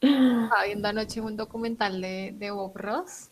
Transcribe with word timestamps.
Estaba 0.00 0.64
viendo 0.64 0.88
anoche 0.88 1.20
un 1.20 1.36
documental 1.36 2.00
de, 2.00 2.34
de 2.38 2.50
Bob 2.50 2.76
Ross, 2.76 3.28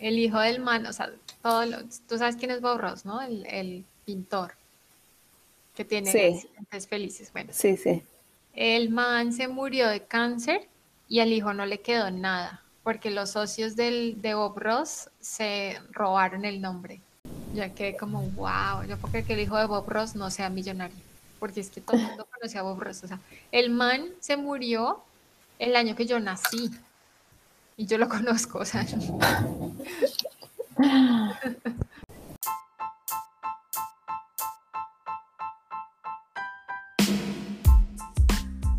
el 0.00 0.18
hijo 0.18 0.38
del 0.40 0.60
man, 0.60 0.86
o 0.86 0.92
sea, 0.92 1.10
todo 1.42 1.66
lo, 1.66 1.78
tú 2.08 2.18
sabes 2.18 2.36
quién 2.36 2.50
es 2.50 2.60
Bob 2.60 2.78
Ross, 2.78 3.04
¿no? 3.04 3.20
El, 3.20 3.46
el 3.46 3.84
pintor 4.04 4.54
que 5.74 5.84
tiene 5.84 6.10
Sí, 6.10 6.48
felices. 6.88 7.32
Bueno, 7.32 7.52
sí, 7.52 7.76
sí. 7.76 8.02
el 8.52 8.90
man 8.90 9.32
se 9.32 9.48
murió 9.48 9.88
de 9.88 10.04
cáncer 10.04 10.68
y 11.08 11.20
al 11.20 11.32
hijo 11.32 11.52
no 11.54 11.66
le 11.66 11.80
quedó 11.80 12.10
nada, 12.10 12.62
porque 12.82 13.10
los 13.10 13.30
socios 13.30 13.76
del, 13.76 14.20
de 14.22 14.34
Bob 14.34 14.58
Ross 14.58 15.10
se 15.20 15.78
robaron 15.92 16.44
el 16.44 16.60
nombre. 16.60 17.00
Ya 17.52 17.74
quedé 17.74 17.96
como, 17.96 18.22
wow, 18.30 18.84
yo 18.88 18.98
creer 18.98 19.24
que 19.26 19.34
el 19.34 19.40
hijo 19.40 19.56
de 19.58 19.66
Bob 19.66 19.88
Ross 19.88 20.14
no 20.14 20.30
sea 20.30 20.50
millonario, 20.50 20.96
porque 21.38 21.60
es 21.60 21.70
que 21.70 21.80
todo 21.80 21.96
el 21.96 22.02
mundo 22.02 22.26
conocía 22.32 22.60
a 22.60 22.64
Bob 22.64 22.80
Ross. 22.80 23.02
O 23.04 23.08
sea, 23.08 23.20
el 23.50 23.70
man 23.70 24.06
se 24.20 24.36
murió 24.36 25.02
el 25.60 25.76
año 25.76 25.94
que 25.94 26.06
yo 26.06 26.18
nací. 26.18 26.70
Y 27.76 27.86
yo 27.86 27.98
lo 27.98 28.08
conozco, 28.08 28.58
o 28.58 28.64
sea, 28.64 28.84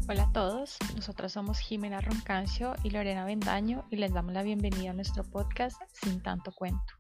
Hola 0.08 0.24
a 0.24 0.34
todos, 0.34 0.78
nosotros 0.96 1.32
somos 1.32 1.60
Jimena 1.60 2.02
Roncancio 2.02 2.76
y 2.84 2.90
Lorena 2.90 3.24
Bendaño 3.24 3.86
y 3.90 3.96
les 3.96 4.12
damos 4.12 4.34
la 4.34 4.44
bienvenida 4.44 4.90
a 4.92 4.94
nuestro 4.94 5.24
podcast 5.24 5.82
Sin 5.94 6.22
tanto 6.22 6.52
cuento, 6.52 6.94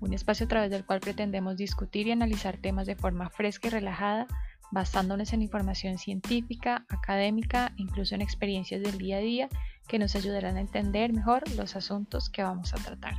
un 0.00 0.12
espacio 0.14 0.46
a 0.46 0.48
través 0.48 0.70
del 0.70 0.84
cual 0.84 0.98
pretendemos 1.00 1.56
discutir 1.56 2.08
y 2.08 2.12
analizar 2.12 2.56
temas 2.56 2.86
de 2.86 2.96
forma 2.96 3.30
fresca 3.30 3.68
y 3.68 3.70
relajada, 3.70 4.26
basándonos 4.70 5.32
en 5.32 5.42
información 5.42 5.98
científica, 5.98 6.84
académica 6.88 7.72
e 7.78 7.82
incluso 7.82 8.14
en 8.14 8.22
experiencias 8.22 8.82
del 8.82 8.98
día 8.98 9.16
a 9.16 9.20
día 9.20 9.48
que 9.88 9.98
nos 9.98 10.14
ayudarán 10.14 10.56
a 10.56 10.60
entender 10.60 11.12
mejor 11.12 11.42
los 11.56 11.74
asuntos 11.76 12.30
que 12.30 12.42
vamos 12.42 12.72
a 12.74 12.76
tratar. 12.76 13.14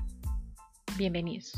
Bienvenidos. 0.98 1.54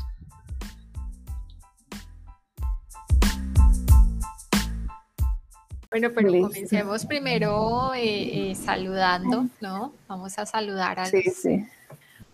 Bueno, 5.90 6.10
pero 6.12 6.28
Listo. 6.28 6.48
comencemos 6.48 7.06
primero 7.06 7.94
eh, 7.94 8.50
eh, 8.50 8.54
saludando, 8.56 9.46
¿no? 9.60 9.94
Vamos 10.08 10.36
a 10.40 10.46
saludar 10.46 10.98
a 10.98 11.04
Sí, 11.06 11.22
los, 11.24 11.34
sí. 11.36 11.64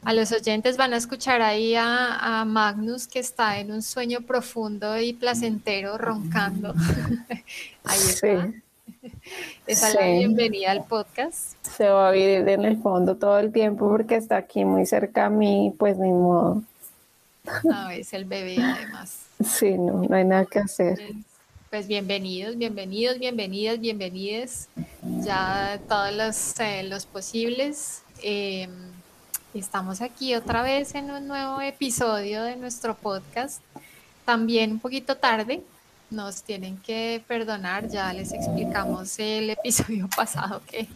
A 0.04 0.12
los 0.12 0.32
oyentes. 0.32 0.76
Van 0.76 0.92
a 0.94 0.96
escuchar 0.96 1.42
ahí 1.42 1.74
a, 1.74 2.40
a 2.40 2.44
Magnus 2.44 3.06
que 3.06 3.18
está 3.18 3.58
en 3.58 3.70
un 3.72 3.82
sueño 3.82 4.20
profundo 4.22 4.98
y 4.98 5.12
placentero, 5.12 5.98
roncando. 5.98 6.74
Ahí 7.84 7.98
Sí. 7.98 8.26
está. 8.26 8.50
Esa 9.66 9.88
es 9.88 9.94
la 9.94 10.00
Sí. 10.02 10.18
bienvenida 10.18 10.70
al 10.72 10.84
podcast. 10.84 11.54
Se 11.66 11.88
va 11.88 12.08
a 12.08 12.12
vivir 12.12 12.46
en 12.48 12.64
el 12.64 12.76
fondo 12.82 13.16
todo 13.16 13.38
el 13.38 13.52
tiempo 13.52 13.88
porque 13.88 14.16
está 14.16 14.36
aquí 14.36 14.64
muy 14.64 14.84
cerca 14.86 15.26
a 15.26 15.30
mí, 15.30 15.72
pues 15.78 15.96
ni 15.96 16.10
modo. 16.10 16.62
No, 17.64 17.90
es 17.90 18.12
el 18.12 18.26
bebé 18.26 18.58
además. 18.62 19.26
Sí, 19.42 19.70
no, 19.78 20.02
no 20.08 20.14
hay 20.16 20.24
nada 20.24 20.44
que 20.44 20.58
hacer. 20.58 20.98
Pues 21.70 21.86
bienvenidos, 21.86 22.58
bienvenidos, 22.58 23.18
bienvenidas, 23.18 23.80
bienvenides. 23.80 24.68
Ya 25.02 25.80
todos 25.88 26.12
los, 26.12 26.60
eh, 26.60 26.82
los 26.82 27.06
posibles. 27.06 28.02
Eh, 28.22 28.68
estamos 29.54 30.00
aquí 30.00 30.34
otra 30.34 30.62
vez 30.62 30.94
en 30.94 31.10
un 31.10 31.26
nuevo 31.26 31.60
episodio 31.60 32.42
de 32.44 32.56
nuestro 32.56 32.94
podcast. 32.94 33.60
También 34.24 34.72
un 34.72 34.80
poquito 34.80 35.16
tarde. 35.16 35.62
Nos 36.10 36.42
tienen 36.42 36.78
que 36.78 37.22
perdonar. 37.26 37.88
Ya 37.88 38.12
les 38.12 38.32
explicamos 38.32 39.18
el 39.18 39.50
episodio 39.50 40.08
pasado 40.16 40.62
que, 40.66 40.86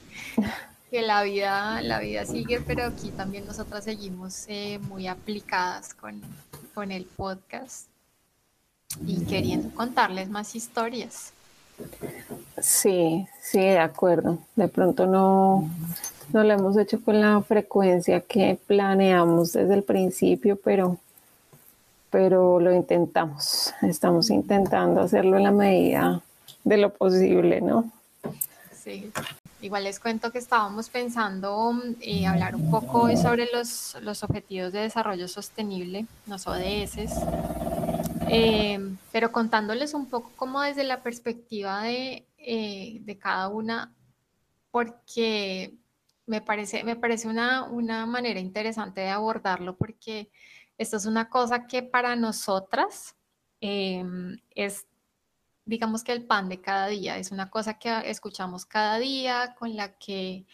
que 0.91 1.02
la 1.02 1.22
vida, 1.22 1.82
la 1.82 1.98
vida 1.98 2.25
sigue, 2.27 2.60
pero 2.60 2.84
aquí 2.84 3.10
también 3.10 3.47
nosotras 3.47 3.84
seguimos 3.84 4.44
eh, 4.48 4.78
muy 4.82 5.08
aplicadas 5.08 5.94
con, 5.94 6.20
con 6.75 6.92
el 6.92 7.05
podcast 7.05 7.86
y 9.06 9.25
queriendo 9.25 9.75
contarles 9.75 10.28
más 10.31 10.54
historias. 10.54 11.32
Sí, 12.60 13.26
sí, 13.43 13.59
de 13.59 13.78
acuerdo. 13.78 14.38
De 14.54 14.69
pronto 14.69 15.06
no, 15.06 15.69
no 16.33 16.43
lo 16.45 16.53
hemos 16.53 16.77
hecho 16.77 17.01
con 17.03 17.21
la 17.21 17.41
frecuencia 17.43 18.21
que 18.21 18.59
planeamos 18.67 19.53
desde 19.53 19.75
el 19.75 19.83
principio, 19.83 20.57
pero, 20.57 20.99
pero 22.11 22.61
lo 22.61 22.73
intentamos. 22.73 23.73
Estamos 23.83 24.31
intentando 24.31 25.01
hacerlo 25.01 25.37
en 25.37 25.43
la 25.43 25.53
medida 25.53 26.23
de 26.65 26.77
lo 26.77 26.93
posible, 26.93 27.61
¿no? 27.61 27.91
Sí. 28.73 29.11
Igual 29.61 29.85
les 29.85 29.99
cuento 29.99 30.31
que 30.31 30.39
estábamos 30.39 30.91
pensando 30.91 31.73
eh, 32.03 32.27
hablar 32.27 32.55
un 32.55 32.71
poco 32.71 33.05
hoy 33.05 33.17
sobre 33.17 33.49
los, 33.51 33.97
los 34.03 34.23
Objetivos 34.23 34.73
de 34.73 34.81
Desarrollo 34.81 35.27
Sostenible, 35.27 36.06
los 36.27 36.47
ODS, 36.47 36.99
eh, 38.29 38.79
pero 39.11 39.33
contándoles 39.33 39.95
un 39.95 40.05
poco 40.06 40.33
como 40.37 40.61
desde 40.61 40.85
la 40.85 41.03
perspectiva 41.03 41.83
de, 41.83 42.27
eh, 42.37 42.99
de 43.01 43.19
cada 43.19 43.49
una, 43.49 43.95
porque 44.71 45.79
me 46.27 46.41
parece, 46.41 46.85
me 46.85 46.97
parece 46.97 47.29
una, 47.29 47.65
una 47.65 48.07
manera 48.07 48.41
interesante 48.41 49.03
de 49.03 49.11
abordarlo, 49.11 49.77
porque 49.77 50.31
esto 50.79 50.97
es 50.97 51.07
una 51.07 51.29
cosa 51.29 51.67
que 51.67 51.83
para 51.83 52.17
nosotras 52.17 53.17
eh, 53.61 54.05
es 54.51 54.87
digamos 55.67 56.05
que 56.05 56.12
el 56.12 56.27
pan 56.27 56.49
de 56.49 56.61
cada 56.61 56.89
día 56.89 57.19
es 57.19 57.31
una 57.31 57.51
cosa 57.51 57.79
que 57.79 57.91
escuchamos 58.11 58.67
cada 58.67 58.99
día, 58.99 59.55
con 59.59 59.77
la 59.77 59.97
que 59.99 60.47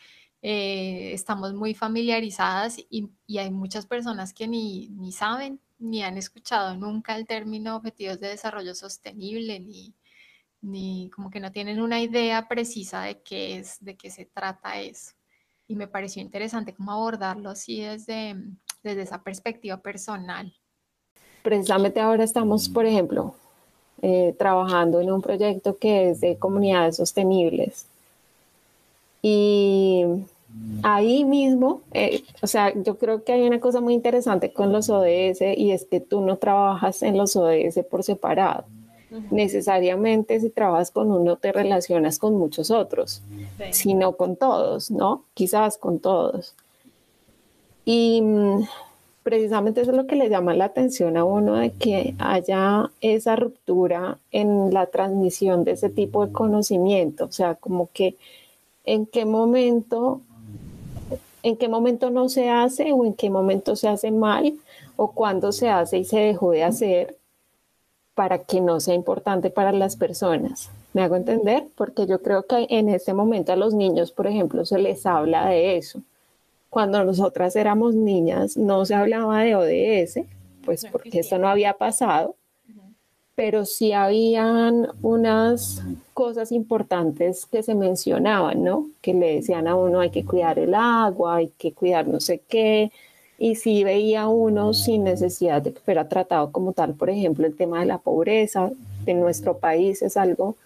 eh, 0.43 1.13
estamos 1.13 1.53
muy 1.55 1.75
familiarizadas 1.75 2.79
y, 2.79 3.11
y, 3.27 3.39
hay 3.39 3.51
muchas 3.51 3.87
personas 3.87 4.33
que 4.33 4.49
ni, 4.49 4.89
ni, 4.91 5.13
saben 5.13 5.61
ni 5.79 6.03
han 6.03 6.17
escuchado 6.17 6.77
nunca 6.77 7.17
el 7.17 7.27
término 7.27 7.77
objetivos 7.77 8.21
de 8.21 8.29
desarrollo 8.29 8.75
sostenible, 8.75 9.61
ni, 9.61 9.95
ni 10.63 11.11
como 11.11 11.31
que 11.31 11.41
no 11.41 11.53
tienen 11.53 11.81
una 11.81 12.01
idea 12.01 12.49
precisa 12.49 13.03
de 13.03 13.23
qué 13.23 13.59
es, 13.59 13.85
de 13.85 13.97
qué 13.97 14.11
se 14.11 14.27
trata 14.27 14.81
eso. 14.81 15.13
Y 15.71 15.77
me 15.77 15.87
pareció 15.87 16.21
interesante 16.21 16.75
cómo 16.75 16.91
abordarlo 16.91 17.49
así 17.49 17.81
desde, 17.81 18.35
desde 18.83 19.03
esa 19.03 19.23
perspectiva 19.23 19.77
personal. 19.77 20.53
Precisamente 21.45 22.01
ahora 22.01 22.25
estamos, 22.25 22.69
por 22.69 22.87
ejemplo, 22.87 23.37
eh, 24.03 24.35
trabajando 24.37 25.01
en 25.01 25.13
un 25.13 25.23
proyecto 25.23 25.77
que 25.77 26.11
es 26.11 26.21
de 26.21 26.37
comunidades 26.39 26.97
sostenibles. 26.97 27.87
Y 29.23 30.03
ahí 30.83 31.25
mismo, 31.25 31.83
eh, 31.93 32.25
o 32.43 32.49
sea, 32.49 32.75
yo 32.75 32.99
creo 32.99 33.23
que 33.23 33.35
hay 33.35 33.43
una 33.43 33.61
cosa 33.61 33.81
muy 33.81 33.95
interesante 33.95 34.53
con 34.53 34.73
los 34.73 34.91
ODS 34.91 35.57
y 35.57 35.71
es 35.71 35.85
que 35.85 36.01
tú 36.01 36.21
no 36.21 36.37
trabajas 36.37 37.05
en 37.05 37.17
los 37.17 37.37
ODS 37.37 37.85
por 37.89 38.03
separado. 38.03 38.65
Uh 39.11 39.17
-huh. 39.17 39.31
Necesariamente 39.31 40.41
si 40.41 40.51
trabajas 40.51 40.91
con 40.91 41.11
uno 41.11 41.37
te 41.37 41.53
relacionas 41.53 42.19
con 42.19 42.37
muchos 42.37 42.71
otros, 42.71 43.23
sino 43.71 44.13
con 44.13 44.37
todos, 44.37 44.91
¿no? 44.91 45.25
Quizás 45.35 45.79
con 45.79 45.99
todos. 45.99 46.55
Y 47.85 48.23
precisamente 49.23 49.81
eso 49.81 49.91
es 49.91 49.97
lo 49.97 50.07
que 50.07 50.17
le 50.17 50.29
llama 50.29 50.55
la 50.55 50.67
atención 50.67 51.17
a 51.17 51.25
uno 51.25 51.57
de 51.57 51.71
que 51.73 52.15
haya 52.19 52.91
esa 53.01 53.37
ruptura 53.37 54.19
en 54.33 54.73
la 54.73 54.87
transmisión 54.87 55.65
de 55.65 55.73
ese 55.73 55.91
tipo 55.91 56.27
de 56.27 56.33
conocimiento, 56.33 57.27
o 57.27 57.33
sea, 57.33 57.55
como 57.55 57.89
que 57.93 58.17
en 58.85 59.07
qué 59.07 59.25
momento 59.25 60.21
en 61.43 61.57
qué 61.57 61.69
momento 61.69 62.11
no 62.11 62.29
se 62.29 62.51
hace 62.51 62.93
o 62.93 63.05
en 63.05 63.15
qué 63.15 63.31
momento 63.31 63.77
se 63.77 63.89
hace 63.89 64.11
mal 64.11 64.55
o 64.97 65.13
cuándo 65.13 65.53
se 65.53 65.69
hace 65.69 65.99
y 65.99 66.05
se 66.05 66.19
dejó 66.19 66.51
de 66.51 66.65
hacer 66.65 67.17
para 68.21 68.41
que 68.41 68.61
no 68.61 68.81
sea 68.81 68.93
importante 68.93 69.49
para 69.49 69.73
las 69.73 69.97
personas. 69.97 70.71
¿Me 70.93 71.01
hago 71.01 71.17
entender? 71.17 71.69
Porque 71.75 72.07
yo 72.07 72.21
creo 72.21 72.43
que 72.43 72.67
en 72.69 72.91
este 72.91 73.15
momento 73.15 73.51
a 73.51 73.57
los 73.57 73.73
niños, 73.73 74.13
por 74.13 74.27
ejemplo, 74.27 74.67
se 74.67 74.79
les 74.79 75.07
habla 75.07 75.47
de 75.47 75.79
eso 75.79 76.03
cuando 76.69 77.03
nosotras 77.03 77.57
éramos 77.57 77.95
niñas 77.95 78.59
no 78.59 78.85
se 78.85 78.95
hablaba 78.95 79.43
de 79.43 79.57
ODS, 79.57 80.27
pues 80.67 80.85
porque 80.93 81.21
eso 81.21 81.39
no 81.39 81.49
había 81.49 81.73
pasado, 81.73 82.37
pero 83.35 83.65
sí 83.65 83.95
habían 83.95 84.89
unas 85.01 85.83
cosas 86.13 86.53
importantes 86.53 87.47
que 87.47 87.63
se 87.63 87.75
mencionaban, 87.75 88.63
¿no? 88.63 88.91
Que 89.01 89.15
le 89.15 89.37
decían 89.37 89.67
a 89.67 89.77
uno 89.77 90.01
hay 90.01 90.11
que 90.11 90.27
cuidar 90.27 90.59
el 90.59 90.75
agua, 90.75 91.37
hay 91.37 91.49
que 91.57 91.73
cuidar 91.73 92.07
no 92.07 92.21
sé 92.21 92.43
qué, 92.47 92.93
y 93.43 93.55
sí 93.55 93.85
veía 93.85 94.29
uno 94.29 94.75
sin 94.75 95.03
necesidad 95.03 95.63
de 95.63 95.73
que 95.73 95.81
fuera 95.81 96.07
tratado 96.07 96.53
como 96.53 96.75
tal, 96.75 96.93
por 96.93 97.09
ejemplo, 97.09 97.47
el 97.47 97.57
tema 97.57 97.81
de 97.81 97.87
la 97.87 97.97
pobreza 97.97 98.71
en 99.07 99.19
nuestro 99.19 99.57
país 99.57 100.03
es 100.03 100.19
algo 100.19 100.57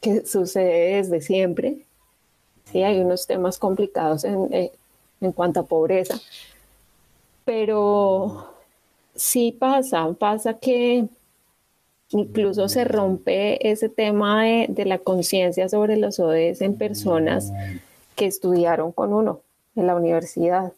que 0.00 0.26
sucede 0.26 0.96
desde 0.96 1.20
siempre. 1.20 1.78
Sí, 2.64 2.82
hay 2.82 2.98
unos 2.98 3.28
temas 3.28 3.58
complicados 3.58 4.24
en, 4.24 4.52
eh, 4.52 4.72
en 5.20 5.30
cuanto 5.30 5.60
a 5.60 5.66
pobreza. 5.66 6.18
Pero 7.44 8.48
sí 9.14 9.52
pasa, 9.56 10.12
pasa 10.18 10.54
que 10.54 11.06
incluso 12.10 12.68
se 12.68 12.82
rompe 12.82 13.70
ese 13.70 13.88
tema 13.88 14.42
de, 14.42 14.66
de 14.68 14.84
la 14.84 14.98
conciencia 14.98 15.68
sobre 15.68 15.96
los 15.96 16.18
ODS 16.18 16.60
en 16.62 16.76
personas 16.76 17.52
que 18.16 18.26
estudiaron 18.26 18.90
con 18.90 19.12
uno 19.12 19.42
en 19.76 19.86
la 19.86 19.94
universidad 19.94 20.72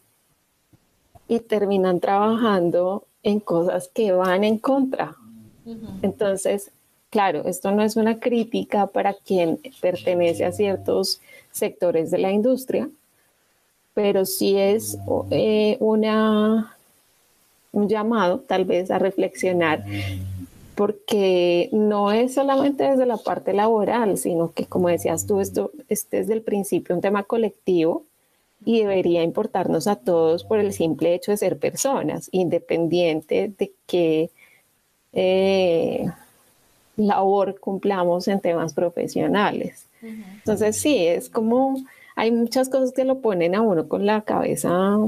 y 1.29 1.41
terminan 1.41 2.01
trabajando 2.01 3.05
en 3.23 3.41
cosas 3.41 3.91
que 3.93 4.13
van 4.13 4.45
en 4.45 4.59
contra. 4.59 5.17
Entonces, 6.03 6.71
claro, 7.11 7.43
esto 7.47 7.73
no 7.73 7.83
es 7.83 7.97
una 7.97 8.21
crítica 8.21 8.87
para 8.87 9.15
quien 9.15 9.59
pertenece 9.81 10.45
a 10.45 10.53
ciertos 10.53 11.21
sectores 11.51 12.11
de 12.11 12.19
la 12.19 12.31
industria, 12.31 12.89
pero 13.95 14.25
sí 14.27 14.57
es 14.57 14.97
eh, 15.31 15.77
una, 15.81 16.77
un 17.73 17.89
llamado 17.89 18.41
tal 18.41 18.65
vez 18.65 18.91
a 18.91 18.99
reflexionar 18.99 19.85
porque 20.77 21.71
no 21.73 22.13
es 22.13 22.35
solamente 22.35 22.85
desde 22.85 23.07
la 23.07 23.17
parte 23.17 23.55
laboral, 23.55 24.19
sino 24.19 24.53
que 24.53 24.67
como 24.67 24.89
decías 24.89 25.27
tú, 25.27 25.41
esto 25.41 25.73
es 25.89 26.09
desde 26.11 26.35
el 26.35 26.43
principio 26.43 26.95
un 26.95 27.01
tema 27.01 27.23
colectivo 27.23 28.05
y 28.67 28.81
debería 28.81 29.23
importarnos 29.23 29.87
a 29.87 29.95
todos 29.95 30.43
por 30.43 30.59
el 30.59 30.73
simple 30.73 31.15
hecho 31.15 31.31
de 31.31 31.37
ser 31.37 31.57
personas, 31.57 32.29
independiente 32.33 33.53
de 33.57 33.73
qué 33.87 34.29
eh, 35.13 36.05
labor 36.97 37.61
cumplamos 37.61 38.27
en 38.27 38.41
temas 38.41 38.75
profesionales. 38.75 39.87
Entonces 40.03 40.77
sí, 40.79 41.07
es 41.07 41.31
como, 41.31 41.77
hay 42.17 42.33
muchas 42.33 42.69
cosas 42.69 42.91
que 42.91 43.05
lo 43.05 43.21
ponen 43.21 43.55
a 43.55 43.61
uno 43.61 43.87
con 43.87 44.05
la 44.05 44.23
cabeza 44.23 44.99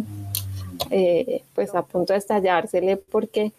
eh, 0.90 1.42
pues 1.56 1.74
a 1.74 1.82
punto 1.82 2.12
de 2.12 2.20
estallársele 2.20 2.96
porque 2.96 3.52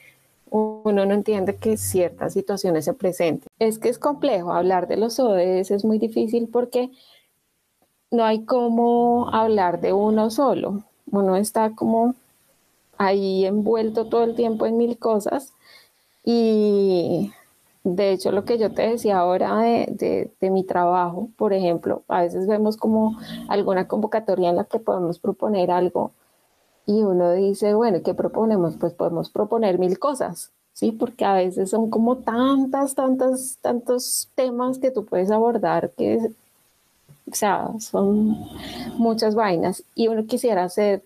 uno 0.50 1.06
no 1.06 1.14
entiende 1.14 1.58
que 1.58 1.76
ciertas 1.76 2.32
situaciones 2.32 2.86
se 2.86 2.94
presenten. 2.94 3.50
Es 3.60 3.80
que 3.80 3.90
es 3.90 4.00
complejo 4.00 4.54
hablar 4.54 4.88
de 4.88 4.96
los 4.96 5.20
ODS, 5.20 5.72
es 5.72 5.84
muy 5.84 6.00
difícil 6.00 6.48
porque 6.48 6.90
no 8.12 8.24
hay 8.24 8.46
cómo 8.46 9.30
hablar 9.34 9.82
de 9.82 9.94
uno 9.94 10.30
solo. 10.30 10.84
Uno 11.12 11.36
está 11.36 11.76
como 11.76 12.16
ahí 12.98 13.46
envuelto 13.46 14.06
todo 14.06 14.24
el 14.24 14.36
tiempo 14.36 14.66
en 14.66 14.78
mil 14.78 14.98
cosas 14.98 15.54
y 16.24 17.32
de 17.84 18.12
hecho 18.12 18.32
lo 18.32 18.46
que 18.46 18.58
yo 18.58 18.74
te 18.74 18.84
decía 18.84 19.20
ahora 19.20 19.58
de, 19.58 20.32
de, 20.40 20.50
mi 20.52 20.64
trabajo, 20.64 21.30
por 21.38 21.54
ejemplo, 21.54 22.04
a 22.08 22.22
veces 22.22 22.46
vemos 22.48 22.78
como 22.78 23.18
alguna 23.48 23.88
convocatoria 23.88 24.50
en 24.50 24.58
la 24.58 24.66
que 24.66 24.80
podemos 24.80 25.20
proponer 25.20 25.72
algo 25.72 26.12
y 26.86 27.04
uno 27.04 27.34
dice, 27.34 27.74
bueno, 27.74 28.00
¿qué 28.04 28.14
proponemos? 28.14 28.76
Pues 28.78 28.94
podemos 28.94 29.30
proponer 29.30 29.80
mil 29.80 30.00
cosas, 30.00 30.52
¿sí? 30.74 30.92
Porque 30.92 31.24
a 31.24 31.34
veces 31.34 31.70
son 31.70 31.90
como 31.90 32.18
tantas, 32.18 32.96
tantas, 32.96 33.60
tantos 33.62 34.30
temas 34.36 34.80
que 34.80 34.92
tú 34.92 35.06
puedes 35.06 35.32
abordar 35.32 35.92
que, 35.92 36.32
son 37.34 38.38
muchas 38.98 39.36
vainas 39.36 39.84
y 39.96 40.08
uno 40.08 40.26
quisiera 40.26 40.64
hacer 40.64 41.04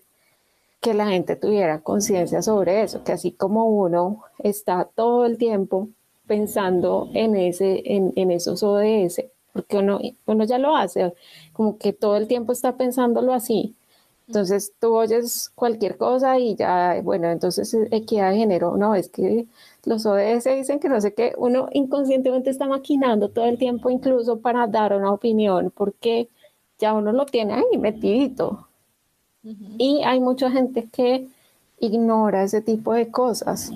que 0.80 0.94
la 0.94 1.06
gente 1.06 1.36
tuviera 1.36 1.80
conciencia 1.80 2.42
sobre 2.42 2.82
eso, 2.82 3.04
que 3.04 3.12
así 3.12 3.32
como 3.32 3.64
uno 3.64 4.22
está 4.38 4.88
todo 4.94 5.24
el 5.24 5.38
tiempo 5.38 5.88
pensando 6.26 7.08
en, 7.14 7.36
ese, 7.36 7.82
en, 7.86 8.12
en 8.16 8.30
esos 8.30 8.62
ODS, 8.62 9.22
porque 9.52 9.78
uno, 9.78 10.00
uno 10.26 10.44
ya 10.44 10.58
lo 10.58 10.76
hace, 10.76 11.14
como 11.52 11.78
que 11.78 11.92
todo 11.92 12.16
el 12.16 12.26
tiempo 12.26 12.52
está 12.52 12.76
pensándolo 12.76 13.32
así, 13.32 13.74
entonces 14.26 14.72
tú 14.80 14.94
oyes 14.94 15.50
cualquier 15.54 15.96
cosa 15.96 16.38
y 16.38 16.56
ya, 16.56 17.00
bueno, 17.02 17.30
entonces 17.30 17.74
eh, 17.74 17.88
equidad 17.90 18.30
de 18.30 18.38
género, 18.38 18.76
no, 18.76 18.94
es 18.94 19.08
que 19.08 19.46
los 19.84 20.06
ODS 20.06 20.44
dicen 20.44 20.80
que 20.80 20.88
no 20.88 21.00
sé 21.00 21.12
qué, 21.14 21.34
uno 21.36 21.68
inconscientemente 21.72 22.50
está 22.50 22.66
maquinando 22.66 23.28
todo 23.28 23.44
el 23.44 23.58
tiempo 23.58 23.90
incluso 23.90 24.38
para 24.38 24.66
dar 24.66 24.94
una 24.94 25.12
opinión 25.12 25.70
porque 25.74 26.28
ya 26.78 26.94
uno 26.94 27.12
lo 27.12 27.26
tiene 27.26 27.54
ahí 27.54 27.78
metidito. 27.78 28.66
Y 29.76 30.02
hay 30.04 30.20
mucha 30.20 30.50
gente 30.50 30.88
que 30.90 31.26
ignora 31.78 32.44
ese 32.44 32.62
tipo 32.62 32.94
de 32.94 33.10
cosas. 33.10 33.70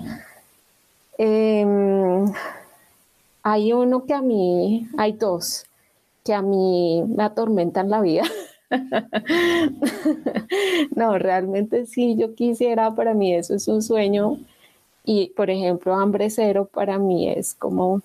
Em, 1.15 2.25
hay 3.43 3.73
uno 3.73 4.05
que 4.05 4.13
a 4.15 4.21
mí, 4.21 4.87
hay 4.97 5.11
dos 5.13 5.65
que 6.23 6.33
a 6.33 6.41
mí 6.41 7.03
me 7.07 7.23
atormentan 7.23 7.89
la 7.89 8.01
vida. 8.01 8.23
no, 10.95 11.17
realmente 11.17 11.85
sí, 11.85 12.15
yo 12.17 12.35
quisiera, 12.35 12.93
para 12.93 13.13
mí 13.13 13.33
eso 13.33 13.55
es 13.55 13.67
un 13.67 13.81
sueño. 13.81 14.37
Y, 15.03 15.29
por 15.29 15.49
ejemplo, 15.49 15.95
hambre 15.95 16.29
cero 16.29 16.69
para 16.71 16.99
mí 16.99 17.29
es 17.29 17.55
como 17.55 18.01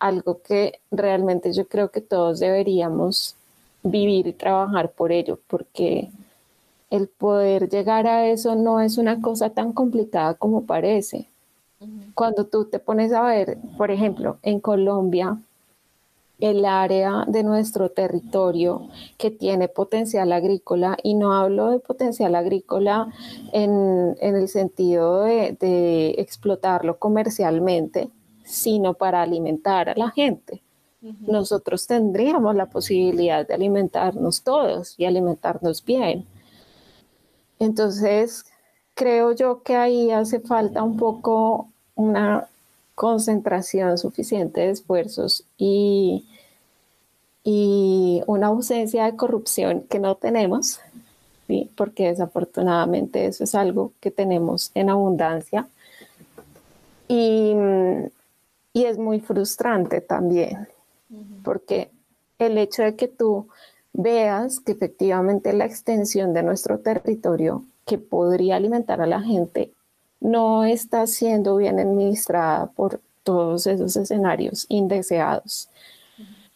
algo 0.00 0.40
que 0.42 0.80
realmente 0.90 1.52
yo 1.52 1.66
creo 1.66 1.90
que 1.90 2.00
todos 2.00 2.40
deberíamos 2.40 3.36
vivir 3.82 4.26
y 4.26 4.32
trabajar 4.32 4.90
por 4.90 5.12
ello, 5.12 5.38
porque 5.48 6.10
el 6.90 7.08
poder 7.08 7.68
llegar 7.68 8.06
a 8.06 8.28
eso 8.28 8.54
no 8.54 8.80
es 8.80 8.98
una 8.98 9.20
cosa 9.20 9.50
tan 9.50 9.72
complicada 9.72 10.34
como 10.34 10.64
parece. 10.64 11.26
Cuando 12.14 12.46
tú 12.46 12.64
te 12.64 12.78
pones 12.78 13.12
a 13.12 13.22
ver, 13.22 13.58
por 13.76 13.90
ejemplo, 13.90 14.38
en 14.42 14.60
Colombia, 14.60 15.38
el 16.38 16.64
área 16.64 17.24
de 17.26 17.42
nuestro 17.42 17.90
territorio 17.90 18.88
que 19.16 19.30
tiene 19.30 19.68
potencial 19.68 20.32
agrícola, 20.32 20.96
y 21.02 21.14
no 21.14 21.32
hablo 21.32 21.70
de 21.70 21.78
potencial 21.78 22.34
agrícola 22.34 23.12
en, 23.52 24.16
el 24.20 24.48
sentido 24.48 25.22
de, 25.22 26.14
explotarlo 26.18 26.98
comercialmente, 26.98 28.10
sino 28.44 28.94
para 28.94 29.22
alimentar 29.22 29.88
a 29.88 29.94
la 29.96 30.10
gente. 30.10 30.62
Nosotros 31.20 31.86
tendríamos 31.86 32.56
la 32.56 32.66
posibilidad 32.66 33.46
de 33.46 33.54
alimentarnos 33.54 34.42
todos 34.42 34.94
y 34.98 35.04
alimentarnos 35.04 35.84
bien. 35.84 36.26
Entonces, 37.58 38.44
creo 38.94 39.32
yo 39.32 39.62
que 39.62 39.76
ahí 39.76 40.10
hace 40.10 40.40
falta 40.40 40.82
un 40.82 40.96
poco 40.96 41.68
una 41.94 42.48
concentración 42.96 43.98
suficiente 43.98 44.62
de 44.62 44.70
esfuerzos 44.70 45.44
y, 45.58 46.26
y 47.44 48.22
una 48.26 48.48
ausencia 48.48 49.04
de 49.04 49.16
corrupción 49.16 49.82
que 49.82 50.00
no 50.00 50.16
tenemos, 50.16 50.80
porque 51.76 52.08
desafortunadamente 52.08 53.26
eso 53.26 53.44
es 53.44 53.54
algo 53.54 53.92
que 54.00 54.10
tenemos 54.10 54.72
en 54.74 54.90
abundancia. 54.90 55.68
Y, 57.06 57.54
y 58.72 58.84
es 58.84 58.98
muy 58.98 59.20
frustrante 59.20 60.00
también, 60.00 60.66
porque 61.44 61.90
el 62.38 62.56
hecho 62.56 62.82
de 62.82 62.96
que 62.96 63.08
tú 63.08 63.46
veas 63.92 64.58
que 64.58 64.72
efectivamente 64.72 65.52
la 65.52 65.66
extensión 65.66 66.32
de 66.32 66.42
nuestro 66.42 66.78
territorio 66.78 67.62
que 67.84 67.98
podría 67.98 68.56
alimentar 68.56 69.00
a 69.02 69.06
la 69.06 69.20
gente 69.20 69.70
no 70.20 70.64
está 70.64 71.06
siendo 71.06 71.56
bien 71.56 71.78
administrada 71.78 72.66
por 72.66 73.00
todos 73.22 73.66
esos 73.66 73.96
escenarios 73.96 74.66
indeseados. 74.68 75.68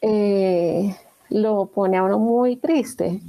Eh, 0.02 0.94
lo 1.28 1.66
pone 1.66 1.96
a 1.96 2.04
uno 2.04 2.18
muy 2.18 2.56
triste. 2.56 3.20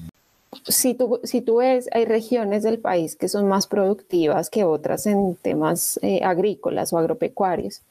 Si 0.67 0.93
tú, 0.93 1.19
si 1.23 1.41
tú 1.41 1.57
ves, 1.57 1.89
hay 1.93 2.05
regiones 2.05 2.63
del 2.63 2.79
país 2.79 3.15
que 3.15 3.27
son 3.27 3.47
más 3.47 3.67
productivas 3.67 4.50
que 4.50 4.63
otras 4.63 5.05
en 5.05 5.35
temas 5.35 6.00
eh, 6.01 6.21
agrícolas 6.23 6.91
o 6.91 6.97
agropecuarios, 6.97 7.81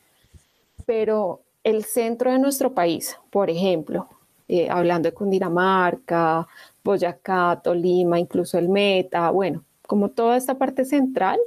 pero 0.87 1.41
el 1.65 1.85
centro 1.85 2.33
de 2.33 2.39
nuestro 2.39 2.73
país, 2.73 3.17
por 3.31 3.51
ejemplo, 3.51 4.09
eh, 4.49 4.69
hablando 4.69 5.09
de 5.09 5.15
Cundinamarca, 5.15 6.47
Boyacá, 6.83 7.61
Tolima, 7.63 8.19
incluso 8.19 8.59
el 8.59 8.69
Meta, 8.69 9.31
bueno, 9.31 9.63
como 9.87 10.09
toda 10.11 10.37
esta 10.37 10.55
parte 10.57 10.85
central, 10.85 11.39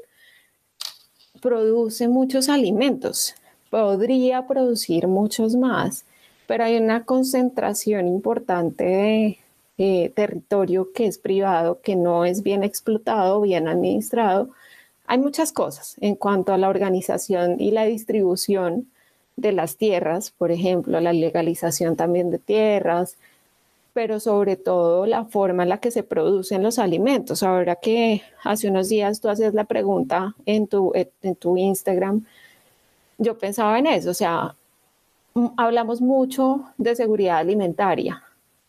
produce 1.43 2.07
muchos 2.07 2.47
alimentos, 2.47 3.35
podría 3.69 4.47
producir 4.47 5.07
muchos 5.07 5.57
más, 5.57 6.05
pero 6.47 6.63
hay 6.63 6.77
una 6.77 7.03
concentración 7.03 8.07
importante 8.07 8.83
de 8.85 9.39
eh, 9.77 10.09
territorio 10.15 10.93
que 10.93 11.05
es 11.05 11.17
privado, 11.17 11.81
que 11.81 11.97
no 11.97 12.23
es 12.23 12.43
bien 12.43 12.63
explotado, 12.63 13.41
bien 13.41 13.67
administrado. 13.67 14.51
Hay 15.05 15.17
muchas 15.17 15.51
cosas 15.51 15.97
en 15.99 16.15
cuanto 16.15 16.53
a 16.53 16.57
la 16.57 16.69
organización 16.69 17.59
y 17.59 17.71
la 17.71 17.83
distribución 17.83 18.87
de 19.35 19.51
las 19.51 19.75
tierras, 19.75 20.31
por 20.31 20.49
ejemplo, 20.49 21.01
la 21.01 21.11
legalización 21.11 21.97
también 21.97 22.31
de 22.31 22.39
tierras, 22.39 23.17
pero 23.93 24.19
sobre 24.19 24.55
todo 24.55 25.05
la 25.05 25.25
forma 25.25 25.63
en 25.63 25.69
la 25.69 25.77
que 25.77 25.91
se 25.91 26.03
producen 26.03 26.63
los 26.63 26.79
alimentos. 26.79 27.43
Ahora 27.43 27.75
que 27.75 28.23
hace 28.43 28.69
unos 28.69 28.89
días 28.89 29.21
tú 29.21 29.29
haces 29.29 29.53
la 29.53 29.65
pregunta 29.65 30.35
en 30.45 30.67
tu, 30.67 30.91
en 30.95 31.35
tu 31.35 31.57
Instagram, 31.57 32.25
yo 33.19 33.37
pensaba 33.37 33.77
en 33.79 33.87
eso, 33.87 34.09
o 34.09 34.13
sea, 34.15 34.55
hablamos 35.57 36.01
mucho 36.01 36.65
de 36.77 36.95
seguridad 36.95 37.37
alimentaria, 37.37 38.23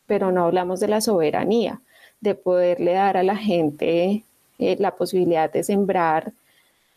pero 0.06 0.30
no 0.30 0.44
hablamos 0.44 0.80
de 0.80 0.88
la 0.88 1.00
soberanía, 1.00 1.80
de 2.20 2.34
poderle 2.34 2.92
dar 2.92 3.16
a 3.16 3.22
la 3.22 3.36
gente 3.36 4.24
eh, 4.58 4.76
la 4.78 4.94
posibilidad 4.94 5.50
de 5.50 5.62
sembrar, 5.62 6.32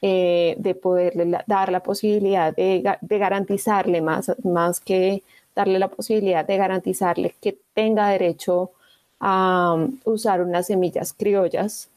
eh, 0.01 0.55
de 0.59 0.75
poderle 0.75 1.39
dar 1.47 1.71
la 1.71 1.81
posibilidad 1.81 2.55
de, 2.55 2.97
de 3.01 3.17
garantizarle 3.17 4.01
más, 4.01 4.31
más 4.43 4.79
que 4.79 5.23
darle 5.57 5.79
la 5.79 5.87
posibilidad 5.87 6.45
de 6.45 6.55
garantizarle 6.55 7.33
que 7.41 7.57
tenga 7.73 8.09
derecho 8.09 8.71
a 9.19 9.73
um, 9.75 9.97
usar 10.05 10.43
unas 10.43 10.67
semillas 10.67 11.13
criollas, 11.13 11.89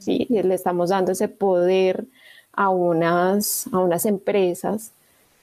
¿sí? 0.00 0.26
Le 0.28 0.52
estamos 0.52 0.90
dando 0.90 1.12
ese 1.12 1.28
poder 1.28 2.06
a 2.52 2.70
unas, 2.70 3.68
a 3.72 3.78
unas 3.78 4.04
empresas 4.04 4.90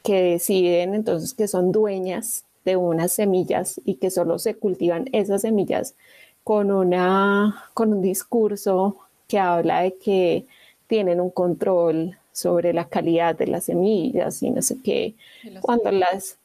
que 0.03 0.21
deciden 0.21 0.95
entonces 0.95 1.33
que 1.33 1.47
son 1.47 1.71
dueñas 1.71 2.43
de 2.65 2.75
unas 2.75 3.13
semillas 3.13 3.79
y 3.85 3.95
que 3.95 4.11
solo 4.11 4.37
se 4.37 4.55
cultivan 4.55 5.07
esas 5.13 5.43
semillas 5.43 5.95
con, 6.43 6.71
una, 6.71 7.63
con 7.73 7.93
un 7.93 8.01
discurso 8.01 8.97
que 9.29 9.39
habla 9.39 9.83
de 9.83 9.95
que 9.95 10.45
tienen 10.87 11.21
un 11.21 11.29
control 11.29 12.17
sobre 12.33 12.73
la 12.73 12.89
calidad 12.89 13.33
de 13.37 13.47
las 13.47 13.63
semillas 13.63 14.43
y 14.43 14.51
no 14.51 14.61
sé 14.61 14.75
qué. 14.83 15.15
Cuando 15.61 15.89
las, 15.91 16.37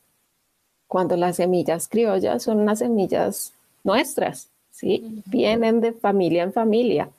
cuando 0.90 1.16
las 1.16 1.37
semillas 1.37 1.87
criollas 1.87 2.42
son 2.42 2.59
unas 2.59 2.80
semillas 2.80 3.52
nuestras, 3.85 4.49
¿sí? 4.73 5.23
Vienen 5.26 5.80
de 5.80 5.92
familia 5.92 6.42
en 6.42 6.52
familia 6.52 7.11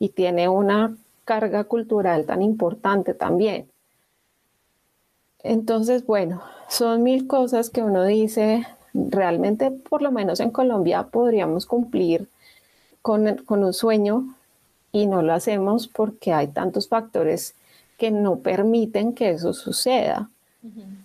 y 0.00 0.08
tiene 0.08 0.48
una 0.48 0.96
carga 1.24 1.62
cultural 1.62 2.26
tan 2.26 2.42
importante 2.42 3.14
también. 3.14 3.68
Entonces, 5.44 6.04
bueno, 6.04 6.42
son 6.68 7.04
mil 7.04 7.28
cosas 7.28 7.70
que 7.70 7.84
uno 7.84 8.04
dice, 8.04 8.66
realmente 8.94 9.70
por 9.70 10.02
lo 10.02 10.10
menos 10.10 10.40
en 10.40 10.50
Colombia 10.50 11.04
podríamos 11.04 11.66
cumplir 11.66 12.26
con, 13.00 13.36
con 13.46 13.62
un 13.62 13.72
sueño 13.72 14.34
y 14.90 15.06
no 15.06 15.22
lo 15.22 15.34
hacemos 15.34 15.86
porque 15.86 16.32
hay 16.32 16.48
tantos 16.48 16.88
factores 16.88 17.54
que 17.96 18.10
no 18.10 18.40
permiten 18.40 19.12
que 19.14 19.30
eso 19.30 19.52
suceda. 19.52 20.28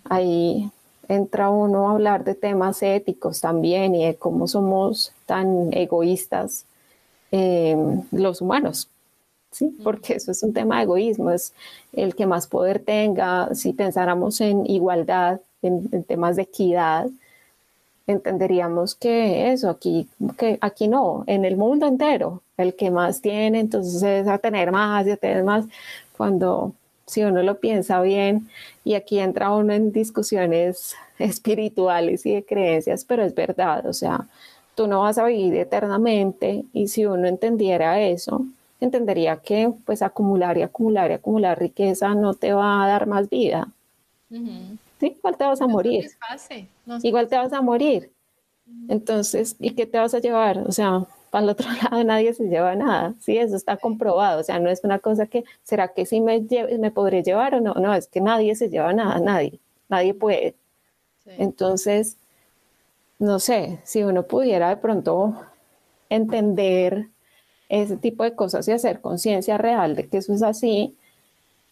Ahí 0.05 0.71
entra 1.09 1.49
uno 1.49 1.89
a 1.89 1.93
hablar 1.93 2.23
de 2.23 2.35
temas 2.35 2.81
éticos 2.83 3.41
también 3.41 3.95
y 3.95 4.05
de 4.05 4.15
cómo 4.15 4.47
somos 4.47 5.13
tan 5.25 5.71
egoístas 5.73 6.65
eh, 7.31 7.75
los 8.11 8.41
humanos. 8.41 8.89
¿sí? 9.51 9.75
Porque 9.83 10.15
eso 10.15 10.31
es 10.31 10.43
un 10.43 10.53
tema 10.53 10.77
de 10.77 10.83
egoísmo, 10.83 11.31
es 11.31 11.53
el 11.93 12.15
que 12.15 12.25
más 12.25 12.47
poder 12.47 12.79
tenga. 12.79 13.53
Si 13.55 13.73
pensáramos 13.73 14.41
en 14.41 14.65
igualdad, 14.69 15.39
en, 15.61 16.03
temas 16.03 16.35
de 16.35 16.43
equidad, 16.43 17.07
entenderíamos 18.07 18.95
que 18.95 19.51
eso, 19.51 19.69
aquí, 19.69 20.07
que 20.37 20.57
aquí 20.61 20.87
no, 20.87 21.23
en 21.27 21.45
el 21.45 21.57
mundo 21.57 21.87
entero, 21.87 22.41
el 22.57 22.75
que 22.75 22.91
más 22.91 23.21
tiene, 23.21 23.59
entonces 23.59 24.03
es 24.03 24.27
a 24.27 24.37
tener 24.37 24.71
más 24.71 25.07
y 25.07 25.11
a 25.11 25.17
tener 25.17 25.43
más, 25.43 25.65
cuando 26.17 26.73
si 27.05 27.23
uno 27.23 27.43
lo 27.43 27.59
piensa 27.59 28.01
bien, 28.01 28.49
y 28.83 28.95
aquí 28.95 29.19
entra 29.19 29.51
uno 29.51 29.73
en 29.73 29.91
discusiones 29.91 30.95
espirituales 31.19 32.25
y 32.25 32.33
de 32.33 32.45
creencias, 32.45 33.05
pero 33.05 33.23
es 33.23 33.35
verdad, 33.35 33.85
o 33.85 33.93
sea, 33.93 34.27
tú 34.75 34.87
no 34.87 35.01
vas 35.01 35.17
a 35.17 35.25
vivir 35.25 35.55
eternamente 35.55 36.65
y 36.73 36.87
si 36.87 37.05
uno 37.05 37.27
entendiera 37.27 38.01
eso, 38.01 38.45
entendería 38.81 39.37
que 39.37 39.71
pues 39.85 40.01
acumular 40.01 40.57
y 40.57 40.61
acumular 40.61 41.11
y 41.11 41.13
acumular 41.13 41.57
riqueza 41.57 42.13
no 42.13 42.33
te 42.33 42.53
va 42.53 42.83
a 42.83 42.87
dar 42.87 43.07
más 43.07 43.29
vida. 43.29 43.69
¿Sí? 44.99 45.15
Igual 45.17 45.37
te 45.37 45.45
vas 45.45 45.61
a 45.61 45.67
morir. 45.67 46.09
Igual 47.03 47.27
te 47.27 47.37
vas 47.37 47.53
a 47.53 47.61
morir. 47.61 48.11
Entonces, 48.87 49.55
¿y 49.59 49.71
qué 49.71 49.85
te 49.85 49.97
vas 49.97 50.13
a 50.13 50.19
llevar? 50.19 50.59
O 50.67 50.71
sea, 50.71 51.05
para 51.35 51.43
el 51.43 51.49
otro 51.49 51.67
lado 51.83 52.01
nadie 52.05 52.33
se 52.33 52.45
lleva 52.45 52.75
nada, 52.75 53.13
sí, 53.19 53.37
eso 53.37 53.57
está 53.57 53.75
comprobado, 53.75 54.39
o 54.39 54.43
sea, 54.43 54.57
no 54.57 54.69
es 54.69 54.85
una 54.85 54.99
cosa 54.99 55.25
que, 55.25 55.43
¿será 55.63 55.89
que 55.89 56.05
sí 56.05 56.21
me, 56.21 56.39
me 56.79 56.91
podré 56.91 57.23
llevar 57.23 57.55
o 57.55 57.59
no? 57.59 57.73
No, 57.73 57.93
es 57.93 58.07
que 58.07 58.21
nadie 58.21 58.55
se 58.55 58.69
lleva 58.69 58.93
nada, 58.93 59.19
nadie, 59.19 59.59
nadie 59.89 60.13
puede. 60.13 60.55
Entonces, 61.25 62.15
no 63.19 63.39
sé, 63.39 63.79
si 63.83 64.03
uno 64.03 64.23
pudiera 64.23 64.69
de 64.69 64.77
pronto 64.77 65.35
entender 66.09 67.09
ese 67.67 67.97
tipo 67.97 68.23
de 68.23 68.33
cosas 68.33 68.65
y 68.69 68.71
hacer 68.71 69.01
conciencia 69.01 69.57
real 69.57 69.97
de 69.97 70.07
que 70.07 70.19
eso 70.19 70.33
es 70.33 70.41
así, 70.41 70.95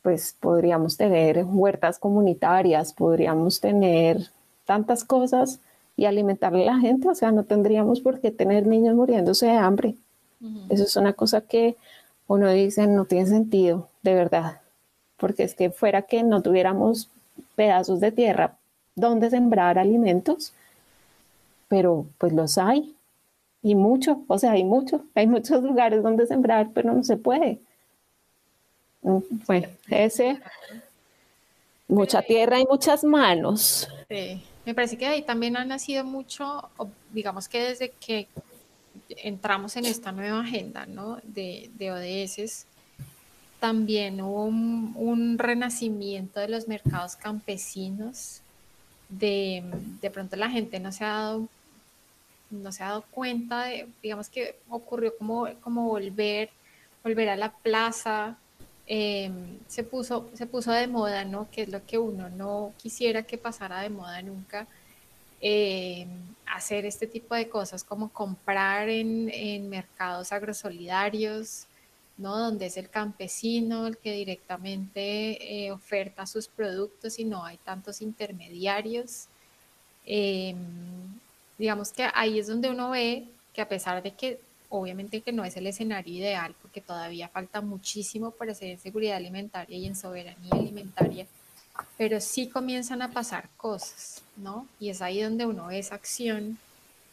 pues 0.02 0.36
podríamos 0.42 0.98
tener 0.98 1.46
huertas 1.46 2.00
comunitarias, 2.00 2.92
podríamos 2.92 3.62
tener 3.62 4.28
tantas 4.66 5.06
cosas 5.06 5.62
y 6.04 6.06
alimentarle 6.06 6.68
a 6.68 6.74
la 6.74 6.80
gente, 6.80 7.08
o 7.08 7.16
sea, 7.16 7.32
no 7.32 7.46
tendríamos 7.46 8.02
por 8.02 8.20
qué 8.20 8.30
tener 8.30 8.68
niños 8.68 8.94
muriéndose 8.94 9.46
de 9.46 9.54
hambre. 9.54 9.96
Eso 10.70 10.84
es 10.84 10.98
una 10.98 11.14
cosa 11.14 11.40
que 11.40 11.78
uno 12.28 12.50
dice 12.50 12.86
no 12.88 13.06
tiene 13.06 13.28
sentido, 13.28 13.88
de 14.02 14.14
verdad, 14.14 14.60
porque 15.16 15.44
es 15.44 15.56
que 15.56 15.70
fuera 15.70 16.02
que 16.02 16.22
no 16.24 16.42
tuviéramos 16.42 17.10
pedazos 17.56 18.02
de 18.02 18.12
tierra 18.12 18.58
donde 18.96 19.30
sembrar 19.30 19.80
alimentos, 19.80 20.52
pero 21.70 22.06
pues 22.18 22.34
los 22.34 22.58
hay 22.58 22.94
y 23.62 23.76
mucho, 23.76 24.26
o 24.28 24.38
sea, 24.38 24.52
hay 24.52 24.66
mucho, 24.66 25.06
hay 25.16 25.26
muchos 25.26 25.64
lugares 25.64 26.04
donde 26.04 26.28
sembrar, 26.28 26.72
pero 26.74 26.94
no 26.94 27.04
se 27.04 27.16
puede. 27.16 27.60
Mm, 29.04 29.20
bueno, 29.48 29.70
ese, 29.90 30.38
mucha 31.88 32.22
tierra 32.22 32.60
y 32.60 32.66
muchas 32.66 33.06
manos. 33.06 33.88
Sí, 34.10 34.44
me 34.66 34.74
parece 34.74 34.98
que 34.98 35.06
ahí 35.06 35.22
también 35.22 35.58
ha 35.58 35.66
nacido 35.66 36.04
mucho, 36.04 36.70
digamos 37.12 37.48
que 37.48 37.64
desde 37.64 37.90
que 37.92 38.28
entramos 39.10 39.76
en 39.76 39.86
esta 39.86 40.12
nueva 40.12 40.42
agenda 40.42 40.86
¿no? 40.86 41.20
de, 41.24 41.70
de 41.76 41.92
ODS, 41.92 42.66
también 43.60 44.22
hubo 44.22 44.46
un, 44.46 45.38
renacimiento 45.38 46.40
de 46.40 46.50
los 46.50 46.68
mercados 46.68 47.16
campesinos, 47.16 48.42
de, 49.10 49.64
de 50.02 50.12
pronto 50.12 50.36
la 50.36 50.50
gente 50.50 50.80
no 50.80 50.92
se 50.92 51.04
ha 51.04 51.14
dado 51.14 51.48
no 52.54 52.72
se 52.72 52.84
ha 52.84 52.90
dado 52.90 53.04
cuenta 53.10 53.64
de, 53.64 53.88
digamos 54.02 54.30
que 54.30 54.60
ocurrió 54.70 55.18
como, 55.18 55.48
como 55.62 55.88
volver, 55.88 56.50
volver 57.04 57.30
a 57.30 57.36
la 57.36 57.52
plaza, 57.52 58.38
em, 58.88 59.60
se, 59.68 59.84
puso, 59.84 60.30
se 60.34 60.46
puso 60.46 60.72
de 60.72 60.88
moda, 60.88 61.26
¿no? 61.26 61.50
Que 61.52 61.64
es 61.64 61.70
lo 61.70 61.86
que 61.86 61.98
uno 61.98 62.30
no 62.30 62.74
quisiera 62.78 63.24
que 63.24 63.38
pasara 63.38 63.82
de 63.82 63.90
moda 63.90 64.22
nunca. 64.22 64.68
Em, 65.42 66.08
hacer 66.46 66.86
este 66.86 67.08
tipo 67.08 67.36
de 67.36 67.50
cosas 67.50 67.84
como 67.84 68.10
comprar 68.10 68.90
en, 68.90 69.30
en 69.30 69.70
mercados 69.70 70.32
agrosolidarios, 70.32 71.68
¿no? 72.18 72.38
Donde 72.38 72.68
es 72.68 72.78
el 72.78 72.90
campesino 72.90 73.88
el 73.88 73.98
que 73.98 74.14
directamente 74.14 75.66
eh, 75.66 75.72
oferta 75.72 76.26
sus 76.26 76.48
productos 76.48 77.20
y 77.20 77.26
no 77.26 77.44
hay 77.44 77.58
tantos 77.58 78.02
intermediarios. 78.02 79.28
Eh, 80.06 80.56
digamos 81.58 81.92
que 81.92 82.08
ahí 82.14 82.40
es 82.40 82.48
donde 82.48 82.70
uno 82.70 82.92
ve 82.92 83.26
que 83.54 83.62
a 83.62 83.70
pesar 83.70 84.04
de 84.04 84.12
que 84.12 84.40
obviamente 84.80 85.22
que 85.22 85.32
no 85.32 85.46
es 85.46 85.56
el 85.56 85.68
escenario 85.68 86.16
ideal, 86.16 86.56
porque 86.60 86.82
todavía 86.82 87.30
falta 87.30 87.62
muchísimo 87.62 88.32
para 88.32 88.54
hacer 88.54 88.72
en 88.72 88.80
seguridad 88.80 89.18
alimentaria 89.18 89.78
y 89.78 89.86
en 89.86 89.96
soberanía 89.96 90.52
alimentaria, 90.52 91.28
pero 91.96 92.20
sí 92.20 92.50
comienzan 92.50 93.04
a 93.04 93.12
pasar 93.12 93.50
cosas, 93.56 94.24
¿no? 94.36 94.68
Y 94.80 94.90
es 94.90 95.04
ahí 95.04 95.22
donde 95.22 95.46
uno 95.46 95.68
ve 95.68 95.78
esa 95.78 95.94
acción, 95.94 96.58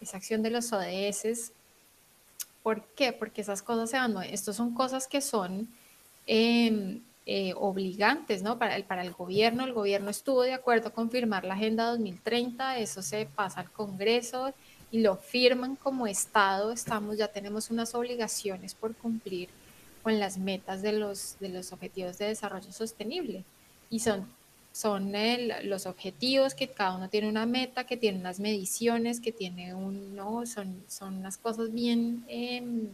esa 0.00 0.16
acción 0.16 0.42
de 0.42 0.50
los 0.50 0.72
ODS. 0.72 1.52
¿Por 2.62 2.82
qué? 2.96 3.12
Porque 3.12 3.42
esas 3.42 3.60
cosas 3.60 3.90
se 3.90 3.98
van, 3.98 4.16
estos 4.22 4.56
son 4.56 4.72
cosas 4.72 5.06
que 5.06 5.20
son 5.20 5.68
em, 6.26 7.02
eh, 7.26 7.52
obligantes, 7.56 8.42
¿no? 8.42 8.58
Para 8.58 8.76
el, 8.76 8.84
para 8.84 9.02
el 9.02 9.12
gobierno, 9.12 9.64
el 9.64 9.74
gobierno 9.74 10.08
estuvo 10.08 10.42
de 10.42 10.54
acuerdo 10.54 10.94
con 10.94 11.10
firmar 11.10 11.44
la 11.44 11.54
Agenda 11.54 11.90
2030, 11.90 12.78
eso 12.78 13.02
se 13.02 13.26
pasa 13.26 13.60
al 13.60 13.70
Congreso 13.70 14.54
y 14.90 15.00
lo 15.00 15.16
firman 15.16 15.76
como 15.76 16.06
Estado, 16.06 16.72
estamos, 16.72 17.16
ya 17.16 17.28
tenemos 17.28 17.70
unas 17.70 17.94
obligaciones 17.94 18.74
por 18.74 18.94
cumplir 18.96 19.48
con 20.02 20.18
las 20.18 20.38
metas 20.38 20.82
de 20.82 20.92
los, 20.92 21.36
de 21.40 21.50
los 21.50 21.72
objetivos 21.72 22.18
de 22.18 22.26
desarrollo 22.26 22.72
sostenible. 22.72 23.44
Y 23.90 24.00
son, 24.00 24.26
son 24.72 25.12
los 25.64 25.86
objetivos 25.86 26.54
que 26.54 26.68
cada 26.68 26.96
uno 26.96 27.08
tiene 27.08 27.28
una 27.28 27.46
meta, 27.46 27.84
que 27.84 27.96
tiene 27.96 28.18
unas 28.18 28.40
mediciones, 28.40 29.20
que 29.20 29.32
tiene 29.32 29.74
un, 29.74 30.16
¿no? 30.16 30.46
Son, 30.46 30.82
son 30.88 31.18
unas 31.18 31.36
cosas 31.38 31.72
bien, 31.72 32.24
em, 32.28 32.88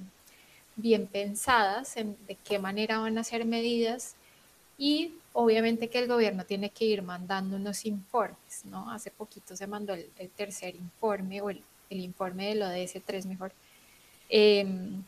bien 0.76 1.06
pensadas 1.06 1.96
en 1.96 2.16
de 2.26 2.34
qué 2.34 2.58
manera 2.58 2.98
van 2.98 3.18
a 3.18 3.24
ser 3.24 3.44
medidas 3.44 4.16
y 4.78 5.14
obviamente 5.32 5.88
que 5.88 5.98
el 5.98 6.08
gobierno 6.08 6.44
tiene 6.44 6.70
que 6.70 6.84
ir 6.84 7.02
mandando 7.02 7.56
unos 7.56 7.84
informes, 7.86 8.64
¿no? 8.64 8.90
Hace 8.90 9.10
poquito 9.10 9.56
se 9.56 9.66
mandó 9.66 9.94
el, 9.94 10.10
tercer 10.36 10.74
informe 10.74 11.40
o 11.40 11.50
el, 11.50 11.62
informe 11.90 12.48
del 12.48 12.62
ODS 12.62 13.00
3 13.04 13.26
mejor, 13.26 13.52
em, 14.28 15.02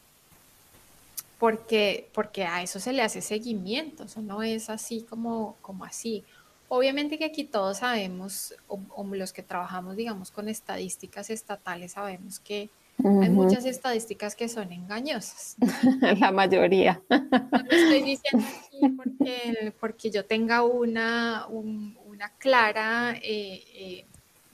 porque, 1.39 2.09
porque 2.15 2.45
a 2.45 2.63
eso 2.63 2.81
se 2.81 2.93
le 2.93 3.03
hace 3.03 3.21
seguimiento, 3.21 4.05
eso 4.05 4.23
no 4.23 4.43
es 4.43 4.71
así 4.71 5.03
como, 5.09 5.57
como 5.63 5.85
así. 5.85 6.25
Obviamente 6.69 7.19
que 7.19 7.25
aquí 7.25 7.45
todos 7.45 7.79
sabemos, 7.79 8.55
o 8.69 9.05
los 9.15 9.33
que 9.33 9.43
trabajamos, 9.43 9.97
digamos, 9.97 10.31
con 10.31 10.49
estadísticas 10.49 11.31
estatales, 11.31 11.93
sabemos 11.93 12.41
que 12.41 12.69
hay 13.05 13.31
muchas 13.31 13.65
estadísticas 13.65 14.35
que 14.35 14.49
son 14.49 14.73
engañosas. 14.73 15.57
La 16.19 16.33
mayoría. 16.33 17.01
No 17.09 17.71
estoy 17.71 18.03
diciendo 18.03 18.45
aquí 18.67 18.89
porque, 18.97 19.75
porque 19.79 20.11
yo 20.11 20.25
tenga 20.25 20.65
una, 20.65 21.47
una 21.47 22.29
clara 22.39 23.15
eh, 23.23 23.63
eh, 23.73 24.07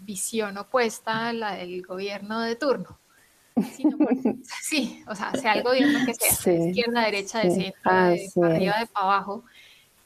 visión 0.05 0.57
opuesta 0.59 1.29
a 1.29 1.33
la 1.33 1.55
del 1.55 1.83
gobierno 1.83 2.41
de 2.41 2.57
turno. 2.57 2.99
sino 3.77 3.97
porque, 3.99 4.37
sí, 4.63 5.03
o 5.07 5.15
sea, 5.15 5.33
sea 5.33 5.55
el 5.55 5.63
gobierno 5.63 6.05
que 6.07 6.15
sea, 6.15 6.53
de 6.53 6.69
izquierda, 6.69 7.03
derecha, 7.03 7.39
de 7.41 7.51
centro, 7.51 7.65
de 7.65 8.31
para 8.35 8.55
arriba, 8.55 8.79
de 8.79 8.87
para 8.87 9.07
abajo, 9.07 9.45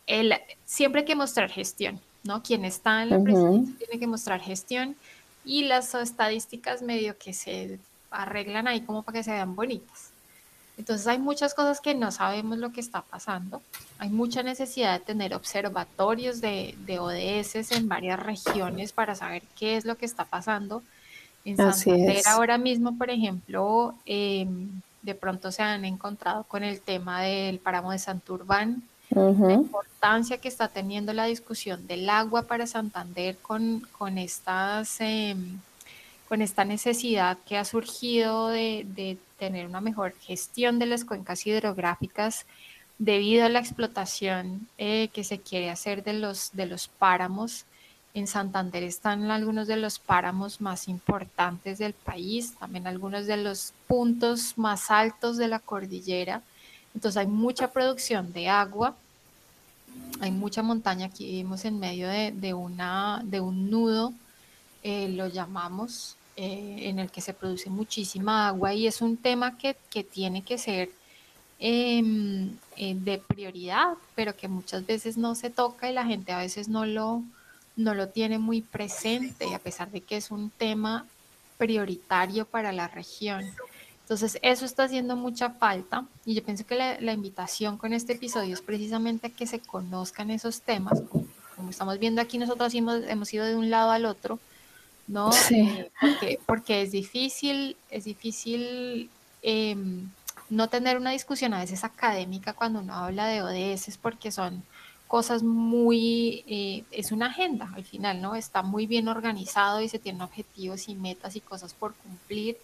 el, 0.07 0.35
siempre 0.64 1.00
hay 1.00 1.07
que 1.07 1.17
mostrar 1.17 1.50
gestión, 1.50 2.00
¿no? 2.25 2.43
Quien 2.43 2.64
está 2.64 3.02
en 3.02 3.11
la 3.11 3.23
presidencia 3.23 3.75
tiene 3.78 4.00
que 4.00 4.07
mostrar 4.07 4.40
gestión 4.40 4.97
y 5.45 5.64
las 5.64 5.95
estadísticas 5.95 6.83
medio 6.83 7.17
que 7.19 7.33
se 7.33 7.78
arreglan 8.11 8.67
ahí 8.69 8.81
como 8.81 9.02
para 9.02 9.19
que 9.19 9.25
se 9.25 9.31
vean 9.31 9.55
bonitas. 9.55 10.11
Entonces 10.78 11.06
hay 11.08 11.18
muchas 11.18 11.54
cosas 11.54 11.80
que 11.80 11.94
no 11.94 12.12
sabemos 12.12 12.56
lo 12.58 12.70
que 12.70 12.80
está 12.80 13.02
pasando. 13.02 13.61
Hay 13.99 14.11
mucha 14.11 14.44
necesidad 14.44 15.00
de 15.00 15.04
tener 15.04 15.35
observatorios 15.35 16.40
de, 16.40 16.76
de 16.87 17.00
ODS 17.00 17.73
en 17.73 17.88
varias 17.88 18.20
regiones 18.20 18.92
para 18.92 19.16
saber 19.16 19.42
qué 19.58 19.76
es 19.76 19.85
lo 19.85 19.97
que 19.97 20.06
está 20.06 20.25
pasando. 20.25 20.82
En 21.44 21.56
Santander 21.56 22.23
ahora 22.26 22.58
mismo, 22.58 22.97
por 22.97 23.11
ejemplo, 23.11 23.94
em, 24.06 24.80
de 25.02 25.14
pronto 25.14 25.50
se 25.50 25.62
han 25.62 25.85
encontrado 25.85 26.44
con 26.44 26.62
el 26.62 26.80
tema 26.80 27.23
del 27.23 27.58
páramo 27.58 27.92
de 27.92 27.99
Santurbán, 27.99 28.82
la 29.11 29.54
importancia 29.54 30.37
que 30.37 30.49
está 30.49 30.68
teniendo 30.68 31.12
la 31.14 31.25
discusión 31.25 31.87
del 31.87 32.11
agua 32.11 32.42
para 32.42 32.66
Santander 32.66 33.38
con, 33.38 33.80
con, 33.97 34.18
estas, 34.18 35.00
em, 35.00 35.58
con 36.28 36.42
esta 36.42 36.64
necesidad 36.64 37.38
que 37.47 37.56
ha 37.56 37.64
surgido 37.64 38.49
de, 38.49 39.16
tener 39.38 39.66
una 39.66 39.80
mejor 39.80 40.14
gestión 40.20 40.78
de 40.78 40.87
las 40.87 41.04
cuencas 41.04 41.47
hidrográficas 41.47 42.44
debido 42.99 43.47
a 43.47 43.49
la 43.49 43.61
explotación 43.61 44.68
eh, 44.78 45.08
que 45.12 45.23
se 45.25 45.38
quiere 45.38 45.70
hacer 45.70 46.02
de 46.02 46.12
los, 46.12 46.50
de 46.52 46.66
los 46.66 46.88
páramos. 46.88 47.64
En 48.14 48.26
Santander 48.26 48.82
están 48.82 49.30
algunos 49.30 49.68
de 49.68 49.76
los 49.76 50.00
páramos 50.00 50.61
más 50.61 50.88
importantes 50.88 51.78
del 51.78 51.94
país, 51.94 52.54
también 52.58 52.87
algunos 52.87 53.26
de 53.26 53.37
los 53.37 53.73
puntos 53.87 54.58
más 54.58 54.90
altos 54.90 55.37
de 55.37 55.49
la 55.49 55.61
cordillera. 55.61 56.42
Entonces 56.94 57.16
hay 57.16 57.28
mucha 57.28 57.73
producción 57.73 58.32
de 58.32 58.49
agua, 58.49 58.97
hay 60.20 60.32
mucha 60.32 60.62
montaña, 60.62 61.06
aquí 61.06 61.25
vivimos 61.25 61.64
en 61.64 61.78
medio 61.78 62.08
de, 62.08 62.54
una, 62.54 63.23
de 63.25 63.40
un 63.40 63.70
nudo, 63.70 64.12
eh, 64.82 65.08
lo 65.08 65.28
llamamos, 65.28 66.16
eh, 66.40 66.88
en 66.88 67.00
el 67.00 67.11
que 67.11 67.21
se 67.21 67.35
produce 67.35 67.68
muchísima 67.68 68.47
agua 68.47 68.73
y 68.73 68.87
es 68.87 69.02
un 69.02 69.16
tema 69.16 69.59
que, 69.59 69.75
tiene 70.04 70.42
que 70.45 70.57
ser 70.57 70.88
em, 71.59 72.57
eh, 72.76 72.95
de 72.95 73.18
prioridad, 73.18 73.95
pero 74.14 74.37
que 74.37 74.47
muchas 74.47 74.87
veces 74.87 75.16
no 75.16 75.35
se 75.35 75.50
toca 75.50 75.90
y 75.90 75.92
la 75.92 76.04
gente 76.04 76.30
a 76.30 76.38
veces 76.38 76.68
no 76.68 76.87
lo, 76.87 77.25
no 77.75 77.92
lo 77.92 78.11
tiene 78.11 78.38
muy 78.38 78.62
presente, 78.62 79.52
a 79.52 79.59
pesar 79.59 79.90
de 79.90 80.00
que 80.00 80.16
es 80.16 80.30
un 80.30 80.50
tema 80.50 81.07
prioritario 81.57 82.45
para 82.45 82.71
la 82.71 82.87
región. 82.87 83.45
Entonces, 84.02 84.38
eso 84.40 84.64
está 84.64 84.85
haciendo 84.85 85.16
mucha 85.16 85.50
falta 85.50 86.07
y 86.25 86.35
yo 86.35 86.45
pienso 86.45 86.64
que 86.64 86.76
la, 86.76 87.12
invitación 87.12 87.78
con 87.78 87.92
este 87.92 88.12
episodio 88.12 88.54
es 88.54 88.62
precisamente 88.62 89.26
a 89.26 89.30
que 89.30 89.49
se 89.49 89.59
conozcan 89.59 90.30
esos 90.30 90.61
temas. 90.61 91.02
Como, 91.57 91.68
estamos 91.68 91.99
viendo 91.99 92.21
aquí, 92.21 92.38
nosotros 92.38 92.73
hemos, 92.75 93.02
hemos, 93.09 93.35
ido 93.35 93.45
de 93.45 93.57
un 93.57 93.71
lado 93.71 93.90
al 93.90 94.04
otro, 94.04 94.38
¿no? 95.09 95.31
Eh, 95.50 96.38
porque, 96.47 96.83
es 96.83 96.93
difícil, 96.93 97.77
es 97.91 98.05
difícil 98.05 99.11
em, 99.43 100.09
no 100.50 100.69
tener 100.69 100.97
una 100.97 101.11
discusión 101.11 101.55
a 101.55 101.61
veces 101.61 101.83
académica 101.83 102.53
cuando 102.53 102.81
uno 102.81 102.95
habla 102.95 103.27
de 103.27 103.43
ODS 103.43 103.99
porque 103.99 104.31
son 104.31 104.62
cosas 105.09 105.43
muy, 105.43 106.45
eh, 106.47 106.85
es 106.91 107.12
una 107.12 107.27
agenda 107.27 107.73
al 107.75 107.85
final, 107.85 108.21
¿no? 108.21 108.35
Está 108.35 108.62
muy 108.62 108.87
bien 108.87 109.09
organizado 109.09 109.81
y 109.81 109.88
se 109.88 109.99
tienen 109.99 110.23
objetivos 110.23 110.88
y 110.88 110.95
metas 110.95 111.35
y 111.35 111.41
cosas 111.41 111.73
por 111.75 111.95
cumplir 111.95 112.59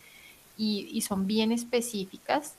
y, 0.56 1.00
son 1.00 1.26
bien 1.26 1.50
específicas. 1.50 2.54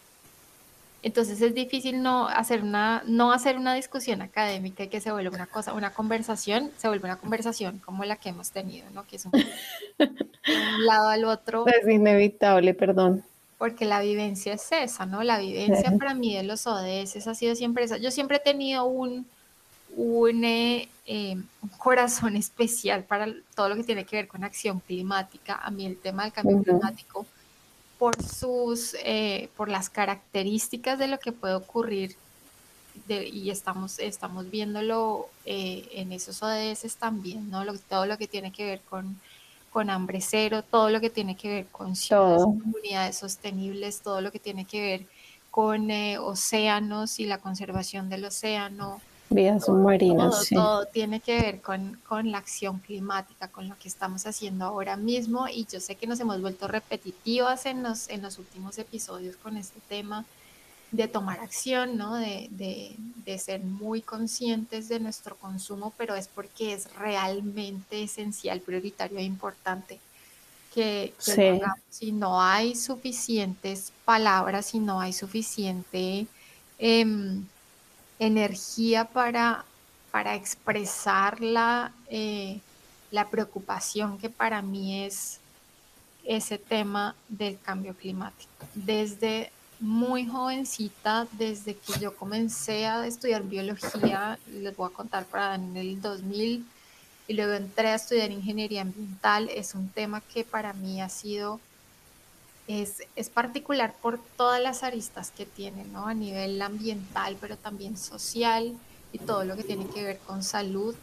Entonces 1.06 1.40
es 1.40 1.54
difícil 1.54 2.02
no 2.02 2.28
hacer 2.28 2.64
una, 2.64 3.04
no 3.06 3.32
hacer 3.32 3.58
una 3.58 3.76
discusión 3.76 4.24
académica 4.24 4.86
y 4.86 4.88
que 4.88 5.00
se 5.00 5.12
vuelva 5.12 5.36
una 5.36 5.46
cosa, 5.46 5.74
una 5.74 5.94
conversación, 5.94 6.72
se 6.78 6.88
vuelve 6.88 7.06
una 7.06 7.18
conversación 7.18 7.78
como 7.86 8.04
la 8.06 8.16
que 8.16 8.30
hemos 8.30 8.50
tenido, 8.50 8.90
¿no? 8.90 9.06
Que 9.06 9.18
es 9.18 9.26
un, 9.26 9.32
un 9.36 10.86
lado 10.88 11.10
al 11.10 11.26
otro. 11.26 11.64
Es 11.80 11.88
inevitable, 11.88 12.74
perdón. 12.74 13.24
Porque 13.60 13.86
la 13.86 14.00
vivencia 14.00 14.54
es 14.54 14.68
esa, 14.72 15.06
¿no? 15.06 15.22
La 15.22 15.38
vivencia 15.38 15.96
para 15.96 16.16
mí 16.16 16.36
de 16.36 16.42
los 16.42 16.66
ODS 16.66 17.28
ha 17.28 17.36
sido 17.36 17.54
siempre 17.54 17.84
esa. 17.84 17.98
Yo 17.98 18.10
siempre 18.10 18.38
he 18.38 18.40
tenido 18.40 18.86
un, 18.86 19.28
un, 19.96 20.44
eh, 20.44 20.90
eh, 21.06 21.38
un, 21.62 21.70
corazón 21.78 22.36
especial 22.36 23.04
para 23.04 23.28
todo 23.54 23.70
lo 23.70 23.76
que 23.76 23.84
tiene 23.84 24.06
que 24.06 24.16
ver 24.16 24.28
con 24.28 24.44
acción 24.44 24.80
climática. 24.80 25.60
A 25.62 25.70
mí 25.70 25.86
el 25.86 25.98
tema 25.98 26.24
del 26.24 26.34
cambio 26.34 26.64
climático 26.64 27.28
por 27.98 28.22
sus, 28.22 28.96
eh, 29.04 29.50
por 29.56 29.70
las 29.70 29.90
características 29.90 31.00
de 31.00 31.08
lo 31.08 31.20
que 31.20 31.32
puede 31.32 31.56
ocurrir 31.56 32.16
y 33.08 33.50
estamos, 33.50 34.00
estamos 34.00 34.50
viéndolo 34.50 35.28
eh, 35.46 35.88
en 35.94 36.12
esos 36.12 36.42
ODS 36.42 36.96
también, 36.96 37.50
¿no? 37.50 37.64
todo 37.90 38.06
lo 38.06 38.18
que 38.18 38.28
tiene 38.28 38.52
que 38.52 38.66
ver 38.66 38.82
con, 38.90 39.20
con 39.72 39.90
hambre 39.90 40.22
cero, 40.22 40.64
todo 40.64 40.90
lo 40.90 41.02
que 41.02 41.10
tiene 41.10 41.36
que 41.36 41.50
ver 41.50 41.66
con 41.68 41.96
ciudades 41.96 42.44
comunidades 42.44 43.18
sostenibles, 43.18 44.02
todo 44.02 44.22
lo 44.22 44.32
que 44.32 44.40
tiene 44.40 44.66
que 44.66 44.82
ver 44.82 45.06
con 45.52 45.92
eh, 45.92 46.18
océanos 46.18 47.20
y 47.20 47.26
la 47.26 47.38
conservación 47.38 48.10
del 48.10 48.26
océano, 48.26 49.02
Vías 49.30 49.66
submarinas. 49.66 50.50
Todo, 50.50 50.64
todo, 50.64 50.86
tiene 50.86 51.20
que 51.20 51.42
ver 51.42 51.62
con, 51.62 52.00
con, 52.08 52.32
la 52.32 52.38
acción 52.38 52.80
climática, 52.80 53.48
con 53.48 53.68
lo 53.68 53.78
que 53.78 53.88
estamos 53.88 54.26
haciendo 54.26 54.66
ahora 54.66 54.98
mismo. 54.98 55.48
Y 55.48 55.66
yo 55.66 55.80
sé 55.80 55.96
que 55.96 56.08
nos 56.08 56.20
hemos 56.20 56.42
vuelto 56.42 56.68
repetitivas 56.68 57.66
en 57.66 57.84
los, 57.84 58.10
en 58.10 58.22
los 58.22 58.38
últimos 58.38 58.78
episodios 58.78 59.36
con 59.38 59.58
este 59.58 59.80
tema 59.90 60.26
de 60.92 61.08
tomar 61.08 61.40
acción, 61.40 61.98
¿no? 61.98 62.16
De, 62.16 62.48
de, 62.52 62.96
de 63.26 63.40
ser 63.40 63.62
muy 63.62 64.02
conscientes 64.02 64.88
de 64.88 65.00
nuestro 65.00 65.36
consumo, 65.36 65.92
pero 65.98 66.16
es 66.16 66.28
porque 66.28 66.74
es 66.74 66.94
realmente 66.96 68.04
esencial, 68.04 68.62
prioritario 68.62 69.18
e 69.18 69.24
importante 69.24 70.00
que, 70.76 71.14
Si 71.90 72.12
no 72.12 72.42
hay 72.42 72.76
suficientes 72.76 73.94
palabras, 74.04 74.68
si 74.68 74.80
no 74.80 75.00
hay 75.00 75.14
suficiente... 75.14 76.28
Eh, 76.78 77.40
energía 78.20 79.06
para, 79.06 79.66
para 80.12 80.36
expresar 80.36 81.42
la, 81.42 81.92
eh, 82.10 82.60
la 83.12 83.30
preocupación 83.30 84.18
que 84.18 84.30
para 84.30 84.62
mí 84.62 85.04
es 85.04 85.40
ese 86.24 86.58
tema 86.58 87.16
del 87.30 87.60
cambio 87.60 87.94
climático. 87.96 88.50
Desde 88.74 89.52
muy 89.80 90.26
jovencita, 90.26 91.28
desde 91.34 91.76
que 91.76 92.00
yo 92.00 92.16
comencé 92.16 92.86
a 92.86 93.06
estudiar 93.06 93.44
biología, 93.44 94.40
les 94.48 94.76
voy 94.76 94.90
a 94.90 94.94
contar 94.94 95.26
para 95.26 95.56
en 95.56 95.76
el 95.76 96.02
2000, 96.02 96.66
y 97.28 97.34
luego 97.34 97.54
entré 97.54 97.90
a 97.90 97.96
estudiar 97.96 98.32
ingeniería 98.32 98.82
ambiental, 98.82 99.50
es 99.50 99.76
un 99.76 99.90
tema 99.90 100.22
que 100.22 100.44
para 100.44 100.74
mí 100.74 101.02
ha 101.02 101.10
sido 101.10 101.60
es, 102.68 103.30
particular 103.34 103.96
por 104.02 104.20
todas 104.38 104.62
las 104.62 104.84
aristas 104.84 105.32
que 105.32 105.46
tiene, 105.46 105.86
¿no? 105.86 106.08
A 106.08 106.14
nivel 106.14 106.62
ambiental, 106.62 107.38
pero 107.40 107.58
también 107.58 107.98
social 107.98 108.74
y 109.14 109.20
todo 109.20 109.44
lo 109.46 109.56
que 109.56 109.64
tiene 109.64 109.88
que 109.88 110.04
ver 110.04 110.20
con 110.20 110.44
salud. 110.44 110.96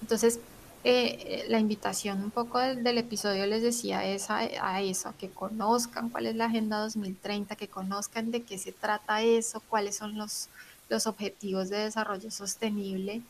Entonces, 0.00 0.40
eh, 0.82 1.18
eh, 1.20 1.46
la 1.48 1.58
invitación 1.60 2.22
un 2.22 2.30
poco 2.30 2.58
del, 2.58 2.98
episodio 2.98 3.46
les 3.46 3.62
decía 3.62 4.04
es 4.04 4.28
a, 4.28 4.38
a, 4.38 4.82
eso, 4.82 5.08
a 5.08 5.14
que 5.14 5.30
conozcan 5.30 6.10
cuál 6.10 6.26
es 6.26 6.36
la 6.36 6.46
Agenda 6.46 6.78
2030, 6.78 7.56
que 7.56 7.68
conozcan 7.68 8.30
de 8.30 8.42
qué 8.42 8.58
se 8.58 8.72
trata 8.72 9.22
eso, 9.22 9.62
cuáles 9.68 9.96
son 9.96 10.18
los, 10.18 10.48
los 10.88 11.06
objetivos 11.06 11.70
de 11.70 11.78
desarrollo 11.78 12.30
sostenible 12.30 13.22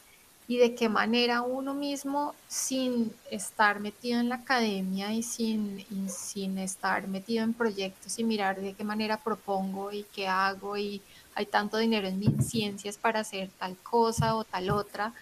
y 0.46 0.58
de 0.58 0.74
qué 0.74 0.88
manera 0.88 1.42
uno 1.42 1.72
mismo, 1.72 2.34
sin 2.48 3.12
estar 3.30 3.80
metido 3.80 4.20
en 4.20 4.28
la 4.28 4.36
academia 4.36 5.12
y 5.12 5.22
sin, 5.22 5.84
sin 6.08 6.58
estar 6.58 7.08
metido 7.08 7.44
en 7.44 7.54
proyectos 7.54 8.18
y 8.18 8.24
mirar 8.24 8.60
de 8.60 8.74
qué 8.74 8.84
manera 8.84 9.16
propongo 9.16 9.90
y 9.90 10.04
qué 10.14 10.28
hago 10.28 10.76
y 10.76 11.00
hay 11.34 11.46
tanto 11.46 11.78
dinero 11.78 12.06
en 12.06 12.18
mis 12.18 12.46
ciencias 12.46 12.98
para 12.98 13.20
hacer 13.20 13.50
tal 13.58 13.76
cosa 13.78 14.36
o 14.36 14.44
tal 14.44 14.70
otra, 14.70 15.14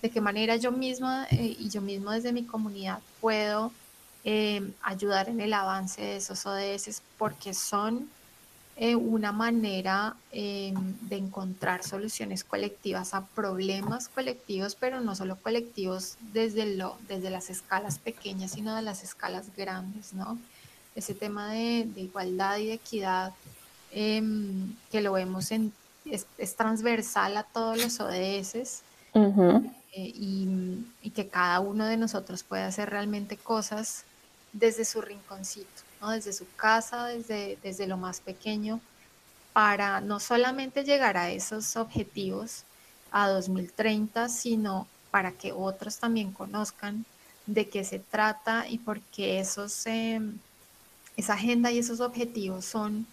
de 0.00 0.10
qué 0.10 0.20
manera 0.20 0.56
yo 0.56 0.72
misma 0.72 1.26
eh, 1.30 1.56
y 1.58 1.68
yo 1.68 1.82
mismo 1.82 2.10
desde 2.10 2.32
mi 2.32 2.44
comunidad 2.44 3.00
puedo 3.20 3.70
eh, 4.24 4.72
ayudar 4.82 5.28
en 5.28 5.40
el 5.40 5.52
avance 5.52 6.00
de 6.00 6.16
esos 6.16 6.46
ODS 6.46 7.02
porque 7.18 7.52
son 7.52 8.08
eh, 8.82 8.96
una 8.96 9.30
manera 9.30 10.16
eh, 10.32 10.72
de 11.02 11.18
encontrar 11.18 11.84
soluciones 11.84 12.44
colectivas 12.44 13.12
a 13.12 13.26
problemas 13.26 14.08
colectivos, 14.08 14.74
pero 14.74 15.02
no 15.02 15.14
solo 15.14 15.36
colectivos 15.36 16.16
desde, 16.32 16.76
lo, 16.76 16.96
desde 17.06 17.28
las 17.28 17.50
escalas 17.50 17.98
pequeñas, 17.98 18.52
sino 18.52 18.74
de 18.74 18.80
las 18.80 19.04
escalas 19.04 19.54
grandes, 19.54 20.14
¿no? 20.14 20.38
Ese 20.94 21.12
tema 21.12 21.52
de, 21.52 21.90
igualdad 21.94 22.56
y 22.56 22.68
de 22.68 22.72
equidad 22.72 23.34
em, 23.92 24.74
que 24.90 25.02
lo 25.02 25.12
vemos 25.12 25.50
en, 25.50 25.74
es, 26.06 26.24
transversal 26.56 27.36
a 27.36 27.42
todos 27.42 27.76
los 27.76 28.00
ODS. 28.00 28.82
Eh, 29.92 30.12
y, 30.14 31.10
que 31.14 31.28
cada 31.28 31.60
uno 31.60 31.84
de 31.84 31.98
nosotros 31.98 32.44
puede 32.44 32.62
hacer 32.62 32.88
realmente 32.88 33.36
cosas 33.36 34.04
desde 34.54 34.86
su 34.86 35.02
rinconcito 35.02 35.89
desde 36.08 36.32
su 36.32 36.46
casa, 36.56 37.06
desde, 37.06 37.58
desde 37.62 37.86
lo 37.86 37.96
más 37.96 38.20
pequeño, 38.20 38.80
para 39.52 40.00
no 40.00 40.20
solamente 40.20 40.84
llegar 40.84 41.16
a 41.16 41.30
esos 41.30 41.76
objetivos 41.76 42.64
a 43.10 43.28
2030, 43.28 44.28
sino 44.28 44.86
para 45.10 45.32
que 45.32 45.52
otros 45.52 45.98
también 45.98 46.32
conozcan 46.32 47.04
de 47.46 47.68
qué 47.68 47.84
se 47.84 47.98
trata 47.98 48.66
y 48.68 48.78
por 48.78 49.00
qué 49.00 49.40
esos, 49.40 49.86
em, 49.86 50.38
esa 51.16 51.34
agenda 51.34 51.70
y 51.70 51.78
esos 51.78 52.00
objetivos 52.00 52.64
son 52.64 53.06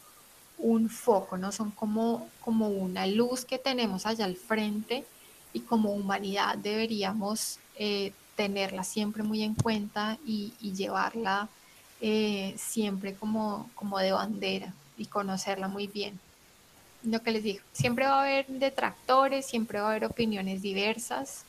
un 0.57 0.89
foco, 0.89 1.37
¿no? 1.37 1.51
Son 1.51 1.71
como, 1.71 2.29
como 2.41 2.69
una 2.69 3.05
luz 3.07 3.45
que 3.45 3.59
tenemos 3.59 4.05
allá 4.05 4.25
al 4.25 4.35
frente 4.35 5.05
y 5.53 5.61
como 5.61 5.93
humanidad 5.93 6.57
deberíamos 6.57 7.59
eh, 7.77 8.11
tenerla 8.35 8.83
siempre 8.83 9.23
muy 9.23 9.43
en 9.43 9.55
cuenta 9.55 10.17
y, 10.25 10.53
llevarla 10.61 11.49
eh, 12.01 12.55
siempre 12.57 13.15
como, 13.15 13.69
como 13.75 13.97
de 13.99 14.11
bandera 14.11 14.73
y 14.97 15.05
conocerla 15.05 15.67
muy 15.67 15.87
bien. 15.87 16.19
Lo 17.03 17.21
que 17.21 17.31
les 17.31 17.43
digo, 17.43 17.63
siempre 17.73 18.05
va 18.05 18.19
a 18.19 18.21
haber 18.21 18.47
detractores, 18.47 19.45
siempre 19.45 19.79
va 19.79 19.87
a 19.87 19.91
haber 19.91 20.05
opiniones 20.05 20.61
diversas, 20.61 21.43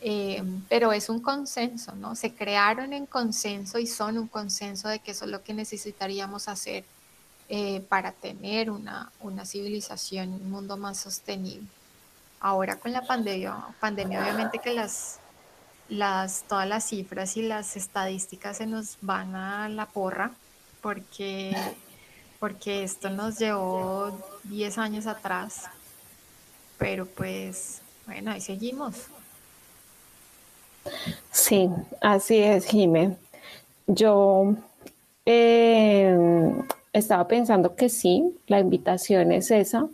eh, 0.00 0.42
pero 0.68 0.92
es 0.92 1.08
un 1.08 1.20
consenso, 1.20 1.94
¿no? 1.94 2.16
Se 2.16 2.32
crearon 2.34 2.92
en 2.92 3.06
consenso 3.06 3.78
y 3.78 3.86
son 3.86 4.18
un 4.18 4.26
consenso 4.26 4.88
de 4.88 4.98
que 4.98 5.12
eso 5.12 5.24
es 5.26 5.30
lo 5.30 5.42
que 5.42 5.54
necesitaríamos 5.54 6.48
hacer 6.48 6.84
eh, 7.48 7.80
para 7.88 8.12
tener 8.12 8.70
una, 8.70 9.12
una 9.20 9.44
civilización, 9.44 10.32
un 10.32 10.50
mundo 10.50 10.76
más 10.76 10.98
sostenible. 10.98 11.68
Ahora 12.40 12.76
con 12.76 12.92
la 12.92 13.02
pandemia, 13.02 13.54
pandemia 13.78 14.22
obviamente 14.22 14.58
que 14.58 14.72
las, 14.72 15.20
las, 15.92 16.44
todas 16.44 16.66
las 16.66 16.84
cifras 16.84 17.36
y 17.36 17.42
las 17.42 17.76
estadísticas 17.76 18.56
se 18.56 18.66
nos 18.66 18.96
van 19.02 19.34
a 19.34 19.68
la 19.68 19.86
porra 19.86 20.32
porque, 20.80 21.54
porque 22.40 22.82
esto 22.82 23.10
nos 23.10 23.38
llevó 23.38 24.18
10 24.44 24.78
años 24.78 25.06
atrás, 25.06 25.64
pero 26.78 27.04
pues 27.04 27.82
bueno, 28.06 28.30
ahí 28.30 28.40
seguimos. 28.40 28.94
Sí, 31.30 31.68
así 32.00 32.38
es, 32.38 32.66
Jime. 32.66 33.16
Yo 33.86 34.54
eh, 35.26 36.16
estaba 36.94 37.28
pensando 37.28 37.76
que 37.76 37.90
sí, 37.90 38.34
la 38.46 38.60
invitación 38.60 39.30
es 39.30 39.50
esa, 39.50 39.88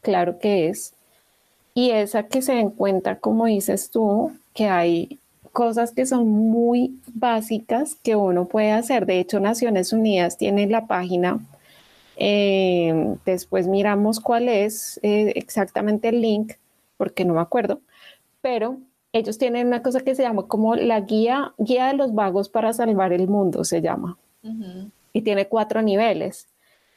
claro 0.00 0.38
que 0.38 0.68
es. 0.68 0.94
Y 1.74 1.90
esa 1.90 2.28
que 2.28 2.40
se 2.40 2.60
encuentra, 2.60 3.18
como 3.18 3.46
dices 3.46 3.90
tú, 3.90 4.32
que 4.54 4.68
hay 4.68 5.18
cosas 5.54 5.92
que 5.92 6.04
son 6.04 6.28
muy 6.28 7.00
básicas 7.14 7.94
que 8.02 8.16
uno 8.16 8.46
puede 8.46 8.72
hacer. 8.72 9.06
De 9.06 9.20
hecho, 9.20 9.40
Naciones 9.40 9.94
Unidas 9.94 10.36
tiene 10.36 10.66
la 10.66 10.86
página. 10.86 11.38
Eh, 12.16 13.16
después 13.24 13.66
miramos 13.66 14.20
cuál 14.20 14.48
es 14.50 15.00
eh, 15.02 15.32
exactamente 15.36 16.08
el 16.08 16.20
link, 16.20 16.54
porque 16.98 17.24
no 17.24 17.34
me 17.34 17.40
acuerdo, 17.40 17.80
pero 18.42 18.78
ellos 19.12 19.38
tienen 19.38 19.68
una 19.68 19.82
cosa 19.82 20.00
que 20.00 20.14
se 20.14 20.22
llama 20.22 20.46
como 20.46 20.74
la 20.74 21.00
guía, 21.00 21.54
guía 21.56 21.86
de 21.86 21.94
los 21.94 22.14
vagos 22.14 22.48
para 22.48 22.72
salvar 22.72 23.12
el 23.12 23.28
mundo, 23.28 23.64
se 23.64 23.80
llama. 23.80 24.18
Y 25.12 25.22
tiene 25.22 25.46
cuatro 25.48 25.80
niveles. 25.80 26.48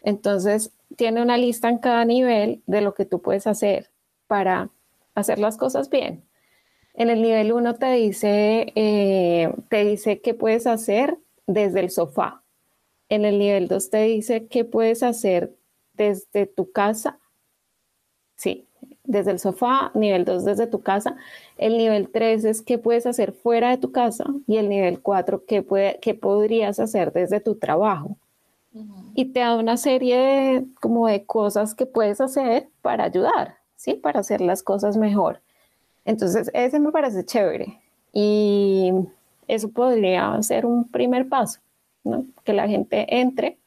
Entonces, 0.01 0.71
tiene 0.95 1.21
una 1.21 1.37
lista 1.37 1.69
en 1.69 1.77
cada 1.77 2.03
nivel 2.05 2.61
de 2.65 2.81
lo 2.81 2.93
que 2.93 3.05
tú 3.05 3.21
puedes 3.21 3.47
hacer 3.47 3.89
para 4.27 4.69
hacer 5.15 5.39
las 5.39 5.57
cosas 5.57 5.89
bien. 5.89 6.23
En 6.97 7.11
el 7.11 7.21
nivel 7.21 7.53
uno 7.53 7.75
te 7.75 7.91
dice, 7.91 8.73
eh, 8.75 9.53
te 9.69 9.85
dice 9.85 10.19
qué 10.19 10.33
puedes 10.33 10.65
hacer 10.65 11.19
desde 11.45 11.81
el 11.81 11.91
sofá. 11.91 12.41
En 13.07 13.23
el 13.23 13.37
nivel 13.37 13.67
2 13.67 13.91
te 13.91 14.01
dice 14.01 14.47
qué 14.47 14.65
puedes 14.65 15.03
hacer 15.03 15.55
desde 15.93 16.47
tu 16.47 16.71
casa. 16.71 17.19
Sí, 18.35 18.67
desde 19.03 19.29
el 19.29 19.37
sofá, 19.37 19.91
nivel 19.93 20.25
2 20.25 20.43
desde 20.43 20.65
tu 20.65 20.81
casa, 20.81 21.15
el 21.57 21.77
nivel 21.77 22.09
3 22.09 22.43
es 22.45 22.61
qué 22.63 22.79
puedes 22.79 23.05
hacer 23.05 23.31
fuera 23.31 23.69
de 23.69 23.77
tu 23.77 23.91
casa 23.91 24.25
y 24.47 24.57
el 24.57 24.67
nivel 24.67 24.99
4 24.99 25.45
qué, 25.45 25.61
puede, 25.61 25.99
qué 26.01 26.15
podrías 26.15 26.79
hacer 26.79 27.13
desde 27.13 27.39
tu 27.39 27.55
trabajo. 27.55 28.17
Y 29.13 29.25
te 29.25 29.39
da 29.39 29.55
una 29.55 29.77
serie 29.77 30.17
de, 30.17 30.65
como 30.81 31.07
de 31.07 31.25
cosas 31.25 31.75
que 31.75 31.85
puedes 31.85 32.21
hacer 32.21 32.69
para 32.81 33.03
ayudar, 33.03 33.57
¿sí? 33.75 33.93
Para 33.93 34.19
hacer 34.19 34.41
las 34.41 34.63
cosas 34.63 34.97
mejor. 34.97 35.41
Entonces, 36.07 36.49
ese 36.53 36.79
me 36.79 36.93
parece 36.93 37.25
chévere 37.25 37.81
y 38.13 38.93
eso 39.45 39.69
podría 39.69 40.41
ser 40.41 40.65
un 40.65 40.89
primer 40.89 41.27
paso. 41.27 41.59
Que 42.45 42.53
la 42.53 42.65
gente 42.69 43.19
entre, 43.19 43.57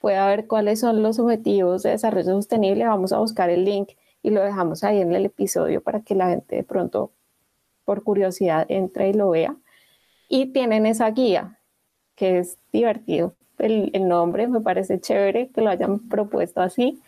pueda 0.00 0.28
ver 0.28 0.46
cuáles 0.46 0.78
son 0.78 1.02
los 1.02 1.18
objetivos 1.18 1.82
de 1.82 1.90
desarrollo 1.90 2.36
sostenible, 2.36 2.86
vamos 2.86 3.12
a 3.12 3.18
buscar 3.18 3.50
el 3.50 3.64
link 3.64 3.90
y 4.22 4.30
lo 4.30 4.40
dejamos 4.44 4.84
ahí 4.84 5.00
en 5.00 5.12
el 5.12 5.26
episodio 5.26 5.80
para 5.80 6.00
que 6.00 6.14
la 6.14 6.28
gente 6.28 6.54
de 6.54 6.62
pronto, 6.62 7.10
por 7.84 8.04
curiosidad, 8.04 8.64
entre 8.68 9.08
y 9.08 9.14
lo 9.14 9.30
vea. 9.30 9.56
Y 10.28 10.52
tienen 10.52 10.86
esa 10.86 11.10
guía, 11.10 11.58
que 12.14 12.38
es 12.38 12.58
divertido. 12.72 13.34
El 13.58 14.06
nombre 14.06 14.46
me 14.46 14.60
parece 14.60 15.00
chévere 15.00 15.48
que 15.48 15.62
lo 15.62 15.70
hayan 15.70 15.98
propuesto 16.08 16.60
así. 16.60 17.02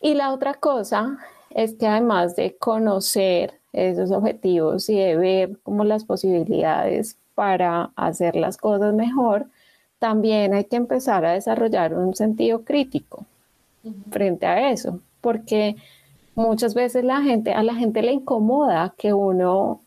Y 0.00 0.14
la 0.14 0.32
otra 0.32 0.54
cosa 0.54 1.18
es 1.50 1.74
que 1.74 1.88
además 1.88 2.36
de 2.36 2.56
conocer 2.56 3.57
esos 3.72 4.10
objetivos 4.10 4.88
y 4.88 4.96
de 4.98 5.16
ver 5.16 5.58
como 5.62 5.84
las 5.84 6.04
posibilidades 6.04 7.16
para 7.34 7.90
hacer 7.96 8.36
las 8.36 8.56
cosas 8.56 8.94
mejor, 8.94 9.46
también 9.98 10.54
hay 10.54 10.64
que 10.64 10.76
empezar 10.76 11.24
a 11.24 11.32
desarrollar 11.32 11.94
un 11.94 12.14
sentido 12.14 12.62
crítico 12.62 13.24
frente 14.10 14.46
a 14.46 14.70
eso, 14.70 15.00
porque 15.20 15.76
muchas 16.34 16.74
veces 16.74 17.04
la 17.04 17.22
gente, 17.22 17.52
a 17.52 17.62
la 17.62 17.74
gente 17.74 18.02
le 18.02 18.12
incomoda 18.12 18.94
que 18.96 19.12
uno, 19.12 19.80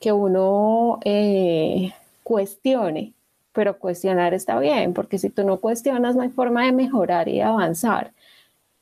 que 0.00 0.12
uno 0.12 0.98
eh, 1.04 1.92
cuestione, 2.22 3.12
pero 3.52 3.78
cuestionar 3.78 4.34
está 4.34 4.58
bien, 4.58 4.94
porque 4.94 5.18
si 5.18 5.30
tú 5.30 5.44
no 5.44 5.58
cuestionas 5.58 6.14
no 6.14 6.22
hay 6.22 6.30
forma 6.30 6.64
de 6.64 6.72
mejorar 6.72 7.28
y 7.28 7.40
avanzar. 7.40 8.12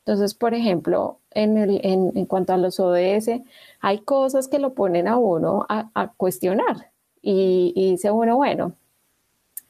Entonces, 0.01 0.35
por 0.35 0.55
ejemplo, 0.55 1.19
en, 1.33 1.59
el, 1.59 1.81
en, 1.83 2.27
cuanto 2.27 2.53
a 2.53 2.57
los 2.57 2.79
ODS, 2.79 3.41
hay 3.87 4.01
cosas 4.01 4.49
que 4.49 4.59
lo 4.59 4.75
ponen 4.75 5.07
a 5.07 5.17
uno 5.17 5.65
a, 5.69 6.13
cuestionar 6.17 6.91
y, 7.23 7.73
y 7.77 7.93
dice 7.93 8.11
uno, 8.11 8.35
bueno, 8.37 8.75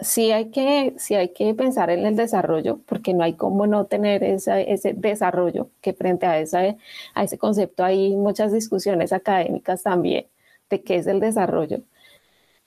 sí 0.00 0.32
hay 0.32 0.50
que, 0.50 0.94
sí 0.98 1.14
hay 1.14 1.34
que 1.34 1.54
pensar 1.54 1.90
en 1.90 2.06
el 2.06 2.16
desarrollo, 2.16 2.80
porque 2.86 3.12
no 3.12 3.24
hay 3.24 3.34
cómo 3.34 3.66
no 3.66 3.86
tener 3.86 4.24
ese 4.24 4.94
desarrollo, 4.96 5.70
que 5.82 5.92
frente 5.92 6.24
a, 6.26 6.38
esa, 6.40 6.60
a 7.14 7.24
ese 7.24 7.36
concepto 7.38 7.84
hay 7.84 8.16
muchas 8.16 8.52
discusiones 8.52 9.12
académicas 9.12 9.82
también 9.82 10.28
de 10.70 10.82
qué 10.82 10.96
es 10.96 11.06
el 11.06 11.20
desarrollo. 11.20 11.82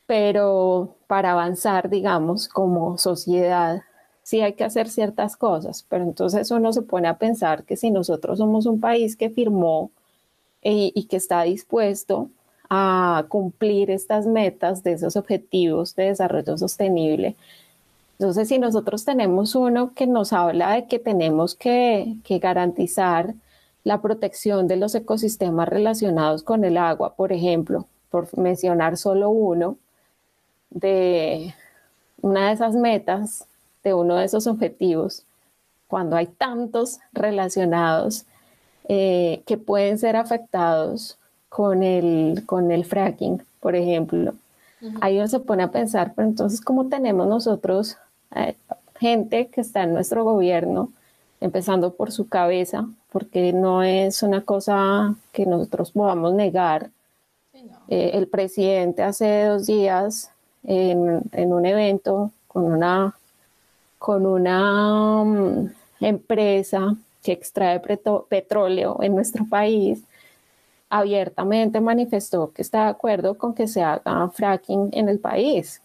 Pero 0.05 0.97
para 1.07 1.31
avanzar, 1.31 1.89
digamos, 1.89 2.47
como 2.47 2.97
sociedad, 2.99 3.83
sí 4.23 4.41
hay 4.41 4.53
que 4.53 4.65
hacer 4.65 4.89
ciertas 4.89 5.35
cosas, 5.38 5.85
pero 5.89 6.03
entonces 6.03 6.51
uno 6.51 6.73
se 6.73 6.83
pone 6.83 7.07
a 7.07 7.17
pensar 7.17 7.63
que 7.65 7.75
si 7.77 7.91
nosotros 7.91 8.38
somos 8.39 8.65
un 8.67 8.79
país 8.79 9.17
que 9.17 9.31
firmó 9.31 9.91
y, 10.63 10.91
y 10.95 11.05
que 11.05 11.17
está 11.17 11.43
dispuesto 11.43 12.29
a 12.69 13.25
cumplir 13.29 13.89
estas 13.89 14.27
metas 14.27 14.83
de 14.83 14.93
esos 14.93 15.15
objetivos 15.15 15.95
de 15.95 16.05
desarrollo 16.05 16.57
sostenible. 16.57 17.35
Entonces, 18.19 18.49
si 18.49 18.59
nosotros 18.59 19.05
tenemos 19.05 19.55
uno 19.55 19.93
que 19.93 20.05
nos 20.05 20.33
habla 20.33 20.73
de 20.73 20.87
que 20.87 20.99
tenemos 20.99 21.55
que, 21.55 22.17
garantizar 22.41 23.33
la 23.85 24.01
protección 24.01 24.67
de 24.67 24.75
los 24.75 24.93
ecosistemas 24.93 25.69
relacionados 25.69 26.43
con 26.43 26.65
el 26.65 26.77
agua, 26.77 27.15
por 27.15 27.31
ejemplo, 27.31 27.87
por 28.11 28.37
mencionar 28.37 28.97
solo 28.97 29.29
uno, 29.29 29.77
de 30.69 31.55
una 32.21 32.47
de 32.49 32.53
esas 32.53 32.75
metas, 32.75 33.45
de 33.85 33.93
uno 33.93 34.17
de 34.17 34.25
esos 34.25 34.47
objetivos, 34.47 35.23
cuando 35.87 36.17
hay 36.17 36.27
tantos 36.27 36.99
relacionados 37.13 38.25
eh, 38.91 39.43
que 39.45 39.60
pueden 39.60 39.99
ser 39.99 40.15
afectados 40.15 41.19
con 41.47 41.84
el, 41.84 42.41
con 42.47 42.71
el 42.71 42.86
fracking, 42.86 43.39
por 43.60 43.75
ejemplo. 43.75 44.34
Ahí 44.99 45.17
uno 45.17 45.28
se 45.28 45.39
pone 45.39 45.62
a 45.62 45.69
pensar, 45.71 46.13
pero 46.15 46.28
entonces, 46.28 46.60
¿cómo 46.60 46.88
tenemos 46.88 47.28
nosotros 47.28 47.97
eh, 48.36 48.56
gente 48.99 49.49
que 49.49 49.62
está 49.62 49.84
en 49.84 49.93
nuestro 49.93 50.23
gobierno, 50.23 50.91
empezando 51.39 51.93
por 51.93 52.12
su 52.12 52.30
cabeza, 52.30 52.88
porque 53.12 53.54
no 53.54 53.84
es 53.84 54.23
una 54.23 54.41
cosa 54.41 55.13
que 55.34 55.45
nosotros 55.45 55.91
podamos 55.91 56.34
negar? 56.34 56.89
Eh, 57.89 58.12
el 58.15 58.28
presidente 58.28 59.04
hace 59.04 59.43
dos 59.43 59.67
días 59.67 60.32
en, 60.63 61.21
en 61.34 61.54
un 61.54 61.67
evento 61.67 62.32
con 62.47 62.63
una, 62.63 63.15
con 63.99 64.25
una 64.25 65.23
mm, 65.23 65.71
empresa 65.99 66.95
que 67.23 67.32
extrae 67.34 67.82
petróleo 68.29 68.97
en 69.01 69.15
nuestro 69.15 69.45
país, 69.45 70.03
abiertamente 70.89 71.82
manifestó 71.82 72.51
que 72.51 72.62
está 72.62 72.86
de 72.86 72.89
acuerdo 72.89 73.38
con 73.38 73.53
que 73.53 73.67
se 73.67 73.82
haga 73.84 74.29
fracking 74.29 74.89
en 74.93 75.10
el 75.10 75.19
país. 75.19 75.82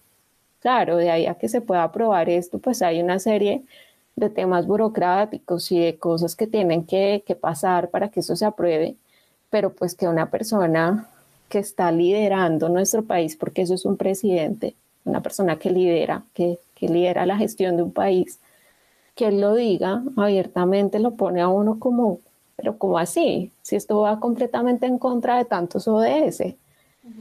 claro, 0.60 0.96
de 0.96 1.10
ahí 1.10 1.26
a 1.26 1.34
que 1.34 1.48
se 1.48 1.60
pueda 1.60 1.84
aprobar 1.84 2.28
esto, 2.30 2.58
pues 2.58 2.82
hay 2.82 3.02
una 3.02 3.18
serie 3.18 3.64
de 4.16 4.30
temas 4.30 4.66
burocráticos 4.66 5.70
y 5.72 5.78
de 5.80 5.98
cosas 5.98 6.36
que 6.36 6.46
tienen 6.46 6.84
que, 6.86 7.22
que 7.26 7.34
pasar 7.36 7.90
para 7.90 8.08
que 8.10 8.20
eso 8.20 8.36
se 8.36 8.46
apruebe, 8.46 8.96
pero 9.50 9.72
pues 9.74 9.94
que 9.94 10.08
una 10.08 10.30
persona 10.30 11.08
que 11.48 11.58
está 11.58 11.92
liderando 11.92 12.68
nuestro 12.68 13.04
país, 13.04 13.36
porque 13.36 13.62
eso 13.62 13.74
es 13.74 13.84
un 13.84 13.96
presidente, 13.96 14.74
una 15.04 15.20
persona 15.22 15.58
que 15.58 15.70
lidera, 15.70 16.24
que, 16.34 16.58
que 16.74 16.88
lidera 16.88 17.26
la 17.26 17.36
gestión 17.36 17.76
de 17.76 17.82
un 17.82 17.92
país, 17.92 18.40
que 19.14 19.28
él 19.28 19.40
lo 19.40 19.54
diga 19.54 20.02
abiertamente 20.16 20.98
lo 20.98 21.12
pone 21.12 21.40
a 21.40 21.48
uno 21.48 21.78
como, 21.78 22.20
pero 22.56 22.78
como 22.78 22.98
así, 22.98 23.52
si 23.62 23.76
esto 23.76 24.00
va 24.00 24.20
completamente 24.20 24.86
en 24.86 24.98
contra 24.98 25.36
de 25.38 25.44
tantos 25.44 25.86
ODS, 25.86 26.54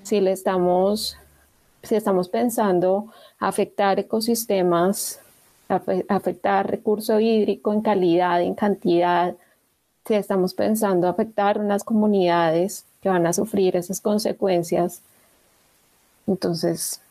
si 0.04 0.22
le 0.22 0.32
estamos, 0.32 1.18
si 1.84 1.96
estamos 1.96 2.30
pensando 2.30 3.08
afectar 3.40 4.00
ecosistemas, 4.00 5.20
afectar 5.68 6.70
recurso 6.70 7.20
hídrico 7.20 7.74
en 7.74 7.82
calidad, 7.82 8.42
en 8.42 8.56
cantidad, 8.56 9.36
si 10.06 10.14
estamos 10.16 10.54
pensando 10.54 11.08
afectar 11.08 11.60
unas 11.60 11.84
comunidades 11.84 12.86
que 13.02 13.10
van 13.10 13.26
a 13.26 13.34
sufrir 13.34 13.76
esas 13.76 14.02
consecuencias, 14.02 15.02
entonces 16.28 17.02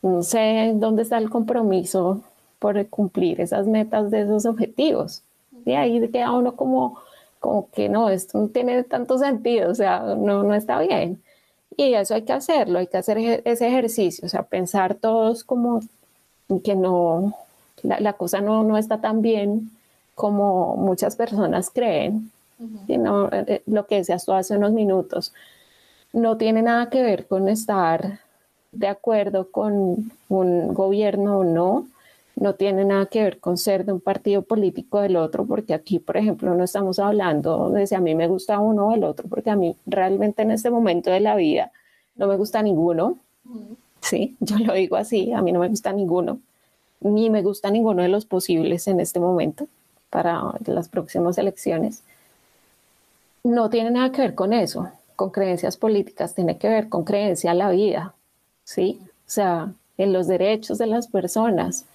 no 0.00 0.22
sé 0.22 0.72
dónde 0.74 1.02
está 1.02 1.18
el 1.18 1.30
compromiso 1.30 2.22
por 2.62 2.86
cumplir 2.86 3.40
esas 3.40 3.66
metas 3.66 4.12
de 4.12 4.22
esos 4.22 4.46
objetivos. 4.46 5.22
Y 5.66 5.72
ahí 5.72 6.08
queda 6.08 6.30
uno 6.30 6.54
como, 6.54 7.00
como 7.40 7.68
que 7.72 7.88
no, 7.88 8.08
esto 8.08 8.38
no 8.38 8.48
tiene 8.48 8.84
tanto 8.84 9.18
sentido, 9.18 9.72
o 9.72 9.74
sea, 9.74 9.98
no, 10.16 10.44
no 10.44 10.54
está 10.54 10.78
bien. 10.78 11.20
Y 11.76 11.94
eso 11.94 12.14
hay 12.14 12.22
que 12.22 12.32
hacerlo, 12.32 12.78
hay 12.78 12.86
que 12.86 12.98
hacer 12.98 13.18
ese 13.18 13.66
ejercicio, 13.66 14.24
o 14.26 14.28
sea, 14.28 14.44
pensar 14.44 14.94
todos 14.94 15.42
como 15.42 15.80
que 16.62 16.76
no, 16.76 17.34
la, 17.82 17.98
la 17.98 18.12
cosa 18.12 18.40
no, 18.40 18.62
no 18.62 18.78
está 18.78 19.00
tan 19.00 19.22
bien 19.22 19.72
como 20.14 20.76
muchas 20.76 21.16
personas 21.16 21.68
creen, 21.70 22.30
sino 22.86 23.28
eh, 23.32 23.62
lo 23.66 23.86
que 23.86 23.96
decías 23.96 24.24
tú 24.24 24.32
hace 24.34 24.56
unos 24.56 24.70
minutos, 24.70 25.32
no 26.12 26.36
tiene 26.36 26.62
nada 26.62 26.90
que 26.90 27.02
ver 27.02 27.26
con 27.26 27.48
estar 27.48 28.20
de 28.70 28.86
acuerdo 28.86 29.50
con 29.50 30.12
un 30.28 30.74
gobierno 30.74 31.38
o 31.38 31.44
no, 31.44 31.86
no 32.36 32.54
tiene 32.54 32.84
nada 32.84 33.06
que 33.06 33.22
ver 33.22 33.40
con 33.40 33.58
ser 33.58 33.84
de 33.84 33.92
un 33.92 34.00
partido 34.00 34.42
político 34.42 35.00
del 35.00 35.16
otro, 35.16 35.44
porque 35.44 35.74
aquí, 35.74 35.98
por 35.98 36.16
ejemplo, 36.16 36.54
no 36.54 36.64
estamos 36.64 36.98
hablando 36.98 37.70
de 37.70 37.86
si 37.86 37.94
a 37.94 38.00
mí 38.00 38.14
me 38.14 38.28
gusta 38.28 38.58
uno 38.58 38.88
o 38.88 38.94
el 38.94 39.04
otro, 39.04 39.28
porque 39.28 39.50
a 39.50 39.56
mí 39.56 39.76
realmente 39.86 40.42
en 40.42 40.50
este 40.50 40.70
momento 40.70 41.10
de 41.10 41.20
la 41.20 41.36
vida 41.36 41.72
no 42.16 42.26
me 42.26 42.36
gusta 42.36 42.62
ninguno. 42.62 43.18
Sí, 44.00 44.36
yo 44.40 44.58
lo 44.58 44.74
digo 44.74 44.96
así, 44.96 45.32
a 45.32 45.42
mí 45.42 45.52
no 45.52 45.60
me 45.60 45.68
gusta 45.68 45.92
ninguno, 45.92 46.38
ni 47.00 47.30
me 47.30 47.42
gusta 47.42 47.70
ninguno 47.70 48.02
de 48.02 48.08
los 48.08 48.24
posibles 48.24 48.88
en 48.88 49.00
este 49.00 49.20
momento 49.20 49.66
para 50.10 50.42
las 50.66 50.88
próximas 50.88 51.38
elecciones. 51.38 52.02
No 53.44 53.70
tiene 53.70 53.90
nada 53.90 54.12
que 54.12 54.22
ver 54.22 54.34
con 54.34 54.52
eso, 54.52 54.88
con 55.16 55.30
creencias 55.30 55.76
políticas, 55.76 56.34
tiene 56.34 56.58
que 56.58 56.68
ver 56.68 56.88
con 56.88 57.04
creencia 57.04 57.52
en 57.52 57.58
la 57.58 57.70
vida, 57.70 58.14
¿sí? 58.64 59.00
O 59.02 59.30
sea, 59.30 59.72
en 59.98 60.12
los 60.12 60.26
derechos 60.26 60.78
de 60.78 60.86
las 60.86 61.08
personas, 61.08 61.86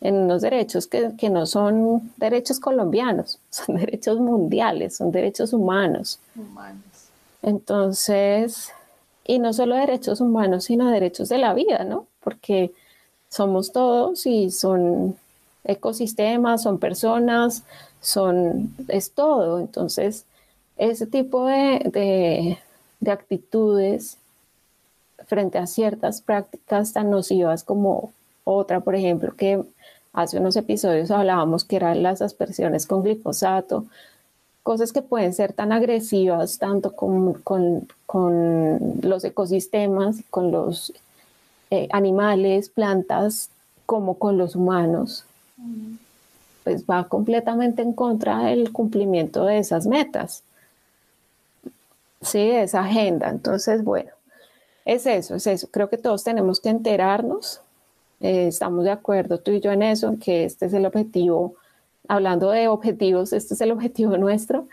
en 0.00 0.16
unos 0.16 0.42
derechos 0.42 0.86
que, 0.86 1.12
que, 1.16 1.28
no 1.28 1.46
son 1.46 2.12
derechos 2.16 2.58
colombianos, 2.58 3.38
son 3.50 3.76
derechos 3.76 4.18
mundiales, 4.18 4.96
son 4.96 5.12
derechos 5.12 5.52
humanos. 5.52 6.18
humanos. 6.34 6.82
Entonces, 7.42 8.70
y 9.24 9.38
no 9.38 9.52
solo 9.52 9.76
derechos 9.76 10.20
humanos, 10.20 10.64
sino 10.64 10.90
derechos 10.90 11.28
de 11.28 11.38
la 11.38 11.54
vida, 11.54 11.84
¿no? 11.84 12.06
Porque 12.22 12.72
somos 13.28 13.72
todos 13.72 14.26
y 14.26 14.50
son 14.50 15.16
ecosistemas, 15.64 16.62
son 16.62 16.78
personas, 16.78 17.64
son, 18.00 18.74
es 18.88 19.12
todo. 19.12 19.60
Entonces, 19.60 20.24
ese 20.76 21.06
tipo 21.06 21.46
de, 21.46 21.80
de, 21.92 22.58
de 23.00 23.10
actitudes 23.10 24.16
frente 25.26 25.58
a 25.58 25.66
ciertas 25.66 26.22
prácticas 26.22 26.92
tan 26.92 27.10
nocivas 27.10 27.62
como 27.62 28.12
otra, 28.50 28.80
por 28.80 28.94
ejemplo, 28.94 29.34
que 29.36 29.62
hace 30.12 30.38
unos 30.38 30.56
episodios 30.56 31.10
hablábamos 31.10 31.64
que 31.64 31.76
eran 31.76 32.02
las 32.02 32.22
aspersiones 32.22 32.86
con 32.86 33.02
glifosato, 33.02 33.84
cosas 34.62 34.92
que 34.92 35.02
pueden 35.02 35.32
ser 35.32 35.52
tan 35.52 35.72
agresivas 35.72 36.58
tanto 36.58 36.94
con, 36.94 37.34
con, 37.34 37.88
con 38.06 39.00
los 39.02 39.24
ecosistemas, 39.24 40.18
con 40.30 40.50
los 40.50 40.92
eh, 41.70 41.88
animales, 41.92 42.68
plantas, 42.68 43.50
como 43.86 44.18
con 44.18 44.38
los 44.38 44.54
humanos, 44.54 45.24
pues 46.62 46.84
va 46.84 47.08
completamente 47.08 47.82
en 47.82 47.92
contra 47.92 48.44
del 48.44 48.72
cumplimiento 48.72 49.44
de 49.44 49.58
esas 49.58 49.86
metas, 49.86 50.42
sí, 52.20 52.38
de 52.38 52.62
esa 52.62 52.82
agenda. 52.82 53.28
Entonces, 53.28 53.82
bueno, 53.82 54.10
es 54.84 55.06
eso, 55.06 55.34
es 55.34 55.46
eso. 55.46 55.68
Creo 55.70 55.88
que 55.88 55.98
todos 55.98 56.22
tenemos 56.22 56.60
que 56.60 56.68
enterarnos 56.68 57.60
eh, 58.20 58.48
estamos 58.48 58.84
de 58.84 58.90
acuerdo 58.90 59.38
tú 59.40 59.50
y 59.50 59.60
yo 59.60 59.72
en 59.72 59.82
eso, 59.82 60.16
que 60.22 60.44
este 60.44 60.66
es 60.66 60.72
el 60.72 60.86
objetivo, 60.86 61.54
hablando 62.08 62.50
de 62.50 62.68
objetivos, 62.68 63.32
este 63.32 63.54
es 63.54 63.60
el 63.60 63.72
objetivo 63.72 64.16
nuestro, 64.18 64.68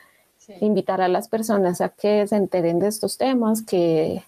invitar 0.61 1.01
a 1.01 1.09
las 1.09 1.27
personas 1.27 1.81
a 1.81 1.89
que 1.89 2.25
se 2.27 2.37
enteren 2.37 2.79
de 2.79 2.87
estos 2.87 3.17
temas 3.17 3.61
que 3.61 4.23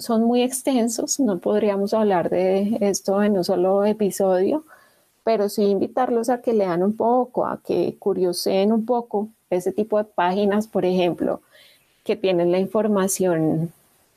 son 0.00 0.24
muy 0.24 0.42
extensos, 0.42 1.20
no 1.20 1.38
podríamos 1.38 1.94
hablar 1.94 2.30
de 2.30 2.78
esto 2.80 3.22
en 3.22 3.36
un 3.36 3.44
solo 3.44 3.84
episodio, 3.84 4.64
pero 5.24 5.48
sí 5.48 5.62
invitarlos 5.64 6.30
a 6.30 6.40
que 6.40 6.52
lean 6.52 6.82
un 6.82 6.96
poco, 6.96 7.46
a 7.46 7.60
que 7.62 7.96
curioseen 7.98 8.72
un 8.72 8.86
poco 8.86 9.28
ese 9.50 9.72
tipo 9.72 9.98
de 9.98 10.04
páginas, 10.04 10.66
por 10.66 10.84
ejemplo, 10.84 11.42
que 12.04 12.16
tienen 12.16 12.50
la 12.50 12.58
información 12.58 13.72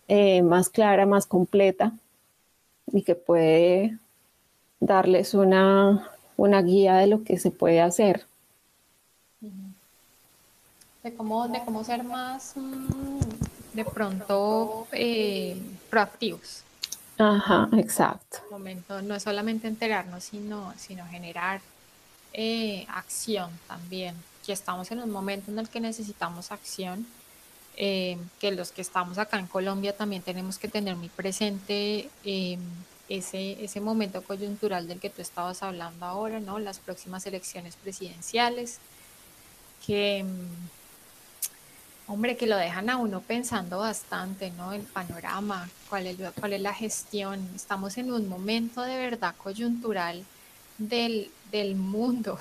eh, 0.08 0.41
más 0.41 0.69
clara, 0.69 1.06
más 1.06 1.25
completa 1.25 1.93
y 2.91 3.04
que 3.04 3.15
puede 3.15 3.97
darles 4.81 5.33
una, 5.33 6.09
guía 6.37 6.95
de 6.95 7.07
lo 7.07 7.23
que 7.23 7.39
se 7.39 7.51
puede 7.51 7.79
hacer. 7.79 8.25
De 11.03 11.13
cómo, 11.15 11.47
de 11.47 11.63
cómo 11.63 11.83
ser 11.83 12.03
más 12.03 12.53
mm, 12.55 13.19
de 13.73 13.85
pronto 13.85 14.87
eh, 14.91 15.59
proactivos. 15.89 16.63
Ajá, 17.17 17.69
exacto. 17.77 18.39
Momento, 18.49 19.01
no 19.01 19.15
es 19.15 19.23
solamente 19.23 19.67
enterarnos, 19.67 20.23
sino, 20.25 20.73
sino 20.77 21.05
generar 21.05 21.61
eh, 22.33 22.85
acción 22.89 23.49
también. 23.67 24.15
Que 24.45 24.53
estamos 24.53 24.91
en 24.91 24.99
un 24.99 25.11
momento 25.11 25.51
en 25.51 25.59
el 25.59 25.69
que 25.69 25.79
necesitamos 25.79 26.51
acción. 26.51 27.05
Eh, 27.77 28.17
que 28.39 28.51
los 28.51 28.71
que 28.71 28.81
estamos 28.81 29.17
acá 29.17 29.39
en 29.39 29.47
Colombia 29.47 29.95
también 29.95 30.21
tenemos 30.21 30.57
que 30.57 30.67
tener 30.67 30.95
muy 30.95 31.07
presente 31.07 32.09
ese, 33.17 33.63
ese 33.63 33.82
momento 33.82 34.24
coyuntural 34.24 34.88
del 34.88 35.00
que 35.00 35.10
tú 35.10 35.21
estabas 35.21 35.63
hablando 35.63 36.06
ahora, 36.06 36.39
¿no? 36.39 36.60
Las 36.60 36.80
próximas 36.80 37.26
elecciones 37.26 37.76
presidenciales, 37.76 38.80
que, 39.86 40.24
mm, 40.24 42.12
hombre, 42.12 42.38
que 42.38 42.47
lo 42.47 42.56
dejan 42.56 42.89
a 42.89 42.95
uno 42.97 43.19
pensando 43.19 43.80
bastante, 43.80 44.52
¿no? 44.52 44.71
El 44.71 44.84
panorama, 44.84 45.69
cuál 45.89 46.08
es, 46.08 46.17
cuál 46.39 46.54
es 46.54 46.62
la 46.62 46.74
gestión. 46.74 47.50
Estamos 47.54 47.97
en 47.97 48.13
un 48.13 48.30
momento 48.30 48.82
de 48.82 48.97
verdad 48.97 49.36
coyuntural 49.38 50.24
del, 50.78 51.30
del 51.52 51.76
mundo. 51.76 52.39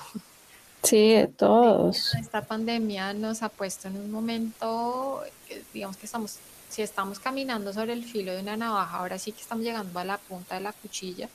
Sí, 0.83 1.11
de 1.15 1.27
todos. 1.37 2.15
Esta 2.15 2.43
pandemia 2.43 3.13
nos 3.13 3.43
ha 3.43 3.49
puesto 3.49 3.89
en 3.89 3.97
un 3.97 4.09
momento, 4.09 5.21
digamos 5.73 5.97
que 5.97 6.05
estamos 6.05 6.37
si 6.71 6.81
estamos 6.81 7.19
caminando 7.19 7.73
sobre 7.73 7.93
el 7.93 8.03
filo 8.03 8.31
de 8.31 8.41
una 8.41 8.57
navaja, 8.57 8.97
ahora 8.97 9.19
sí 9.19 9.31
que 9.31 9.41
estamos 9.41 9.63
llegando 9.63 9.99
a 9.99 10.05
la 10.05 10.17
punta 10.17 10.55
de 10.55 10.61
la 10.61 10.73
cuchilla 10.73 11.29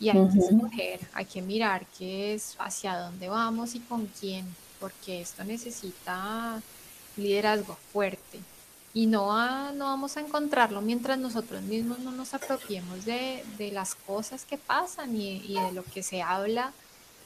y 0.00 0.10
hay 0.10 0.28
que 0.28 0.38
escoger, 0.38 1.00
hay 1.12 1.24
que 1.24 1.42
mirar 1.42 1.86
qué 1.98 2.34
es, 2.34 2.56
hacia 2.58 2.96
dónde 2.96 3.28
vamos 3.28 3.74
y 3.74 3.80
con 3.80 4.06
quién, 4.06 4.46
porque 4.78 5.20
esto 5.20 5.44
necesita 5.44 6.60
liderazgo 7.16 7.76
fuerte. 7.92 8.40
Y 8.94 9.06
no, 9.06 9.72
no 9.72 9.84
vamos 9.86 10.16
a 10.16 10.20
encontrarlo 10.20 10.80
mientras 10.80 11.18
nosotros 11.18 11.62
mismos 11.62 11.98
no 12.00 12.10
nos 12.10 12.34
apropiemos 12.34 13.04
de, 13.04 13.44
las 13.72 13.94
cosas 13.94 14.44
que 14.44 14.56
pasan 14.56 15.14
y, 15.16 15.36
y 15.36 15.54
de 15.54 15.72
lo 15.72 15.84
que 15.84 16.02
se 16.02 16.22
habla 16.22 16.72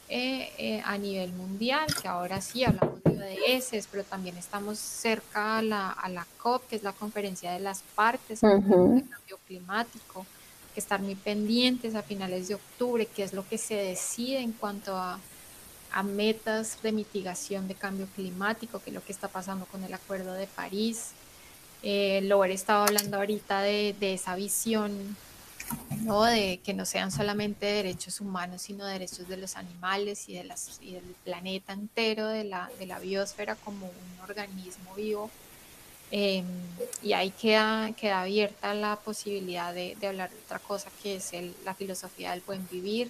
eh, 0.09 0.51
eh, 0.57 0.81
a 0.85 0.97
nivel 0.97 1.33
mundial, 1.33 1.85
que 2.01 2.07
ahora 2.07 2.41
sí 2.41 2.63
hablamos 2.63 3.01
de 3.03 3.11
ODS, 3.55 3.87
pero 3.89 4.03
también 4.03 4.37
estamos 4.37 4.77
cerca 4.77 5.57
a 5.57 5.61
la, 5.61 5.89
a 5.89 6.09
la 6.09 6.27
COP, 6.37 6.67
que 6.67 6.75
es 6.75 6.83
la 6.83 6.91
conferencia 6.93 7.51
de 7.51 7.59
las 7.59 7.81
partes 7.95 8.41
de 8.41 8.47
cambio 8.49 9.39
climático, 9.47 10.25
que 10.73 10.79
estar 10.79 11.01
muy 11.01 11.15
pendientes 11.15 11.95
a 11.95 12.03
finales 12.03 12.47
de 12.47 12.55
octubre, 12.55 13.05
qué 13.05 13.23
es 13.23 13.33
lo 13.33 13.47
que 13.47 13.57
se 13.57 13.75
decide 13.75 14.39
en 14.39 14.51
cuanto 14.51 14.95
a, 14.95 15.19
a 15.91 16.03
metas 16.03 16.81
de 16.81 16.91
mitigación 16.91 17.67
de 17.67 17.75
cambio 17.75 18.07
climático, 18.15 18.79
que 18.79 18.89
es 18.89 18.93
lo 18.93 19.03
que 19.03 19.11
está 19.11 19.27
pasando 19.27 19.65
con 19.65 19.83
el 19.83 19.93
Acuerdo 19.93 20.33
de 20.33 20.47
París. 20.47 21.11
Eh, 21.83 22.21
Lover 22.23 22.51
estaba 22.51 22.85
hablando 22.85 23.17
ahorita 23.17 23.61
de, 23.61 23.95
de 23.99 24.13
esa 24.13 24.35
visión 24.35 25.15
¿no? 26.01 26.23
de 26.23 26.59
que 26.63 26.73
no 26.73 26.85
sean 26.85 27.11
solamente 27.11 27.65
derechos 27.65 28.21
humanos, 28.21 28.63
sino 28.63 28.85
derechos 28.85 29.27
de 29.27 29.37
los 29.37 29.55
animales 29.55 30.27
y, 30.29 30.33
de 30.33 30.43
las, 30.43 30.79
y 30.81 30.93
del 30.93 31.15
planeta 31.23 31.73
entero, 31.73 32.27
de 32.27 32.43
la, 32.43 32.69
de 32.79 32.85
la 32.85 32.99
biosfera 32.99 33.55
como 33.55 33.87
un 33.87 34.21
organismo 34.23 34.93
vivo. 34.95 35.29
Em, 36.11 36.45
y 37.01 37.13
ahí 37.13 37.31
queda, 37.31 37.91
queda 37.93 38.21
abierta 38.21 38.73
la 38.75 38.97
posibilidad 38.97 39.73
de, 39.73 39.95
de 39.99 40.07
hablar 40.07 40.29
de 40.29 40.37
otra 40.45 40.59
cosa 40.59 40.89
que 41.01 41.15
es 41.15 41.33
el, 41.33 41.55
la 41.65 41.73
filosofía 41.73 42.31
del 42.31 42.41
buen 42.41 42.67
vivir, 42.69 43.09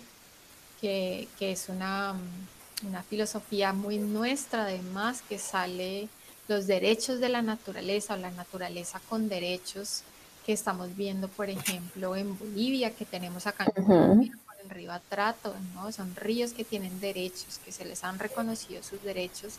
que, 0.80 1.28
que 1.38 1.52
es 1.52 1.68
una, 1.68 2.16
una 2.88 3.04
filosofía 3.04 3.74
muy 3.74 3.98
nuestra 3.98 4.64
además 4.64 5.22
que 5.28 5.38
sale 5.38 6.08
los 6.48 6.68
derechos 6.68 7.20
de 7.20 7.30
la 7.30 7.42
naturaleza 7.42 8.14
o 8.14 8.18
la 8.18 8.32
naturaleza 8.32 9.02
con 9.10 9.30
derechos 9.30 10.04
que 10.46 10.54
estamos 10.54 10.96
viendo, 10.96 11.28
por 11.28 11.50
ejemplo, 11.50 12.16
en 12.16 12.38
Bolivia, 12.38 12.92
que 12.92 13.06
tenemos 13.06 13.48
acá 13.48 13.66
en 13.76 13.84
Colombia, 13.84 14.32
con 14.46 14.56
el 14.64 14.70
río 14.70 14.92
Atrato, 14.92 15.54
¿no? 15.74 15.92
Son 15.92 16.16
ríos 16.16 16.54
que 16.54 16.64
tienen 16.64 17.00
derechos, 17.00 17.60
que 17.64 17.72
se 17.72 17.86
les 17.86 18.04
han 18.04 18.20
reconocido 18.20 18.84
sus 18.84 19.02
derechos, 19.04 19.56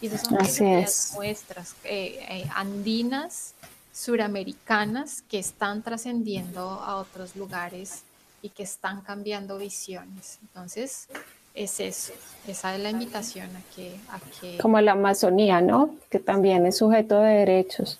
y 0.00 0.08
esas 0.08 0.22
son 0.22 0.34
las 0.38 1.12
muestras 1.14 1.74
eh, 1.84 2.18
eh, 2.28 2.50
andinas, 2.54 3.54
suramericanas, 3.92 5.22
que 5.22 5.38
están 5.38 5.82
trascendiendo 5.82 6.60
a 6.60 6.96
otros 6.96 7.34
lugares 7.34 8.02
y 8.42 8.50
que 8.50 8.62
están 8.62 9.00
cambiando 9.00 9.56
visiones. 9.56 10.38
Entonces, 10.42 11.08
es 11.54 11.80
eso, 11.80 12.12
esa 12.46 12.74
es 12.74 12.82
la 12.82 12.90
invitación 12.90 13.48
a 13.56 13.74
que... 13.74 13.96
A 14.10 14.20
que... 14.40 14.58
Como 14.58 14.78
la 14.82 14.92
Amazonía, 14.92 15.62
¿no? 15.62 15.94
Que 16.10 16.18
también 16.18 16.66
es 16.66 16.76
sujeto 16.76 17.18
de 17.20 17.30
derechos. 17.30 17.98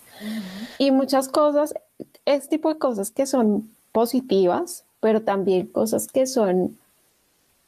Y 0.77 0.91
muchas 0.91 1.27
cosas, 1.27 1.73
este 2.25 2.57
tipo 2.57 2.73
de 2.73 2.79
cosas 2.79 3.11
que 3.11 3.25
son 3.25 3.69
positivas, 3.91 4.85
pero 4.99 5.21
también 5.21 5.67
cosas 5.67 6.07
que 6.07 6.25
son 6.27 6.77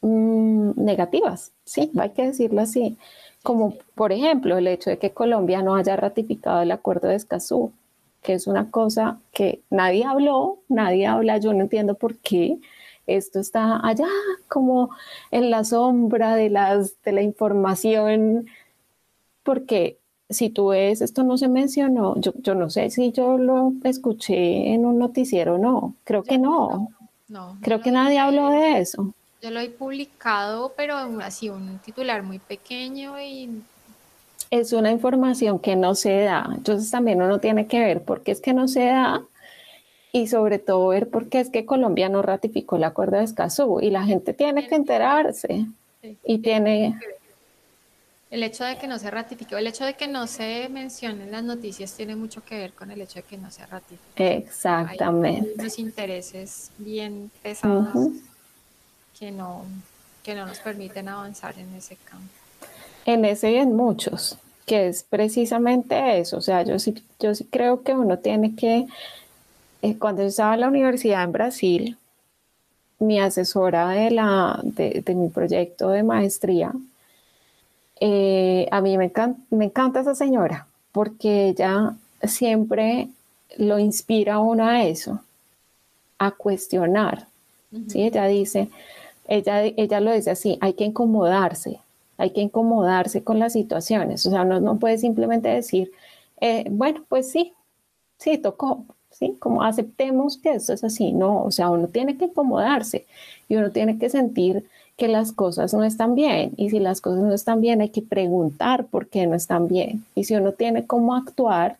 mm, 0.02 0.72
negativas, 0.76 1.52
sí, 1.64 1.90
hay 1.98 2.10
que 2.10 2.26
decirlo 2.26 2.60
así. 2.60 2.96
Como 3.42 3.74
por 3.94 4.12
ejemplo 4.12 4.58
el 4.58 4.66
hecho 4.66 4.90
de 4.90 4.98
que 4.98 5.12
Colombia 5.12 5.62
no 5.62 5.74
haya 5.74 5.96
ratificado 5.96 6.62
el 6.62 6.72
acuerdo 6.72 7.08
de 7.08 7.16
Escazú, 7.16 7.72
que 8.22 8.34
es 8.34 8.46
una 8.46 8.70
cosa 8.70 9.18
que 9.32 9.62
nadie 9.70 10.04
habló, 10.04 10.58
nadie 10.68 11.06
habla, 11.06 11.38
yo 11.38 11.52
no 11.54 11.62
entiendo 11.62 11.94
por 11.94 12.16
qué, 12.18 12.58
esto 13.06 13.40
está 13.40 13.80
allá 13.86 14.06
como 14.48 14.90
en 15.30 15.50
la 15.50 15.64
sombra 15.64 16.34
de, 16.36 16.50
las, 16.50 17.02
de 17.02 17.12
la 17.12 17.22
información, 17.22 18.46
porque 19.42 19.98
si 20.30 20.48
tú 20.48 20.68
ves, 20.68 21.02
esto 21.02 21.24
no 21.24 21.36
se 21.36 21.48
mencionó, 21.48 22.18
yo, 22.20 22.32
yo 22.36 22.54
no 22.54 22.70
sé 22.70 22.88
si 22.90 23.10
yo 23.12 23.36
lo 23.36 23.72
escuché 23.84 24.72
en 24.72 24.86
un 24.86 24.98
noticiero 24.98 25.56
o 25.56 25.58
no, 25.58 25.94
creo 26.04 26.22
que 26.22 26.38
no. 26.38 26.88
no, 27.28 27.58
creo 27.60 27.80
que 27.80 27.90
nadie 27.90 28.18
habló 28.18 28.50
de 28.50 28.78
eso. 28.78 29.12
Yo 29.42 29.50
lo 29.50 29.60
he 29.60 29.68
publicado, 29.68 30.72
pero 30.76 30.96
así 31.22 31.48
un 31.48 31.78
titular 31.78 32.22
muy 32.22 32.38
pequeño 32.38 33.20
y... 33.20 33.62
Es 34.50 34.72
una 34.72 34.90
información 34.90 35.58
que 35.58 35.76
no 35.76 35.94
se 35.94 36.20
da, 36.20 36.48
entonces 36.54 36.90
también 36.90 37.20
uno 37.20 37.38
tiene 37.38 37.66
que 37.66 37.80
ver 37.80 38.02
por 38.02 38.22
qué 38.22 38.32
es 38.32 38.40
que 38.40 38.52
no 38.52 38.68
se 38.68 38.86
da 38.86 39.22
y 40.12 40.26
sobre 40.26 40.58
todo 40.58 40.88
ver 40.88 41.08
por 41.08 41.28
qué 41.28 41.40
es 41.40 41.50
que 41.50 41.64
Colombia 41.64 42.08
no 42.08 42.22
ratificó 42.22 42.76
el 42.76 42.84
acuerdo 42.84 43.18
de 43.18 43.24
Escazú 43.24 43.80
y 43.80 43.90
la 43.90 44.04
gente 44.04 44.32
tiene 44.32 44.66
que 44.68 44.76
enterarse 44.76 45.66
y 46.24 46.38
tiene... 46.38 46.98
El 48.30 48.44
hecho 48.44 48.64
de 48.64 48.78
que 48.78 48.86
no 48.86 48.98
se 48.98 49.10
ratificó, 49.10 49.56
el 49.56 49.66
hecho 49.66 49.84
de 49.84 49.94
que 49.94 50.06
no 50.06 50.26
se 50.28 50.68
mencionen 50.68 51.32
las 51.32 51.42
noticias 51.42 51.92
tiene 51.94 52.14
mucho 52.14 52.44
que 52.44 52.56
ver 52.56 52.72
con 52.72 52.90
el 52.90 53.00
hecho 53.00 53.16
de 53.16 53.22
que 53.24 53.36
no 53.36 53.50
se 53.50 53.66
ratificó. 53.66 54.00
Exactamente. 54.16 55.50
Hay 55.50 55.54
unos 55.58 55.78
intereses 55.78 56.70
bien 56.78 57.30
pesados 57.42 57.88
que, 59.18 59.32
no, 59.32 59.64
que 60.22 60.34
no 60.36 60.46
nos 60.46 60.58
permiten 60.60 61.08
avanzar 61.08 61.58
en 61.58 61.74
ese 61.74 61.96
campo. 61.96 62.32
En 63.04 63.24
ese 63.24 63.50
y 63.50 63.56
en 63.56 63.74
muchos, 63.74 64.38
que 64.64 64.86
es 64.86 65.02
precisamente 65.02 66.20
eso. 66.20 66.36
O 66.36 66.40
sea, 66.40 66.62
yo 66.62 66.78
sí, 66.78 67.02
yo 67.18 67.34
sí 67.34 67.44
creo 67.50 67.82
que 67.82 67.94
uno 67.94 68.18
tiene 68.18 68.54
que 68.54 68.86
eh, 69.82 69.98
cuando 69.98 70.22
yo 70.22 70.28
estaba 70.28 70.54
en 70.54 70.60
la 70.60 70.68
universidad 70.68 71.24
en 71.24 71.32
Brasil, 71.32 71.96
mi 72.98 73.18
asesora 73.18 73.88
de, 73.88 74.10
la, 74.10 74.60
de, 74.62 75.02
mi 75.14 75.28
proyecto 75.30 75.90
de 75.90 76.02
maestría, 76.02 76.72
eh, 78.00 78.66
a 78.70 78.80
mí 78.80 78.96
me 78.98 79.06
encanta, 79.06 79.40
me 79.50 79.66
encanta 79.66 80.00
esa 80.00 80.14
señora 80.14 80.66
porque 80.92 81.48
ella 81.48 81.94
siempre 82.22 83.08
lo 83.58 83.78
inspira 83.78 84.34
a 84.34 84.40
uno 84.40 84.66
a 84.66 84.84
eso, 84.84 85.20
a 86.18 86.30
cuestionar. 86.32 87.26
¿sí? 87.88 88.02
Ella 88.02 88.26
dice, 88.26 88.68
ella, 89.28 89.64
ella 89.64 90.00
lo 90.00 90.12
dice 90.12 90.30
así, 90.30 90.58
hay 90.60 90.74
que 90.74 90.84
incomodarse, 90.84 91.80
hay 92.16 92.30
que 92.30 92.40
incomodarse 92.40 93.22
con 93.22 93.38
las 93.38 93.52
situaciones. 93.52 94.26
O 94.26 94.30
sea, 94.30 94.44
no, 94.44 94.60
no 94.60 94.78
puede 94.78 94.98
simplemente 94.98 95.48
decir, 95.48 95.92
eh, 96.40 96.64
bueno, 96.70 97.04
pues 97.08 97.30
sí, 97.30 97.52
sí, 98.18 98.38
tocó, 98.38 98.84
¿sí? 99.10 99.36
Como 99.38 99.62
aceptemos 99.62 100.38
que 100.38 100.52
esto 100.52 100.72
es 100.72 100.82
así, 100.84 101.12
no, 101.12 101.44
o 101.44 101.50
sea, 101.50 101.70
uno 101.70 101.88
tiene 101.88 102.16
que 102.16 102.26
acomodarse 102.26 103.06
y 103.48 103.56
uno 103.56 103.70
tiene 103.70 103.98
que 103.98 104.10
sentir 104.10 104.66
que 105.00 105.08
las 105.08 105.32
cosas 105.32 105.72
no 105.72 105.82
están 105.82 106.14
bien 106.14 106.52
y 106.58 106.68
si 106.68 106.78
las 106.78 107.00
cosas 107.00 107.22
no 107.22 107.32
están 107.32 107.62
bien 107.62 107.80
hay 107.80 107.88
que 107.88 108.02
preguntar 108.02 108.84
por 108.84 109.08
qué 109.08 109.26
no 109.26 109.34
están 109.34 109.66
bien. 109.66 110.04
Y 110.14 110.24
si 110.24 110.34
uno 110.36 110.52
tiene 110.52 110.86
cómo 110.86 111.16
actuar, 111.16 111.78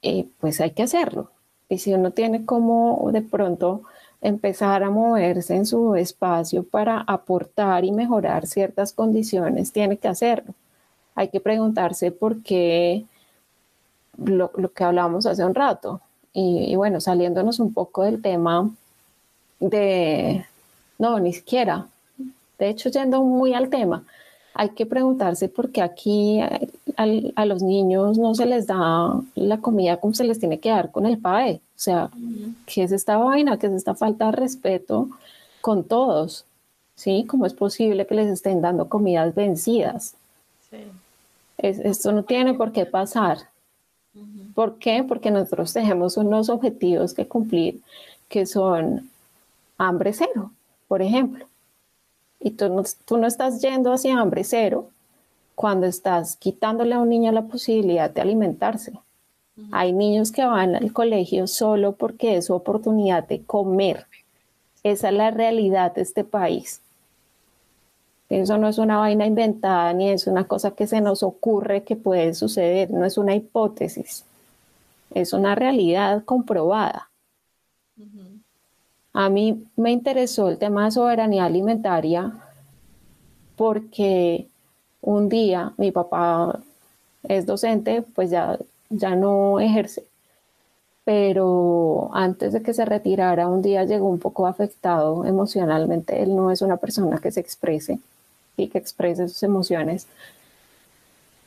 eh, 0.00 0.26
pues 0.40 0.58
hay 0.62 0.70
que 0.70 0.82
hacerlo. 0.82 1.30
Y 1.68 1.76
si 1.76 1.92
uno 1.92 2.10
tiene 2.12 2.46
cómo 2.46 3.10
de 3.12 3.20
pronto 3.20 3.82
empezar 4.22 4.82
a 4.82 4.88
moverse 4.88 5.56
en 5.56 5.66
su 5.66 5.94
espacio 5.94 6.62
para 6.62 7.02
aportar 7.02 7.84
y 7.84 7.92
mejorar 7.92 8.46
ciertas 8.46 8.94
condiciones, 8.94 9.70
tiene 9.70 9.98
que 9.98 10.08
hacerlo. 10.08 10.54
Hay 11.14 11.28
que 11.28 11.40
preguntarse 11.40 12.12
por 12.12 12.42
qué 12.42 13.04
lo, 14.16 14.50
lo 14.56 14.72
que 14.72 14.84
hablábamos 14.84 15.26
hace 15.26 15.44
un 15.44 15.54
rato, 15.54 16.00
y, 16.40 16.76
bueno, 16.76 17.00
saliéndonos 17.00 17.58
un 17.58 17.72
poco 17.74 18.04
del 18.04 18.22
tema 18.22 18.70
de, 19.58 20.46
no, 20.98 21.18
ni 21.18 21.32
siquiera, 21.32 21.86
de 22.58 22.68
hecho 22.68 22.90
yendo 22.90 23.22
muy 23.22 23.54
al 23.54 23.70
tema, 23.70 24.04
hay 24.54 24.70
que 24.70 24.86
preguntarse 24.86 25.48
por 25.48 25.70
qué 25.70 25.82
aquí 25.82 26.40
a, 26.96 27.44
los 27.46 27.62
niños 27.62 28.18
no 28.18 28.34
se 28.34 28.44
les 28.44 28.66
da 28.66 29.20
la 29.36 29.58
comida 29.58 29.98
como 29.98 30.14
se 30.14 30.24
les 30.24 30.40
tiene 30.40 30.58
que 30.58 30.70
dar 30.70 30.90
con 30.90 31.06
el 31.06 31.18
PAE. 31.18 31.56
O 31.56 31.60
sea, 31.76 32.10
¿qué 32.66 32.82
es 32.82 32.90
esta 32.90 33.18
vaina? 33.18 33.56
¿Qué 33.56 33.68
es 33.68 33.72
esta 33.72 33.94
falta 33.94 34.26
de 34.26 34.32
respeto 34.32 35.08
con 35.60 35.84
todos? 35.84 36.44
¿Sí? 36.96 37.24
¿Cómo 37.28 37.46
es 37.46 37.54
posible 37.54 38.04
que 38.04 38.16
les 38.16 38.26
estén 38.26 38.60
dando 38.60 38.88
comidas 38.88 39.32
vencidas? 39.32 40.14
Sí. 40.68 40.78
esto 41.58 42.10
no 42.10 42.24
tiene 42.24 42.54
por 42.54 42.72
qué 42.72 42.84
pasar. 42.84 43.38
¿Por 44.56 44.78
qué? 44.78 45.04
Porque 45.06 45.30
nosotros 45.30 45.72
tenemos 45.72 46.16
unos 46.16 46.48
objetivos 46.48 47.14
que 47.14 47.28
cumplir 47.28 47.80
que 48.28 48.44
son 48.44 49.08
hambre 49.78 50.12
cero, 50.12 50.50
por 50.88 51.00
ejemplo. 51.00 51.46
Y 52.40 52.52
tú 52.52 52.68
no, 52.68 52.82
tú 53.04 53.18
no 53.18 53.26
estás 53.26 53.60
yendo 53.60 53.92
hacia 53.92 54.18
hambre 54.18 54.44
cero 54.44 54.90
cuando 55.54 55.86
estás 55.86 56.36
quitándole 56.36 56.94
a 56.94 57.00
un 57.00 57.08
niño 57.08 57.32
la 57.32 57.42
posibilidad 57.42 58.10
de 58.10 58.20
alimentarse. 58.20 58.92
Hay 59.72 59.92
niños 59.92 60.30
que 60.30 60.44
van 60.44 60.76
al 60.76 60.92
colegio 60.92 61.48
solo 61.48 61.92
porque 61.92 62.36
es 62.36 62.46
su 62.46 62.54
oportunidad 62.54 63.26
de 63.26 63.42
comer. 63.42 64.06
Esa 64.84 65.08
es 65.08 65.14
la 65.14 65.32
realidad 65.32 65.94
de 65.94 66.02
este 66.02 66.22
país. 66.22 66.80
Eso 68.28 68.58
no 68.58 68.68
es 68.68 68.78
una 68.78 68.98
vaina 68.98 69.26
inventada 69.26 69.92
ni 69.94 70.10
es 70.10 70.26
una 70.26 70.44
cosa 70.44 70.72
que 70.72 70.86
se 70.86 71.00
nos 71.00 71.22
ocurre 71.22 71.82
que 71.82 71.96
puede 71.96 72.34
suceder, 72.34 72.90
no 72.90 73.04
es 73.06 73.16
una 73.16 73.34
hipótesis, 73.34 74.24
es 75.14 75.32
una 75.32 75.54
realidad 75.54 76.22
comprobada. 76.24 77.07
A 79.12 79.28
mí 79.28 79.64
me 79.76 79.90
interesó 79.90 80.48
el 80.48 80.58
tema 80.58 80.84
de 80.84 80.90
soberanía 80.92 81.44
alimentaria 81.44 82.32
porque 83.56 84.46
un 85.00 85.28
día 85.28 85.72
mi 85.76 85.90
papá 85.90 86.60
es 87.24 87.46
docente, 87.46 88.02
pues 88.14 88.30
ya, 88.30 88.58
ya 88.90 89.14
no 89.16 89.60
ejerce, 89.60 90.04
pero 91.04 92.10
antes 92.12 92.52
de 92.52 92.62
que 92.62 92.74
se 92.74 92.84
retirara, 92.84 93.48
un 93.48 93.62
día 93.62 93.84
llegó 93.84 94.08
un 94.08 94.18
poco 94.18 94.46
afectado 94.46 95.24
emocionalmente. 95.24 96.22
Él 96.22 96.36
no 96.36 96.50
es 96.50 96.62
una 96.62 96.76
persona 96.76 97.18
que 97.18 97.30
se 97.30 97.40
exprese 97.40 97.98
y 98.56 98.68
que 98.68 98.78
exprese 98.78 99.28
sus 99.28 99.42
emociones. 99.42 100.06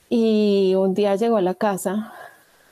Y 0.09 0.73
un 0.75 0.93
día 0.93 1.15
llegó 1.15 1.37
a 1.37 1.41
la 1.41 1.53
casa 1.53 2.11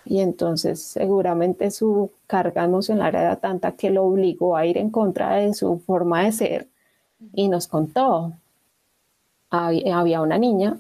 y 0.10 0.22
entonces 0.22 0.82
seguramente 0.82 1.70
su 1.70 2.10
carga 2.26 2.64
emocional 2.64 3.14
era 3.14 3.36
tanta 3.36 3.74
que 3.74 3.92
lo 3.92 4.06
obligó 4.06 4.58
a 4.58 4.66
ir 4.66 4.80
en 4.80 4.90
contra 4.90 5.36
de 5.36 5.54
su 5.54 5.78
forma 5.86 6.24
de 6.24 6.32
ser 6.32 6.68
y 7.36 7.48
nos 7.48 7.68
contó. 7.68 8.34
Había 9.52 10.22
una 10.22 10.40
niña 10.40 10.78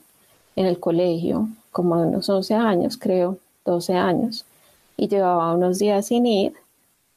en 0.56 0.66
el 0.66 0.80
colegio, 0.80 1.48
como 1.72 1.98
de 1.98 2.08
unos 2.08 2.28
11 2.28 2.56
años, 2.56 2.98
creo, 2.98 3.38
12 3.66 3.94
años, 3.94 4.46
y 4.98 5.08
llevaba 5.08 5.54
unos 5.54 5.78
días 5.78 6.08
sin 6.08 6.26
ir 6.26 6.54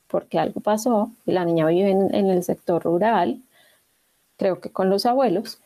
porque 0.06 0.38
algo 0.38 0.60
pasó 0.60 1.10
y 1.24 1.32
la 1.32 1.46
niña 1.46 1.66
vive 1.68 1.90
en, 1.90 2.14
en 2.14 2.26
el 2.28 2.44
sector 2.44 2.82
rural, 2.82 3.40
creo 4.36 4.60
que 4.60 4.70
con 4.70 4.90
los 4.90 5.06
abuelos. 5.06 5.60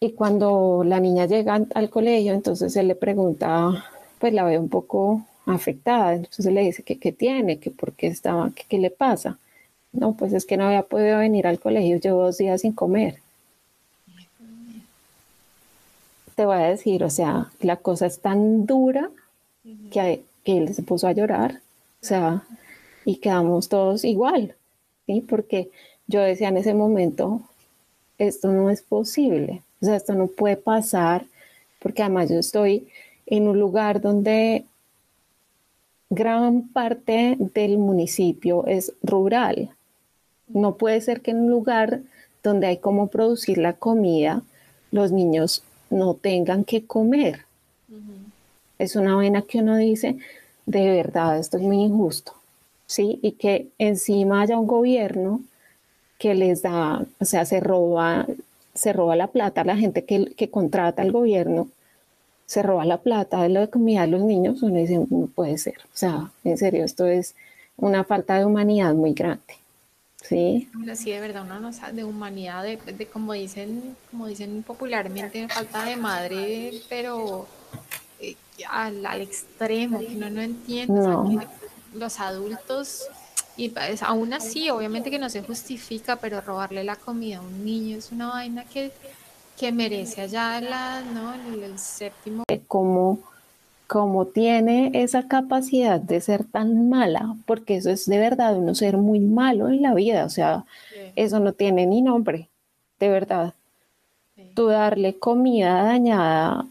Y 0.00 0.12
cuando 0.12 0.82
la 0.82 0.98
niña 0.98 1.26
llega 1.26 1.60
al 1.74 1.90
colegio, 1.90 2.32
entonces 2.32 2.74
él 2.74 2.88
le 2.88 2.94
pregunta, 2.94 3.84
pues 4.18 4.32
la 4.32 4.44
ve 4.44 4.58
un 4.58 4.70
poco 4.70 5.26
afectada, 5.46 6.14
entonces 6.14 6.46
le 6.46 6.62
dice 6.62 6.82
que 6.82 6.98
qué 6.98 7.12
tiene, 7.12 7.58
que 7.58 7.70
por 7.70 7.92
qué 7.92 8.06
estaba, 8.06 8.50
que 8.50 8.64
qué 8.68 8.78
le 8.78 8.90
pasa. 8.90 9.38
No, 9.92 10.14
pues 10.14 10.32
es 10.32 10.46
que 10.46 10.56
no 10.56 10.66
había 10.66 10.82
podido 10.82 11.18
venir 11.18 11.46
al 11.46 11.60
colegio, 11.60 11.98
llevo 11.98 12.24
dos 12.24 12.38
días 12.38 12.62
sin 12.62 12.72
comer. 12.72 13.18
Te 16.34 16.46
voy 16.46 16.56
a 16.56 16.68
decir, 16.68 17.04
o 17.04 17.10
sea, 17.10 17.50
la 17.60 17.76
cosa 17.76 18.06
es 18.06 18.20
tan 18.20 18.64
dura 18.64 19.10
que, 19.90 20.22
que 20.44 20.58
él 20.58 20.74
se 20.74 20.82
puso 20.82 21.06
a 21.06 21.12
llorar, 21.12 21.60
o 22.02 22.06
sea, 22.06 22.42
y 23.04 23.16
quedamos 23.16 23.68
todos 23.68 24.04
igual, 24.04 24.54
¿sí? 25.06 25.20
Porque 25.20 25.70
yo 26.06 26.20
decía 26.20 26.48
en 26.48 26.56
ese 26.56 26.72
momento, 26.72 27.42
esto 28.18 28.50
no 28.50 28.70
es 28.70 28.82
posible, 28.82 29.62
o 29.80 29.86
sea, 29.86 29.96
esto 29.96 30.14
no 30.14 30.26
puede 30.28 30.56
pasar, 30.56 31.26
porque 31.80 32.02
además 32.02 32.30
yo 32.30 32.38
estoy 32.38 32.88
en 33.26 33.48
un 33.48 33.58
lugar 33.58 34.00
donde 34.00 34.64
gran 36.12 36.68
parte 36.68 37.38
del 37.38 37.78
municipio 37.78 38.66
es 38.66 38.92
rural. 39.02 39.70
No 40.46 40.76
puede 40.76 41.00
ser 41.00 41.22
que 41.22 41.30
en 41.30 41.40
un 41.40 41.50
lugar 41.50 42.00
donde 42.42 42.66
hay 42.66 42.76
cómo 42.76 43.06
producir 43.06 43.56
la 43.56 43.72
comida, 43.72 44.42
los 44.90 45.10
niños 45.10 45.64
no 45.88 46.12
tengan 46.12 46.64
que 46.64 46.84
comer. 46.84 47.46
Es 48.78 48.94
una 48.94 49.16
vaina 49.16 49.40
que 49.40 49.60
uno 49.60 49.76
dice, 49.78 50.18
de 50.66 50.90
verdad, 50.90 51.38
esto 51.38 51.56
es 51.56 51.62
muy 51.62 51.78
injusto. 51.78 52.34
¿sí? 52.84 53.18
Y 53.22 53.32
que 53.32 53.68
encima 53.78 54.42
haya 54.42 54.58
un 54.58 54.66
gobierno 54.66 55.40
que 56.18 56.34
les 56.34 56.60
da, 56.60 57.06
o 57.20 57.24
sea, 57.24 57.46
se 57.46 57.58
roba, 57.60 58.26
se 58.74 58.92
roba 58.92 59.16
la 59.16 59.28
plata 59.28 59.62
a 59.62 59.64
la 59.64 59.78
gente 59.78 60.04
que, 60.04 60.26
que 60.34 60.50
contrata 60.50 61.00
al 61.00 61.10
gobierno 61.10 61.68
se 62.46 62.62
roba 62.62 62.84
la 62.84 62.98
plata 62.98 63.42
de 63.42 63.48
la 63.48 63.66
comida 63.66 64.02
de 64.02 64.08
los 64.08 64.22
niños, 64.22 64.62
uno 64.62 64.78
dice, 64.78 65.06
no 65.08 65.26
puede 65.26 65.58
ser. 65.58 65.78
O 65.84 65.96
sea, 65.96 66.30
en 66.44 66.58
serio, 66.58 66.84
esto 66.84 67.06
es 67.06 67.34
una 67.76 68.04
falta 68.04 68.38
de 68.38 68.44
humanidad 68.44 68.94
muy 68.94 69.14
grande. 69.14 69.54
Sí. 70.22 70.68
Sí, 70.94 71.10
de 71.10 71.20
verdad, 71.20 71.42
uno 71.44 71.58
no 71.58 71.70
de 71.70 72.04
humanidad, 72.04 72.62
de, 72.62 73.06
como 73.12 73.32
dicen, 73.32 73.96
como 74.10 74.26
dicen 74.26 74.62
popularmente, 74.62 75.48
falta 75.48 75.84
de 75.84 75.96
madre, 75.96 76.72
pero 76.88 77.46
eh, 78.20 78.36
al, 78.68 79.04
al, 79.04 79.20
extremo, 79.20 79.98
que 79.98 80.14
uno 80.14 80.30
no 80.30 80.40
entiende. 80.40 81.46
los 81.94 82.20
adultos, 82.20 83.08
y 83.56 83.68
pues, 83.68 84.02
aún 84.02 84.32
así, 84.32 84.70
obviamente 84.70 85.10
que 85.10 85.18
no 85.18 85.28
se 85.28 85.42
justifica, 85.42 86.16
pero 86.16 86.40
robarle 86.40 86.84
la 86.84 86.96
comida 86.96 87.38
a 87.38 87.42
un 87.42 87.64
niño 87.64 87.98
es 87.98 88.12
una 88.12 88.28
vaina 88.28 88.64
que 88.64 88.92
que 89.58 89.72
merece 89.72 90.22
allá 90.22 90.60
la, 90.60 91.02
¿no? 91.02 91.34
el, 91.34 91.78
séptimo. 91.78 92.44
Como, 92.66 93.18
como 93.86 94.26
tiene 94.26 94.90
esa 94.94 95.28
capacidad 95.28 96.00
de 96.00 96.20
ser 96.20 96.44
tan 96.44 96.88
mala, 96.88 97.36
porque 97.46 97.76
eso 97.76 97.90
es 97.90 98.06
de 98.06 98.18
verdad 98.18 98.56
uno 98.56 98.74
ser 98.74 98.96
muy 98.96 99.20
malo 99.20 99.68
en 99.68 99.82
la 99.82 99.94
vida, 99.94 100.24
o 100.24 100.30
sea, 100.30 100.64
eso 101.16 101.40
no 101.40 101.52
tiene 101.52 101.86
ni 101.86 102.02
nombre, 102.02 102.48
de 102.98 103.08
verdad. 103.08 103.54
Tú 104.54 104.66
darle 104.66 105.18
comida 105.18 105.82
dañada, 105.82 106.66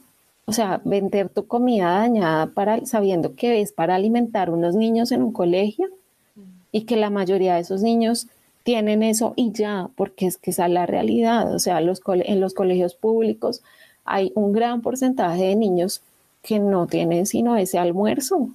o 0.45 0.53
sea, 0.53 0.81
vender 0.83 1.29
tu 1.29 1.47
comida 1.47 1.91
dañada 1.99 2.47
para, 2.47 2.85
sabiendo 2.85 3.35
que 3.35 3.61
es 3.61 3.71
para 3.71 3.95
alimentar 3.95 4.49
unos 4.49 4.75
niños 4.75 5.11
en 5.11 5.23
un 5.23 5.31
colegio 5.31 5.87
mm. 6.35 6.41
y 6.71 6.81
que 6.81 6.97
la 6.97 7.09
mayoría 7.09 7.55
de 7.55 7.61
esos 7.61 7.81
niños 7.81 8.27
tienen 8.63 9.03
eso 9.03 9.33
y 9.35 9.51
ya, 9.51 9.89
porque 9.95 10.27
es 10.27 10.37
que 10.37 10.51
esa 10.51 10.65
es 10.65 10.71
la 10.71 10.85
realidad. 10.85 11.53
O 11.53 11.59
sea, 11.59 11.81
los 11.81 12.01
en 12.07 12.39
los 12.39 12.53
colegios 12.53 12.95
públicos 12.95 13.61
hay 14.05 14.31
un 14.35 14.51
gran 14.53 14.81
porcentaje 14.81 15.43
de 15.43 15.55
niños 15.55 16.01
que 16.41 16.59
no 16.59 16.87
tienen 16.87 17.25
sino 17.25 17.55
ese 17.55 17.77
almuerzo 17.77 18.49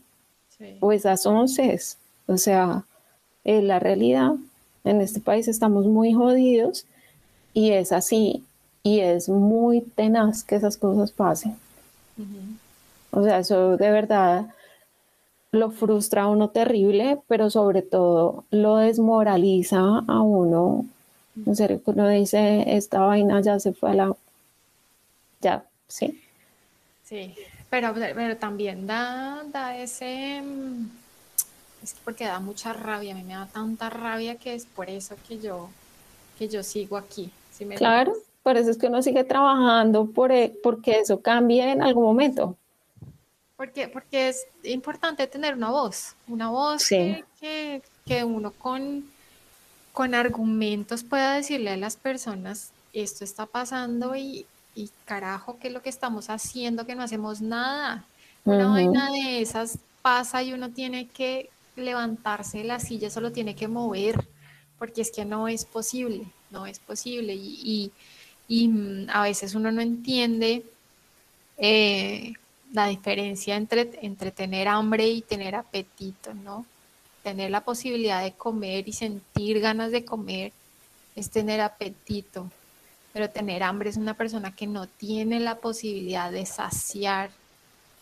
o 0.80 0.92
esas 0.92 1.26
onces. 1.26 1.98
O 2.26 2.36
sea, 2.36 2.84
es 3.44 3.62
la 3.62 3.78
realidad. 3.78 4.32
En 4.84 5.00
este 5.00 5.20
país 5.20 5.48
estamos 5.48 5.86
muy 5.86 6.12
jodidos 6.12 6.86
y 7.54 7.70
es 7.72 7.92
así. 7.92 8.44
Y 8.82 9.00
es 9.00 9.28
muy 9.28 9.80
tenaz 9.80 10.44
que 10.44 10.54
esas 10.54 10.76
cosas 10.76 11.11
pasen. 11.11 11.57
O 13.11 13.24
sea, 13.24 13.38
eso 13.38 13.76
de 13.76 13.90
verdad 13.90 14.46
lo 15.53 15.70
frustra 15.70 16.22
a 16.22 16.28
uno 16.28 16.51
terrible, 16.51 17.18
pero 17.28 17.51
sobre 17.51 17.82
todo 17.82 18.44
lo 18.51 18.76
desmoraliza 18.76 20.05
a 20.07 20.22
uno. 20.22 20.86
En 21.44 21.55
serio, 21.55 21.80
uno 21.84 22.09
dice, 22.09 22.64
esta 22.76 23.01
vaina 23.01 23.40
ya 23.40 23.61
se 23.61 23.72
fue 23.72 23.90
a 23.90 23.94
la... 23.94 24.16
Ya, 25.40 25.64
sí. 25.86 26.20
Sí, 27.05 27.34
pero, 27.68 27.92
pero 27.94 28.36
también 28.36 28.86
da, 28.86 29.44
da 29.53 29.76
ese... 29.76 30.42
Es 31.82 31.94
porque 32.05 32.24
da 32.24 32.40
mucha 32.40 32.72
rabia, 32.72 33.12
a 33.12 33.16
mí 33.16 33.22
me 33.22 33.34
da 33.34 33.47
tanta 33.47 33.90
rabia 33.90 34.36
que 34.36 34.55
es 34.55 34.64
por 34.64 34.88
eso 34.88 35.14
que 35.28 35.38
yo, 35.38 35.68
que 36.38 36.49
yo 36.49 36.62
sigo 36.62 36.97
aquí. 36.97 37.30
claro, 37.76 38.14
por 38.42 38.57
eso 38.57 38.70
es 38.70 38.78
que 38.78 38.86
uno 38.86 39.03
sigue 39.03 39.24
trabajando 39.24 40.07
por, 40.07 40.32
e, 40.32 40.53
porque 40.62 41.01
eso 41.01 41.20
cambie 41.20 41.70
en 41.70 41.82
algún 41.82 42.05
momento. 42.05 42.57
Porque, 43.57 43.88
porque 43.88 44.28
es 44.28 44.46
importante 44.64 45.26
tener 45.26 45.54
una 45.54 45.70
voz, 45.70 46.14
una 46.28 46.50
voz 46.50 46.86
que, 46.88 47.24
que, 48.04 48.24
uno 48.24 48.50
con, 48.50 49.04
con 49.92 50.14
argumentos 50.14 51.02
pueda 51.02 51.34
decirle 51.34 51.70
a 51.70 51.76
las 51.76 51.96
personas, 51.96 52.70
esto 52.92 53.24
está 53.24 53.46
pasando 53.46 54.14
y, 54.14 54.46
y 54.74 54.90
carajo, 55.07 55.59
¿qué 55.59 55.68
es 55.68 55.74
lo 55.74 55.82
que 55.82 55.88
estamos 55.88 56.28
haciendo? 56.28 56.84
Que 56.84 56.94
no 56.94 57.02
hacemos 57.02 57.40
nada. 57.40 58.04
Una 58.44 58.68
vaina 58.68 59.11
de 59.11 59.40
esas 59.40 59.78
pasa 60.02 60.42
y 60.42 60.52
uno 60.52 60.70
tiene 60.70 61.09
que 61.09 61.50
levantarse 61.74 62.59
de 62.59 62.64
la 62.64 62.78
silla, 62.78 63.11
solo 63.11 63.32
tiene 63.32 63.57
que 63.57 63.68
mover, 63.68 64.26
porque 64.78 65.00
es 65.00 65.11
que 65.11 65.24
no 65.24 65.48
es 65.48 65.64
posible, 65.64 66.26
no 66.50 66.66
es 66.66 66.78
posible. 66.78 67.34
Y, 67.34 67.92
y, 68.48 68.64
y 68.64 68.68
mm, 68.68 69.07
a 69.11 69.22
veces 69.22 69.54
uno 69.54 69.72
no 69.72 69.80
entiende 69.80 70.62
eh, 71.59 72.34
la 72.72 72.88
diferencia 72.88 73.56
entre, 73.56 73.90
entre 74.02 74.30
tener 74.30 74.68
hambre 74.68 75.08
y 75.08 75.22
tener 75.22 75.54
apetito, 75.54 76.34
¿no? 76.34 76.66
Tener 77.22 77.50
la 77.50 77.62
posibilidad 77.62 78.22
de 78.22 78.32
comer 78.32 78.88
y 78.88 78.92
sentir 78.92 79.60
ganas 79.60 79.90
de 79.90 80.04
comer 80.04 80.52
es 81.14 81.30
tener 81.30 81.60
apetito, 81.60 82.50
pero 83.12 83.30
tener 83.30 83.62
hambre 83.62 83.90
es 83.90 83.96
una 83.96 84.14
persona 84.14 84.54
que 84.54 84.66
no 84.66 84.86
tiene 84.86 85.40
la 85.40 85.56
posibilidad 85.56 86.30
de 86.30 86.44
saciar 86.46 87.30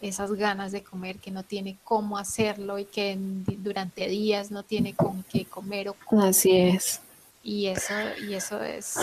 esas 0.00 0.32
ganas 0.32 0.72
de 0.72 0.82
comer, 0.82 1.18
que 1.18 1.30
no 1.30 1.44
tiene 1.44 1.78
cómo 1.84 2.18
hacerlo 2.18 2.78
y 2.78 2.84
que 2.84 3.16
durante 3.18 4.08
días 4.08 4.50
no 4.50 4.62
tiene 4.62 4.94
con 4.94 5.22
qué 5.24 5.44
comer 5.44 5.88
o 5.88 5.96
Así 6.20 6.56
es. 6.56 7.00
Y 7.42 7.66
eso, 7.66 7.94
y 8.26 8.34
eso 8.34 8.62
es 8.62 8.96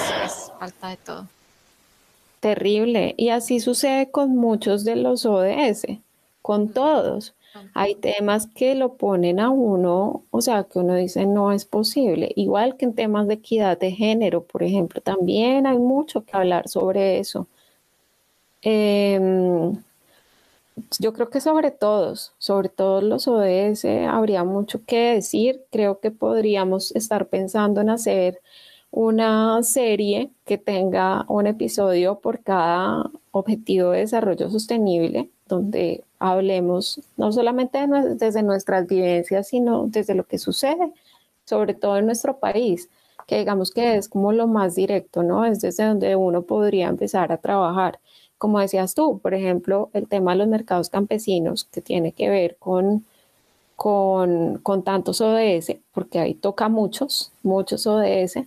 falta 0.60 0.90
de 0.90 0.98
todo. 0.98 1.28
Terrible. 2.42 3.14
Y 3.18 3.30
así 3.30 3.60
sucede 3.60 4.12
con 4.12 4.36
muchos 4.36 4.84
de 4.84 4.96
los 4.98 5.26
ODS, 5.26 5.86
con 6.42 6.74
todos. 6.74 7.36
Hay 7.74 7.96
temas 7.96 8.48
que 8.48 8.76
lo 8.76 8.94
ponen 8.94 9.40
a 9.40 9.50
uno, 9.50 10.24
o 10.32 10.42
sea, 10.42 10.64
que 10.64 10.80
uno 10.80 10.96
dice 10.96 11.26
no 11.28 11.52
es 11.52 11.66
posible. 11.66 12.32
Igual 12.36 12.78
que 12.78 12.86
en 12.86 12.96
temas 12.96 13.28
de 13.28 13.36
equidad 13.36 13.78
de 13.78 13.92
género, 13.92 14.44
por 14.44 14.64
ejemplo, 14.64 15.02
también 15.02 15.68
hay 15.68 15.78
mucho 15.78 16.26
que 16.26 16.36
hablar 16.36 16.68
sobre 16.68 17.20
eso. 17.20 17.48
Em, 18.64 19.74
yo 21.00 21.14
creo 21.14 21.30
que 21.30 21.42
sobre 21.42 21.72
todos, 21.72 22.34
sobre 22.38 22.70
todos 22.70 23.04
los 23.04 23.28
ODS, 23.28 23.86
habría 24.08 24.44
mucho 24.44 24.84
que 24.86 25.14
decir. 25.16 25.62
Creo 25.72 26.00
que 26.00 26.12
podríamos 26.12 26.92
estar 26.96 27.28
pensando 27.28 27.82
en 27.82 27.90
hacer 27.90 28.40
una 28.92 29.64
serie 29.64 30.32
que 30.46 30.58
tenga 30.58 31.26
un 31.30 31.48
episodio 31.48 32.20
por 32.20 32.42
cada 32.42 33.10
objetivo 33.32 33.92
de 33.92 34.00
desarrollo 34.00 34.50
sostenible, 34.50 35.30
donde 35.48 36.04
hablemos 36.20 37.02
no 37.18 37.32
solamente 37.32 37.80
desde 38.16 38.44
nuestras 38.44 38.88
vivencias, 38.88 39.48
sino 39.48 39.88
desde 39.88 40.16
lo 40.16 40.26
que 40.26 40.38
sucede, 40.38 40.92
sobre 41.46 41.74
todo 41.74 41.98
en 41.98 42.06
nuestro 42.06 42.38
país, 42.38 42.90
que 43.28 43.40
digamos 43.40 43.72
que 43.72 43.96
es 43.96 44.10
como 44.10 44.34
lo 44.34 44.48
más 44.48 44.76
directo, 44.76 45.24
¿no? 45.24 45.46
Es 45.46 45.62
desde 45.62 45.86
donde 45.86 46.16
uno 46.16 46.42
podría 46.44 46.90
empezar 46.90 47.32
a 47.32 47.38
trabajar. 47.38 48.00
Como 48.38 48.60
decías 48.60 48.94
tú, 48.94 49.20
por 49.20 49.34
ejemplo, 49.34 49.90
el 49.94 50.08
tema 50.08 50.32
de 50.32 50.40
los 50.40 50.48
mercados 50.48 50.90
campesinos, 50.90 51.66
que 51.66 51.82
tiene 51.82 52.12
que 52.12 52.30
ver 52.30 52.58
con 52.60 53.06
con, 53.82 54.60
con 54.60 54.84
tantos 54.84 55.22
ODS, 55.22 55.78
porque 55.92 56.20
ahí 56.20 56.36
toca 56.36 56.70
muchos, 56.70 57.32
muchos 57.42 57.88
ODS, 57.88 58.46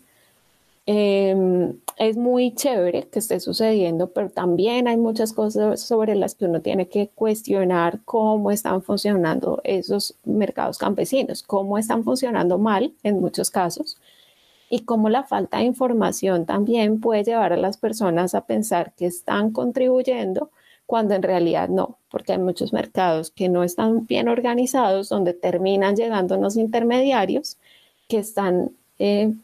Em, 0.87 1.78
es 1.97 2.16
muy 2.16 2.55
chévere 2.55 3.09
que 3.09 3.18
esté 3.18 3.41
sucediendo, 3.41 4.11
pero 4.12 4.28
también 4.28 4.87
hay 4.87 4.99
muchas 4.99 5.32
cosas 5.32 5.80
sobre 5.80 6.14
las 6.14 6.35
que 6.35 6.45
uno 6.45 6.61
tiene 6.61 6.89
que 6.89 7.09
cuestionar 7.14 8.01
cómo 8.05 8.51
están 8.51 8.82
funcionando 8.82 9.61
esos 9.64 10.14
mercados 10.24 10.76
campesinos, 10.76 11.43
cómo 11.43 11.78
están 11.78 12.05
funcionando 12.05 12.59
mal 12.59 12.93
en 13.03 13.20
muchos 13.20 13.51
casos 13.51 13.99
y 14.68 14.80
cómo 14.80 15.09
la 15.09 15.24
falta 15.24 15.59
de 15.59 15.64
información 15.64 16.47
también 16.47 17.01
puede 17.01 17.24
llevar 17.24 17.53
a 17.55 17.57
las 17.57 17.76
personas 17.78 18.35
a 18.35 18.47
pensar 18.47 18.93
que 18.95 19.07
están 19.07 19.53
contribuyendo 19.53 20.51
cuando 20.87 21.14
en 21.14 21.22
realidad 21.22 21.68
no, 21.68 21.99
porque 22.11 22.32
hay 22.32 22.39
muchos 22.39 22.72
mercados 22.74 23.30
que 23.30 23.49
no 23.49 23.64
están 23.64 24.07
bien 24.07 24.28
organizados, 24.28 25.09
donde 25.09 25.32
terminan 25.32 25.97
llegando 25.97 26.37
unos 26.37 26.57
intermediarios 26.57 27.57
que 28.09 28.18
están 28.18 28.72
eh, 28.99 29.35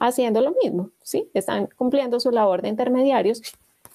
haciendo 0.00 0.40
lo 0.40 0.54
mismo, 0.62 0.90
¿sí? 1.02 1.28
Están 1.34 1.68
cumpliendo 1.76 2.20
su 2.20 2.30
labor 2.30 2.62
de 2.62 2.68
intermediarios 2.68 3.42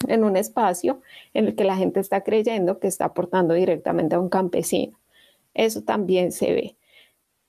en 0.08 0.24
un 0.24 0.36
espacio 0.36 1.00
en 1.32 1.46
el 1.46 1.54
que 1.54 1.64
la 1.64 1.76
gente 1.76 2.00
está 2.00 2.22
creyendo 2.22 2.78
que 2.78 2.88
está 2.88 3.06
aportando 3.06 3.54
directamente 3.54 4.14
a 4.14 4.20
un 4.20 4.28
campesino. 4.28 4.98
Eso 5.54 5.82
también 5.82 6.32
se 6.32 6.52
ve. 6.52 6.76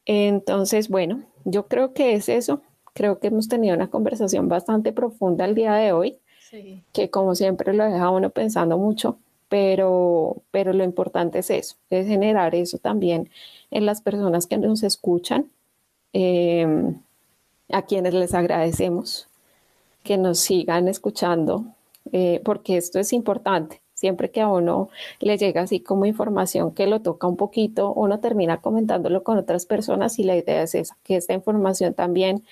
Entonces, 0.06 0.90
bueno, 0.90 1.24
yo 1.44 1.68
creo 1.68 1.94
que 1.94 2.14
es 2.14 2.30
eso. 2.30 2.62
Creo 2.94 3.20
que 3.20 3.28
hemos 3.28 3.48
tenido 3.48 3.76
una 3.76 3.90
conversación 3.90 4.48
bastante 4.48 4.94
profunda 4.94 5.46
el 5.46 5.56
día 5.56 5.74
de 5.74 5.92
hoy, 5.92 6.20
que 6.94 7.10
como 7.10 7.36
siempre 7.36 7.74
lo 7.74 7.84
deja 7.84 8.10
uno 8.10 8.30
pensando 8.30 8.78
mucho, 8.78 9.18
pero, 9.50 10.38
pero 10.52 10.72
lo 10.72 10.86
importante 10.86 11.40
es 11.40 11.50
eso, 11.50 11.76
es 11.90 12.08
generar 12.08 12.56
eso 12.56 12.78
también 12.78 13.30
en 13.72 13.86
las 13.86 14.02
personas 14.02 14.48
que 14.48 14.58
nos 14.58 14.84
escuchan. 14.84 15.52
Eh, 16.14 16.96
a 17.72 17.84
quienes 17.84 18.14
les 18.14 18.34
agradecemos 18.34 19.28
que 20.04 20.18
nos 20.18 20.40
sigan 20.40 20.88
escuchando, 20.88 21.66
eh, 22.12 22.42
porque 22.46 22.78
esto 22.78 23.00
es 23.00 23.14
importante. 23.14 23.82
Siempre 23.94 24.30
que 24.30 24.42
a 24.42 24.50
uno 24.50 24.90
le 25.20 25.38
llega 25.38 25.62
así 25.62 25.80
como 25.80 26.06
información 26.06 26.74
que 26.74 26.86
lo 26.86 27.02
toca 27.02 27.28
un 27.28 27.38
poquito, 27.38 27.94
uno 27.94 28.20
termina 28.20 28.62
comentándolo 28.62 29.24
con 29.24 29.38
otras 29.38 29.66
personas 29.66 30.20
y 30.20 30.24
la 30.24 30.36
idea 30.36 30.64
es 30.64 30.76
esa, 30.76 30.98
que 31.04 31.16
esta 31.16 31.34
información 31.34 31.94
también 31.94 32.44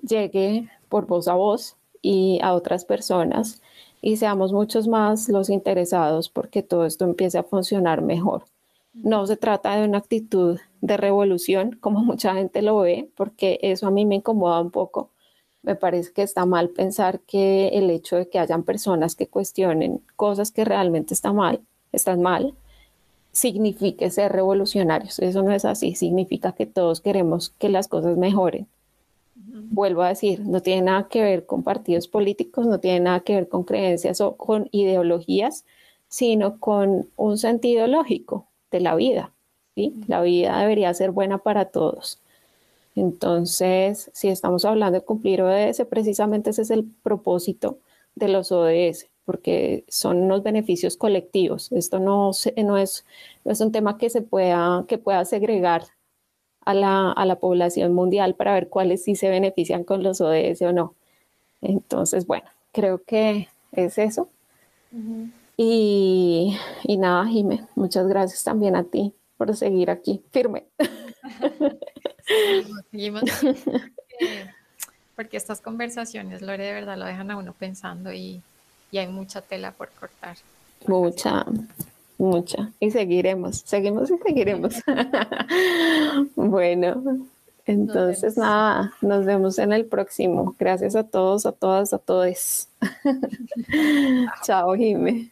llegue 0.00 0.68
por 0.88 1.06
voz 1.06 1.28
a 1.28 1.34
voz 1.34 1.76
y 2.02 2.38
a 2.42 2.54
otras 2.54 2.84
personas 2.84 3.62
y 4.00 4.16
seamos 4.16 4.52
muchos 4.52 4.86
más 4.86 5.28
los 5.28 5.50
interesados 5.50 6.28
porque 6.28 6.62
todo 6.62 6.86
esto 6.86 7.04
empiece 7.04 7.38
a 7.38 7.42
funcionar 7.42 8.02
mejor. 8.02 8.44
No 9.02 9.26
se 9.26 9.36
trata 9.36 9.76
de 9.76 9.86
una 9.86 9.98
actitud 9.98 10.58
de 10.80 10.96
revolución, 10.96 11.76
como 11.80 12.00
mucha 12.04 12.34
gente 12.34 12.62
lo 12.62 12.78
ve, 12.78 13.10
porque 13.14 13.58
eso 13.62 13.86
a 13.86 13.90
mí 13.90 14.06
me 14.06 14.16
incomoda 14.16 14.60
un 14.60 14.70
poco. 14.70 15.10
Me 15.62 15.74
parece 15.74 16.12
que 16.12 16.22
está 16.22 16.46
mal 16.46 16.70
pensar 16.70 17.20
que 17.20 17.68
el 17.68 17.90
hecho 17.90 18.16
de 18.16 18.28
que 18.28 18.38
hayan 18.38 18.62
personas 18.62 19.16
que 19.16 19.26
cuestionen 19.26 20.00
cosas 20.14 20.52
que 20.52 20.64
realmente 20.64 21.12
están 21.12 21.36
mal, 21.36 21.60
están 21.92 22.22
mal, 22.22 22.54
signifique 23.32 24.10
ser 24.10 24.32
revolucionarios. 24.32 25.18
Eso 25.18 25.42
no 25.42 25.52
es 25.52 25.64
así, 25.64 25.94
significa 25.94 26.52
que 26.52 26.66
todos 26.66 27.00
queremos 27.00 27.50
que 27.58 27.68
las 27.68 27.88
cosas 27.88 28.16
mejoren. 28.16 28.66
Vuelvo 29.34 30.02
a 30.02 30.08
decir, 30.08 30.40
no 30.46 30.62
tiene 30.62 30.82
nada 30.82 31.08
que 31.08 31.22
ver 31.22 31.46
con 31.46 31.62
partidos 31.62 32.08
políticos, 32.08 32.66
no 32.66 32.78
tiene 32.78 33.00
nada 33.00 33.20
que 33.20 33.34
ver 33.34 33.48
con 33.48 33.64
creencias 33.64 34.20
o 34.20 34.36
con 34.36 34.68
ideologías, 34.70 35.64
sino 36.08 36.60
con 36.60 37.08
un 37.16 37.38
sentido 37.38 37.86
lógico 37.88 38.46
de 38.70 38.80
la 38.80 38.94
vida. 38.94 39.32
¿sí? 39.74 39.94
La 40.06 40.20
vida 40.22 40.58
debería 40.60 40.92
ser 40.94 41.10
buena 41.10 41.38
para 41.38 41.66
todos. 41.66 42.20
Entonces, 42.96 44.10
si 44.14 44.28
estamos 44.28 44.64
hablando 44.64 44.98
de 44.98 45.04
cumplir 45.04 45.42
ODS, 45.42 45.84
precisamente 45.88 46.50
ese 46.50 46.62
es 46.62 46.70
el 46.70 46.84
propósito 47.02 47.78
de 48.14 48.28
los 48.28 48.50
ODS, 48.50 49.08
porque 49.26 49.84
son 49.88 50.22
unos 50.22 50.42
beneficios 50.42 50.96
colectivos. 50.96 51.70
Esto 51.72 52.00
no, 52.00 52.30
no, 52.56 52.78
es, 52.78 53.04
no 53.44 53.52
es 53.52 53.60
un 53.60 53.70
tema 53.70 53.98
que 53.98 54.08
se 54.08 54.22
pueda, 54.22 54.84
que 54.88 54.96
pueda 54.96 55.24
segregar 55.26 55.84
a 56.64 56.72
la, 56.72 57.12
a 57.12 57.26
la, 57.26 57.38
población 57.38 57.92
mundial 57.92 58.34
para 58.34 58.54
ver 58.54 58.68
cuáles 58.68 59.04
sí 59.04 59.14
se 59.14 59.28
benefician 59.28 59.84
con 59.84 60.02
los 60.02 60.20
ODS 60.20 60.62
o 60.62 60.72
no. 60.72 60.94
Entonces, 61.60 62.26
bueno, 62.26 62.46
creo 62.72 63.02
que 63.04 63.48
es 63.72 63.98
eso. 63.98 64.28
Y, 65.56 66.58
nada, 66.98 67.26
Jime, 67.26 67.66
muchas 67.74 68.06
gracias 68.06 68.44
también 68.44 68.76
a 68.76 68.84
ti 68.84 69.14
por 69.38 69.56
seguir 69.56 69.90
aquí, 69.90 70.22
firme. 70.30 70.66
Seguimos, 72.90 73.22
porque 75.16 75.36
estas 75.36 75.60
conversaciones, 75.60 76.42
Lore, 76.42 76.64
de 76.64 76.72
verdad 76.72 76.98
lo 76.98 77.06
dejan 77.06 77.30
a 77.30 77.36
uno 77.36 77.54
pensando 77.54 78.12
y, 78.12 78.42
hay 78.92 79.08
mucha 79.08 79.42
tela 79.42 79.72
por 79.72 79.90
cortar. 79.90 80.38
Mucha, 80.86 81.44
mucha. 82.16 82.72
Y 82.80 82.90
seguiremos, 82.90 83.62
seguimos 83.66 84.10
y 84.10 84.16
seguiremos. 84.16 84.74
bueno, 86.34 87.26
entonces 87.66 88.38
nada, 88.38 88.94
nos 89.02 89.26
vemos 89.26 89.58
en 89.58 89.74
el 89.74 89.84
próximo. 89.84 90.56
Gracias 90.58 90.96
a 90.96 91.04
todos, 91.04 91.44
a 91.44 91.52
todas, 91.52 91.92
a 91.92 91.98
todos. 91.98 92.68
Chao, 94.44 94.74
Jime. 94.74 95.30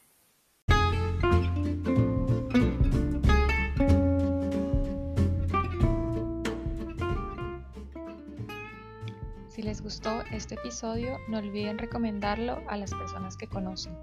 Les 9.65 9.83
gustó 9.83 10.23
este 10.31 10.55
episodio, 10.55 11.19
no 11.29 11.39
olviden 11.39 11.79
recomendarlo 11.79 12.61
a 12.69 12.77
las 12.77 12.93
personas 12.93 13.37
que 13.37 13.47
conocen. 13.47 13.95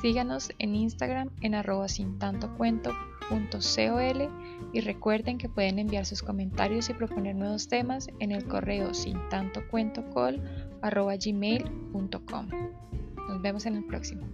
Síganos 0.00 0.50
en 0.58 0.74
Instagram 0.74 1.30
en 1.40 1.54
arroba 1.54 1.88
sin 1.88 2.18
cuento 2.56 2.92
y 4.72 4.80
recuerden 4.80 5.38
que 5.38 5.48
pueden 5.48 5.78
enviar 5.78 6.06
sus 6.06 6.22
comentarios 6.22 6.88
y 6.90 6.94
proponer 6.94 7.34
nuevos 7.34 7.68
temas 7.68 8.08
en 8.20 8.32
el 8.32 8.46
correo 8.46 8.94
sin 8.94 9.18
tanto 9.28 9.66
cuento 9.68 10.04
arroba 10.82 11.16
gmail.com. 11.16 12.48
Nos 13.28 13.42
vemos 13.42 13.66
en 13.66 13.76
el 13.76 13.84
próximo. 13.84 14.26